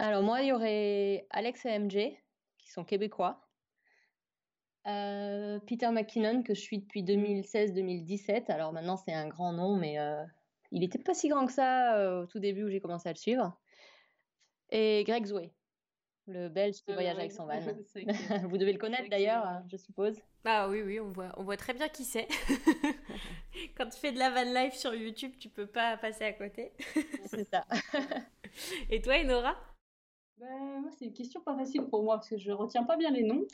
Alors, 0.00 0.22
moi, 0.22 0.40
il 0.40 0.48
y 0.48 0.52
aurait 0.52 1.26
Alex 1.28 1.66
et 1.66 1.78
MJ, 1.78 2.16
qui 2.56 2.70
sont 2.70 2.84
québécois. 2.84 3.46
Euh, 4.86 5.60
Peter 5.66 5.90
McKinnon, 5.90 6.42
que 6.42 6.54
je 6.54 6.60
suis 6.60 6.78
depuis 6.78 7.02
2016-2017. 7.02 8.50
Alors 8.50 8.72
maintenant, 8.72 8.96
c'est 8.96 9.12
un 9.12 9.28
grand 9.28 9.52
nom, 9.52 9.76
mais 9.76 9.98
euh, 9.98 10.24
il 10.72 10.80
n'était 10.80 10.98
pas 10.98 11.12
si 11.12 11.28
grand 11.28 11.44
que 11.44 11.52
ça 11.52 11.96
euh, 11.96 12.22
au 12.22 12.26
tout 12.26 12.38
début 12.38 12.64
où 12.64 12.70
j'ai 12.70 12.80
commencé 12.80 13.10
à 13.10 13.12
le 13.12 13.18
suivre. 13.18 13.60
Et 14.70 15.04
Greg 15.04 15.26
Zoé, 15.26 15.52
le 16.30 16.48
Belge 16.48 16.76
qui 16.82 16.92
voyage 16.92 17.18
avec 17.18 17.32
son 17.32 17.46
van. 17.46 17.60
Vous 18.48 18.58
devez 18.58 18.72
le 18.72 18.78
connaître 18.78 19.08
d'ailleurs, 19.10 19.62
je 19.70 19.76
suppose. 19.76 20.16
Bah 20.44 20.68
oui, 20.68 20.82
oui, 20.82 21.00
on 21.00 21.08
voit, 21.08 21.32
on 21.36 21.42
voit 21.42 21.56
très 21.56 21.74
bien 21.74 21.88
qui 21.88 22.04
c'est. 22.04 22.28
Quand 23.76 23.88
tu 23.88 23.98
fais 23.98 24.12
de 24.12 24.18
la 24.18 24.30
van 24.30 24.44
life 24.44 24.74
sur 24.74 24.94
YouTube, 24.94 25.32
tu 25.38 25.48
peux 25.48 25.66
pas 25.66 25.96
passer 25.96 26.24
à 26.24 26.32
côté. 26.32 26.72
c'est 27.26 27.44
ça. 27.44 27.66
Et 28.90 29.00
toi, 29.02 29.14
Enora? 29.22 29.56
Ben, 30.38 30.80
moi, 30.80 30.90
c'est 30.98 31.04
une 31.04 31.12
question 31.12 31.40
pas 31.42 31.54
facile 31.56 31.82
pour 31.82 32.02
moi 32.02 32.16
parce 32.16 32.30
que 32.30 32.38
je 32.38 32.50
retiens 32.50 32.84
pas 32.84 32.96
bien 32.96 33.10
les 33.10 33.24
noms. 33.24 33.46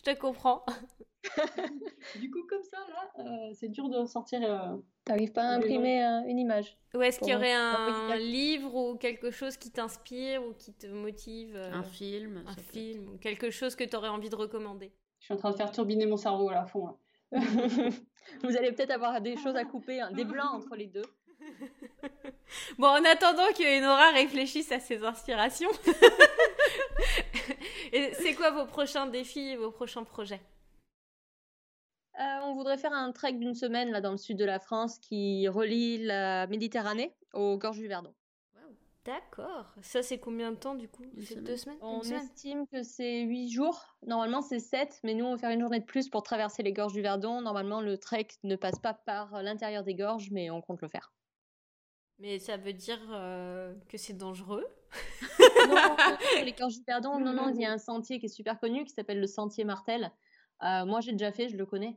Je 0.00 0.12
te 0.12 0.18
comprends. 0.18 0.64
du 2.18 2.30
coup, 2.30 2.42
comme 2.48 2.62
ça, 2.62 2.78
là, 2.88 3.10
euh, 3.18 3.52
c'est 3.52 3.68
dur 3.68 3.90
de 3.90 4.06
sortir. 4.06 4.40
Euh, 4.42 4.76
T'arrives 5.04 5.32
pas 5.32 5.42
à 5.42 5.56
imprimer 5.56 6.02
euh, 6.02 6.22
une 6.26 6.38
image 6.38 6.78
Ou 6.94 7.02
est-ce 7.02 7.18
qu'il 7.18 7.28
y 7.28 7.34
aurait 7.34 7.52
un, 7.52 8.16
livre 8.16 8.74
ou 8.74 8.96
quelque 8.96 9.30
chose 9.30 9.58
qui 9.58 9.70
t'inspire 9.70 10.42
ou 10.42 10.54
qui 10.54 10.72
te 10.72 10.86
motive 10.86 11.54
Un 11.56 11.82
film. 11.82 12.42
Un 12.46 12.56
film 12.56 13.10
ou 13.10 13.18
quelque 13.18 13.50
chose 13.50 13.76
que 13.76 13.84
tu 13.84 13.94
aurais 13.94 14.08
envie 14.08 14.30
de 14.30 14.36
recommander? 14.36 14.90
Je 15.18 15.26
suis 15.26 15.34
en 15.34 15.36
train 15.36 15.50
de 15.50 15.56
faire 15.56 15.70
turbiner 15.70 16.06
mon 16.06 16.16
cerveau 16.16 16.48
à 16.48 16.54
la 16.54 16.64
fond. 16.64 16.96
Vous 17.32 18.56
allez 18.56 18.72
peut-être 18.72 18.90
avoir 18.90 19.20
des 19.20 19.36
choses 19.36 19.56
à 19.56 19.64
couper, 19.64 20.00
hein, 20.00 20.10
des 20.12 20.24
blancs 20.24 20.54
entre 20.54 20.76
les 20.76 20.86
deux. 20.86 21.04
Bon, 22.78 22.88
en 22.88 23.04
attendant 23.04 23.46
que 23.56 23.78
Enora 23.78 24.10
réfléchisse 24.10 24.72
à 24.72 24.80
ses 24.80 25.04
inspirations, 25.04 25.70
c'est 27.92 28.34
quoi 28.34 28.50
vos 28.50 28.66
prochains 28.66 29.06
défis 29.06 29.50
et 29.50 29.56
vos 29.56 29.70
prochains 29.70 30.04
projets? 30.04 30.40
Euh, 32.18 32.40
on 32.44 32.54
voudrait 32.54 32.76
faire 32.76 32.92
un 32.92 33.12
trek 33.12 33.34
d'une 33.34 33.54
semaine 33.54 33.90
là 33.90 34.00
dans 34.00 34.10
le 34.10 34.16
sud 34.16 34.36
de 34.36 34.44
la 34.44 34.58
France 34.58 34.98
qui 34.98 35.48
relie 35.48 35.98
la 35.98 36.46
Méditerranée 36.48 37.14
aux 37.32 37.56
gorges 37.56 37.78
du 37.78 37.88
Verdon. 37.88 38.14
D'accord. 39.04 39.72
Ça, 39.80 40.02
c'est 40.02 40.18
combien 40.18 40.50
de 40.52 40.56
temps 40.56 40.74
du 40.74 40.86
coup 40.86 41.04
C'est 41.18 41.42
deux 41.42 41.56
semaines 41.56 41.78
On 41.80 42.02
estime 42.02 42.66
que 42.66 42.82
c'est 42.82 43.22
huit 43.22 43.50
jours. 43.50 43.96
Normalement, 44.06 44.42
c'est 44.42 44.58
sept, 44.58 45.00
mais 45.04 45.14
nous, 45.14 45.24
on 45.24 45.32
va 45.32 45.38
faire 45.38 45.50
une 45.50 45.60
journée 45.60 45.80
de 45.80 45.86
plus 45.86 46.10
pour 46.10 46.22
traverser 46.22 46.62
les 46.62 46.72
gorges 46.72 46.92
du 46.92 47.00
Verdon. 47.00 47.40
Normalement, 47.40 47.80
le 47.80 47.96
trek 47.96 48.28
ne 48.44 48.56
passe 48.56 48.78
pas 48.78 48.92
par 48.92 49.42
l'intérieur 49.42 49.84
des 49.84 49.94
gorges, 49.94 50.30
mais 50.30 50.50
on 50.50 50.60
compte 50.60 50.82
le 50.82 50.88
faire. 50.88 51.14
Mais 52.18 52.38
ça 52.38 52.58
veut 52.58 52.74
dire 52.74 53.00
euh, 53.12 53.74
que 53.88 53.96
c'est 53.96 54.12
dangereux? 54.12 54.66
Non, 55.70 55.96
les 56.44 56.54
Verdon, 56.86 57.18
non, 57.18 57.32
non, 57.32 57.52
il 57.54 57.60
y 57.60 57.64
a 57.64 57.72
un 57.72 57.78
sentier 57.78 58.18
qui 58.18 58.26
est 58.26 58.30
super 58.30 58.58
connu 58.58 58.84
qui 58.84 58.92
s'appelle 58.92 59.20
le 59.20 59.26
sentier 59.26 59.64
Martel. 59.64 60.10
Euh, 60.62 60.84
moi, 60.84 61.00
j'ai 61.00 61.12
déjà 61.12 61.32
fait, 61.32 61.48
je 61.48 61.56
le 61.56 61.66
connais. 61.66 61.96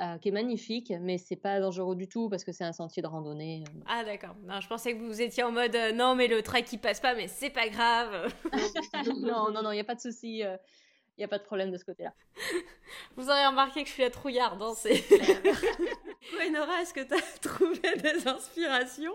Euh, 0.00 0.16
qui 0.16 0.30
est 0.30 0.32
magnifique, 0.32 0.94
mais 0.98 1.18
c'est 1.18 1.36
pas 1.36 1.60
dangereux 1.60 1.94
du 1.94 2.08
tout 2.08 2.30
parce 2.30 2.42
que 2.42 2.52
c'est 2.52 2.64
un 2.64 2.72
sentier 2.72 3.02
de 3.02 3.06
randonnée. 3.06 3.64
Euh. 3.68 3.80
Ah 3.86 4.02
d'accord. 4.02 4.34
Je 4.58 4.66
pensais 4.66 4.96
que 4.96 5.02
vous 5.02 5.20
étiez 5.20 5.42
en 5.42 5.52
mode 5.52 5.76
non 5.94 6.14
mais 6.14 6.26
le 6.26 6.42
train 6.42 6.62
qui 6.62 6.78
passe 6.78 7.00
pas, 7.00 7.14
mais 7.14 7.28
c'est 7.28 7.50
pas 7.50 7.68
grave. 7.68 8.32
non 9.20 9.50
non 9.50 9.62
non, 9.62 9.72
il 9.72 9.76
y 9.76 9.80
a 9.80 9.84
pas 9.84 9.94
de 9.94 10.00
souci, 10.00 10.42
il 11.20 11.20
y 11.20 11.24
a 11.24 11.28
pas 11.28 11.36
de 11.36 11.44
problème 11.44 11.70
de 11.70 11.76
ce 11.76 11.84
côté-là. 11.84 12.14
Vous 13.16 13.28
aurez 13.28 13.46
remarqué 13.46 13.82
que 13.82 13.88
je 13.90 13.92
suis 13.92 14.02
la 14.02 14.08
trouillarde, 14.08 14.62
hein, 14.62 14.72
c'est. 14.74 15.04
Nora, 16.50 16.80
est-ce 16.80 16.94
que 16.94 17.06
tu 17.06 17.12
as 17.12 17.38
trouvé 17.42 17.78
des 17.96 18.26
inspirations 18.26 19.12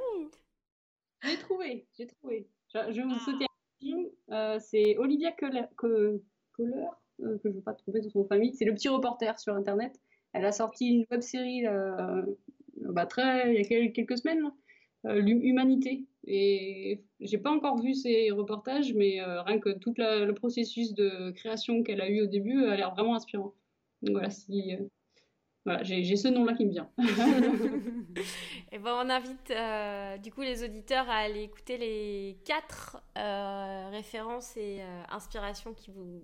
J'ai 1.23 1.37
trouvé, 1.39 1.87
j'ai 1.97 2.05
trouvé. 2.05 2.47
Je, 2.71 2.77
vais 2.77 3.01
vous 3.01 3.19
souhaiter 3.19 3.47
un 4.29 4.59
c'est 4.59 4.97
Olivia 4.97 5.31
Kohler, 5.31 5.65
que, 5.77 6.21
que 6.53 6.63
je 7.19 7.47
ne 7.47 7.53
veux 7.53 7.61
pas 7.61 7.73
trouver 7.73 8.01
sur 8.01 8.11
son 8.11 8.25
famille. 8.25 8.53
C'est 8.53 8.65
le 8.65 8.73
petit 8.73 8.89
reporter 8.89 9.39
sur 9.39 9.53
Internet. 9.55 9.99
Elle 10.33 10.45
a 10.45 10.51
sorti 10.51 10.87
une 10.87 11.05
web 11.11 11.21
série 11.21 11.65
euh, 11.65 12.21
bah, 12.77 13.07
il 13.47 13.53
y 13.53 13.87
a 13.87 13.87
quelques 13.89 14.17
semaines 14.17 14.51
l'humanité. 15.03 16.05
Et 16.25 17.03
j'ai 17.19 17.37
pas 17.37 17.51
encore 17.51 17.79
vu 17.79 17.93
ces 17.93 18.31
reportages, 18.31 18.93
mais 18.95 19.21
rien 19.21 19.59
que 19.59 19.69
tout 19.69 19.93
le 19.97 20.31
processus 20.31 20.93
de 20.95 21.31
création 21.31 21.83
qu'elle 21.83 22.01
a 22.01 22.09
eu 22.09 22.23
au 22.23 22.25
début 22.25 22.65
a 22.65 22.75
l'air 22.75 22.93
vraiment 22.95 23.15
inspirant. 23.15 23.53
Donc 24.01 24.13
voilà, 24.13 24.31
si 24.31 24.75
j'ai 25.81 26.15
ce 26.15 26.27
nom-là 26.27 26.53
qui 26.53 26.65
me 26.65 26.71
vient. 26.71 26.89
Et 28.71 28.77
ben, 28.77 29.01
on 29.03 29.09
invite 29.09 29.51
euh, 29.51 30.17
du 30.17 30.31
coup 30.31 30.41
les 30.41 30.63
auditeurs 30.63 31.09
à 31.09 31.17
aller 31.17 31.43
écouter 31.43 31.77
les 31.77 32.37
quatre 32.45 32.97
euh, 33.17 33.89
références 33.91 34.55
et 34.57 34.79
euh, 34.81 35.03
inspirations 35.09 35.73
qui 35.73 35.91
vous, 35.91 36.21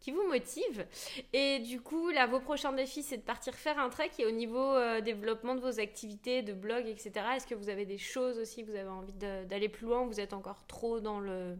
qui 0.00 0.12
vous 0.12 0.26
motivent. 0.28 0.86
Et 1.32 1.58
du 1.60 1.80
coup, 1.80 2.10
là, 2.10 2.26
vos 2.26 2.40
prochains 2.40 2.72
défis, 2.72 3.02
c'est 3.02 3.16
de 3.16 3.22
partir 3.22 3.54
faire 3.54 3.78
un 3.78 3.88
trek. 3.88 4.10
Et 4.18 4.26
au 4.26 4.30
niveau 4.30 4.74
développement 5.00 5.54
de 5.54 5.60
vos 5.60 5.80
activités, 5.80 6.42
de 6.42 6.52
blog, 6.52 6.86
etc., 6.86 7.12
est-ce 7.36 7.46
que 7.46 7.54
vous 7.54 7.68
avez 7.68 7.84
des 7.84 7.98
choses 7.98 8.38
aussi, 8.38 8.62
vous 8.62 8.74
avez 8.74 8.88
envie 8.88 9.12
d'aller 9.12 9.68
plus 9.68 9.86
loin 9.86 10.06
Vous 10.06 10.20
êtes 10.20 10.32
encore 10.32 10.66
trop 10.66 11.00
dans 11.00 11.20
le 11.20 11.56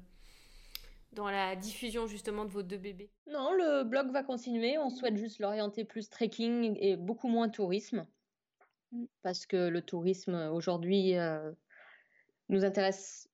dans 1.13 1.31
la 1.31 1.57
diffusion 1.57 2.07
justement 2.07 2.45
de 2.45 2.51
vos 2.51 2.63
deux 2.63 2.77
bébés? 2.77 3.11
Non, 3.27 3.53
le 3.53 3.85
blog 3.85 4.11
va 4.11 4.23
continuer. 4.23 4.79
On 4.79 4.91
souhaite 4.91 5.17
juste 5.17 5.39
l'orienter 5.41 5.85
plus 5.85 6.09
trekking 6.09 6.77
et 6.81 6.97
beaucoup 6.97 7.29
moins 7.29 7.49
tourisme. 7.49 8.07
Mmh. 8.93 9.05
Parce 9.23 9.47
que 9.47 9.69
le 9.69 9.83
tourisme 9.83 10.35
aujourd'hui 10.53 11.17
euh, 11.17 11.53
nous 12.49 12.65
intéresse 12.65 13.29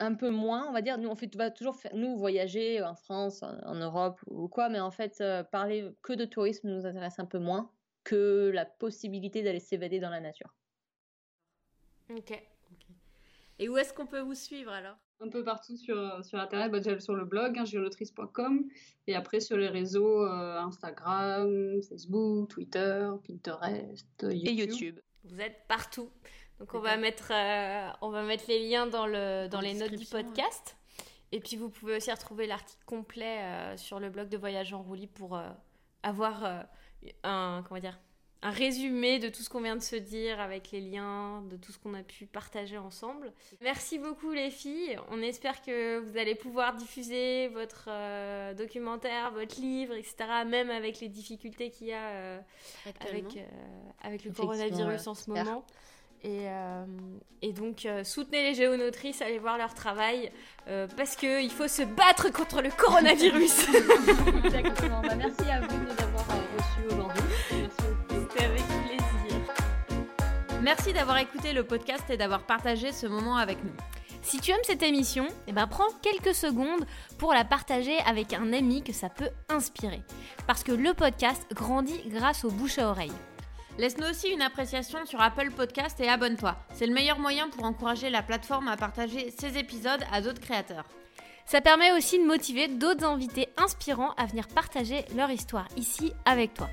un 0.00 0.14
peu 0.14 0.30
moins, 0.30 0.68
on 0.68 0.72
va 0.72 0.82
dire. 0.82 0.98
Nous, 0.98 1.08
on 1.08 1.14
fait, 1.14 1.34
va 1.36 1.50
toujours 1.50 1.76
faire, 1.76 1.94
nous 1.94 2.16
voyager 2.16 2.82
en 2.82 2.94
France, 2.94 3.42
en, 3.42 3.74
Europe 3.74 4.20
ou 4.26 4.48
quoi, 4.48 4.68
mais 4.68 4.80
en 4.80 4.90
fait, 4.90 5.20
euh, 5.20 5.44
parler 5.44 5.88
que 6.02 6.14
de 6.14 6.24
tourisme 6.24 6.68
nous 6.68 6.86
intéresse 6.86 7.18
un 7.18 7.26
peu 7.26 7.38
moins 7.38 7.70
que 8.02 8.50
la 8.52 8.64
possibilité 8.64 9.42
d'aller 9.42 9.60
s'évader 9.60 10.00
dans 10.00 10.10
la 10.10 10.20
nature. 10.20 10.54
Ok. 12.10 12.42
Et 13.58 13.68
où 13.68 13.76
est-ce 13.76 13.92
qu'on 13.92 14.06
peut 14.06 14.20
vous 14.20 14.34
suivre 14.34 14.72
alors? 14.72 14.96
Un 15.20 15.28
peu 15.28 15.44
partout 15.44 15.76
sur, 15.76 16.24
sur 16.24 16.38
Internet, 16.38 16.72
bah, 16.72 16.80
déjà 16.80 16.98
sur 16.98 17.14
le 17.14 17.24
blog, 17.24 17.58
hein, 17.58 17.64
et 19.06 19.14
après 19.14 19.40
sur 19.40 19.56
les 19.56 19.68
réseaux 19.68 20.24
euh, 20.24 20.58
Instagram, 20.58 21.80
Facebook, 21.88 22.48
Twitter, 22.48 23.08
Pinterest, 23.26 24.06
YouTube. 24.22 24.46
Et 24.46 24.52
YouTube. 24.52 25.00
Vous 25.24 25.40
êtes 25.40 25.66
partout. 25.68 26.10
Donc 26.58 26.74
on 26.74 26.80
va, 26.80 26.96
mettre, 26.96 27.32
euh, 27.32 27.90
on 28.02 28.10
va 28.10 28.22
mettre 28.22 28.44
les 28.48 28.68
liens 28.68 28.86
dans, 28.86 29.06
le, 29.06 29.48
dans 29.48 29.60
les 29.60 29.74
notes 29.74 29.94
du 29.94 30.06
podcast. 30.06 30.76
Et 31.32 31.40
puis 31.40 31.56
vous 31.56 31.70
pouvez 31.70 31.96
aussi 31.96 32.10
retrouver 32.10 32.46
l'article 32.46 32.84
complet 32.84 33.38
euh, 33.40 33.76
sur 33.76 34.00
le 34.00 34.10
blog 34.10 34.28
de 34.28 34.36
Voyage 34.36 34.72
en 34.72 34.82
roulis 34.82 35.06
pour 35.06 35.40
avoir 36.02 36.66
un, 37.22 37.62
comment 37.66 37.80
dire, 37.80 37.98
un 38.42 38.50
résumé 38.50 39.18
de 39.18 39.28
tout 39.28 39.42
ce 39.42 39.50
qu'on 39.50 39.60
vient 39.60 39.76
de 39.76 39.82
se 39.82 39.96
dire 39.96 40.40
avec 40.40 40.70
les 40.70 40.80
liens, 40.80 41.42
de 41.50 41.56
tout 41.56 41.72
ce 41.72 41.78
qu'on 41.78 41.92
a 41.92 42.02
pu 42.02 42.24
partager 42.24 42.78
ensemble. 42.78 43.32
Merci 43.60 43.98
beaucoup 43.98 44.32
les 44.32 44.50
filles. 44.50 44.98
On 45.10 45.20
espère 45.20 45.60
que 45.60 45.98
vous 45.98 46.16
allez 46.16 46.34
pouvoir 46.34 46.74
diffuser 46.74 47.48
votre 47.48 47.88
euh, 47.88 48.54
documentaire, 48.54 49.30
votre 49.32 49.60
livre, 49.60 49.94
etc. 49.94 50.24
Même 50.46 50.70
avec 50.70 51.00
les 51.00 51.08
difficultés 51.08 51.70
qu'il 51.70 51.88
y 51.88 51.92
a 51.92 52.08
euh, 52.08 52.40
avec, 53.06 53.36
euh, 53.36 53.44
avec 54.02 54.24
le 54.24 54.32
coronavirus 54.32 55.06
en 55.06 55.14
ce 55.14 55.30
moment. 55.30 55.64
Et, 56.22 56.48
et, 57.40 57.52
donc, 57.54 57.88
soutenez 58.04 58.42
les 58.42 58.54
géonotrices, 58.54 59.22
allez 59.22 59.38
voir 59.38 59.56
leur 59.56 59.72
travail, 59.72 60.30
parce 60.66 61.16
qu'il 61.16 61.50
faut 61.50 61.66
se 61.66 61.80
battre 61.80 62.30
contre 62.30 62.60
le 62.60 62.68
coronavirus. 62.68 63.68
Exactement. 64.44 65.00
Bah, 65.00 65.14
merci 65.14 65.50
à 65.50 65.62
vous 65.62 65.78
de 65.78 65.82
nous 65.82 65.90
avoir 65.92 66.26
reçus 66.28 66.92
aujourd'hui. 66.92 67.22
Merci 67.52 68.09
d'avoir 70.60 71.16
écouté 71.16 71.54
le 71.54 71.64
podcast 71.64 72.04
et 72.10 72.18
d'avoir 72.18 72.42
partagé 72.42 72.92
ce 72.92 73.06
moment 73.06 73.36
avec 73.36 73.64
nous. 73.64 73.72
Si 74.20 74.40
tu 74.40 74.50
aimes 74.50 74.58
cette 74.64 74.82
émission, 74.82 75.26
eh 75.46 75.52
ben 75.52 75.66
prends 75.66 75.88
quelques 76.02 76.34
secondes 76.34 76.84
pour 77.18 77.32
la 77.32 77.44
partager 77.44 77.98
avec 78.00 78.34
un 78.34 78.52
ami 78.52 78.82
que 78.82 78.92
ça 78.92 79.08
peut 79.08 79.30
inspirer. 79.48 80.02
Parce 80.46 80.62
que 80.62 80.72
le 80.72 80.92
podcast 80.92 81.46
grandit 81.54 82.02
grâce 82.08 82.44
aux 82.44 82.50
bouche 82.50 82.78
à 82.78 82.90
oreille. 82.90 83.12
Laisse-nous 83.78 84.06
aussi 84.06 84.28
une 84.28 84.42
appréciation 84.42 85.06
sur 85.06 85.22
Apple 85.22 85.50
Podcast 85.50 85.98
et 86.00 86.08
abonne-toi. 86.08 86.56
C'est 86.74 86.86
le 86.86 86.92
meilleur 86.92 87.18
moyen 87.18 87.48
pour 87.48 87.64
encourager 87.64 88.10
la 88.10 88.22
plateforme 88.22 88.68
à 88.68 88.76
partager 88.76 89.30
ses 89.30 89.56
épisodes 89.56 90.04
à 90.12 90.20
d'autres 90.20 90.40
créateurs. 90.40 90.84
Ça 91.46 91.62
permet 91.62 91.92
aussi 91.92 92.18
de 92.18 92.26
motiver 92.26 92.68
d'autres 92.68 93.04
invités 93.06 93.48
inspirants 93.56 94.12
à 94.18 94.26
venir 94.26 94.46
partager 94.48 95.06
leur 95.16 95.30
histoire 95.30 95.66
ici 95.76 96.12
avec 96.26 96.52
toi. 96.52 96.68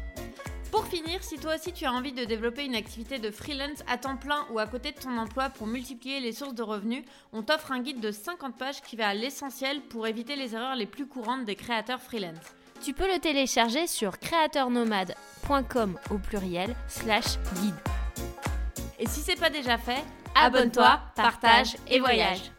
Pour 0.71 0.85
finir, 0.85 1.23
si 1.23 1.37
toi 1.37 1.55
aussi 1.55 1.71
tu 1.71 1.85
as 1.85 1.91
envie 1.91 2.11
de 2.11 2.25
développer 2.25 2.65
une 2.65 2.75
activité 2.75 3.19
de 3.19 3.31
freelance 3.31 3.83
à 3.87 3.97
temps 3.97 4.17
plein 4.17 4.45
ou 4.51 4.59
à 4.59 4.67
côté 4.67 4.91
de 4.91 4.99
ton 4.99 5.17
emploi 5.17 5.49
pour 5.49 5.65
multiplier 5.65 6.19
les 6.19 6.33
sources 6.33 6.55
de 6.55 6.63
revenus, 6.63 7.03
on 7.31 7.41
t'offre 7.41 7.71
un 7.71 7.79
guide 7.79 7.99
de 7.99 8.11
50 8.11 8.57
pages 8.57 8.81
qui 8.81 8.95
va 8.95 9.07
à 9.07 9.13
l'essentiel 9.13 9.81
pour 9.81 10.07
éviter 10.07 10.35
les 10.35 10.55
erreurs 10.55 10.75
les 10.75 10.85
plus 10.85 11.07
courantes 11.07 11.45
des 11.45 11.55
créateurs 11.55 12.01
freelance. 12.01 12.35
Tu 12.83 12.93
peux 12.93 13.11
le 13.11 13.19
télécharger 13.19 13.87
sur 13.87 14.19
créateurnomade.com 14.19 15.97
au 16.11 16.17
pluriel 16.17 16.75
slash 16.87 17.37
guide. 17.61 17.75
Et 18.99 19.07
si 19.07 19.21
c'est 19.21 19.39
pas 19.39 19.49
déjà 19.49 19.77
fait, 19.77 20.03
abonne-toi, 20.35 20.99
partage 21.15 21.75
et 21.87 21.99
voyage. 21.99 22.51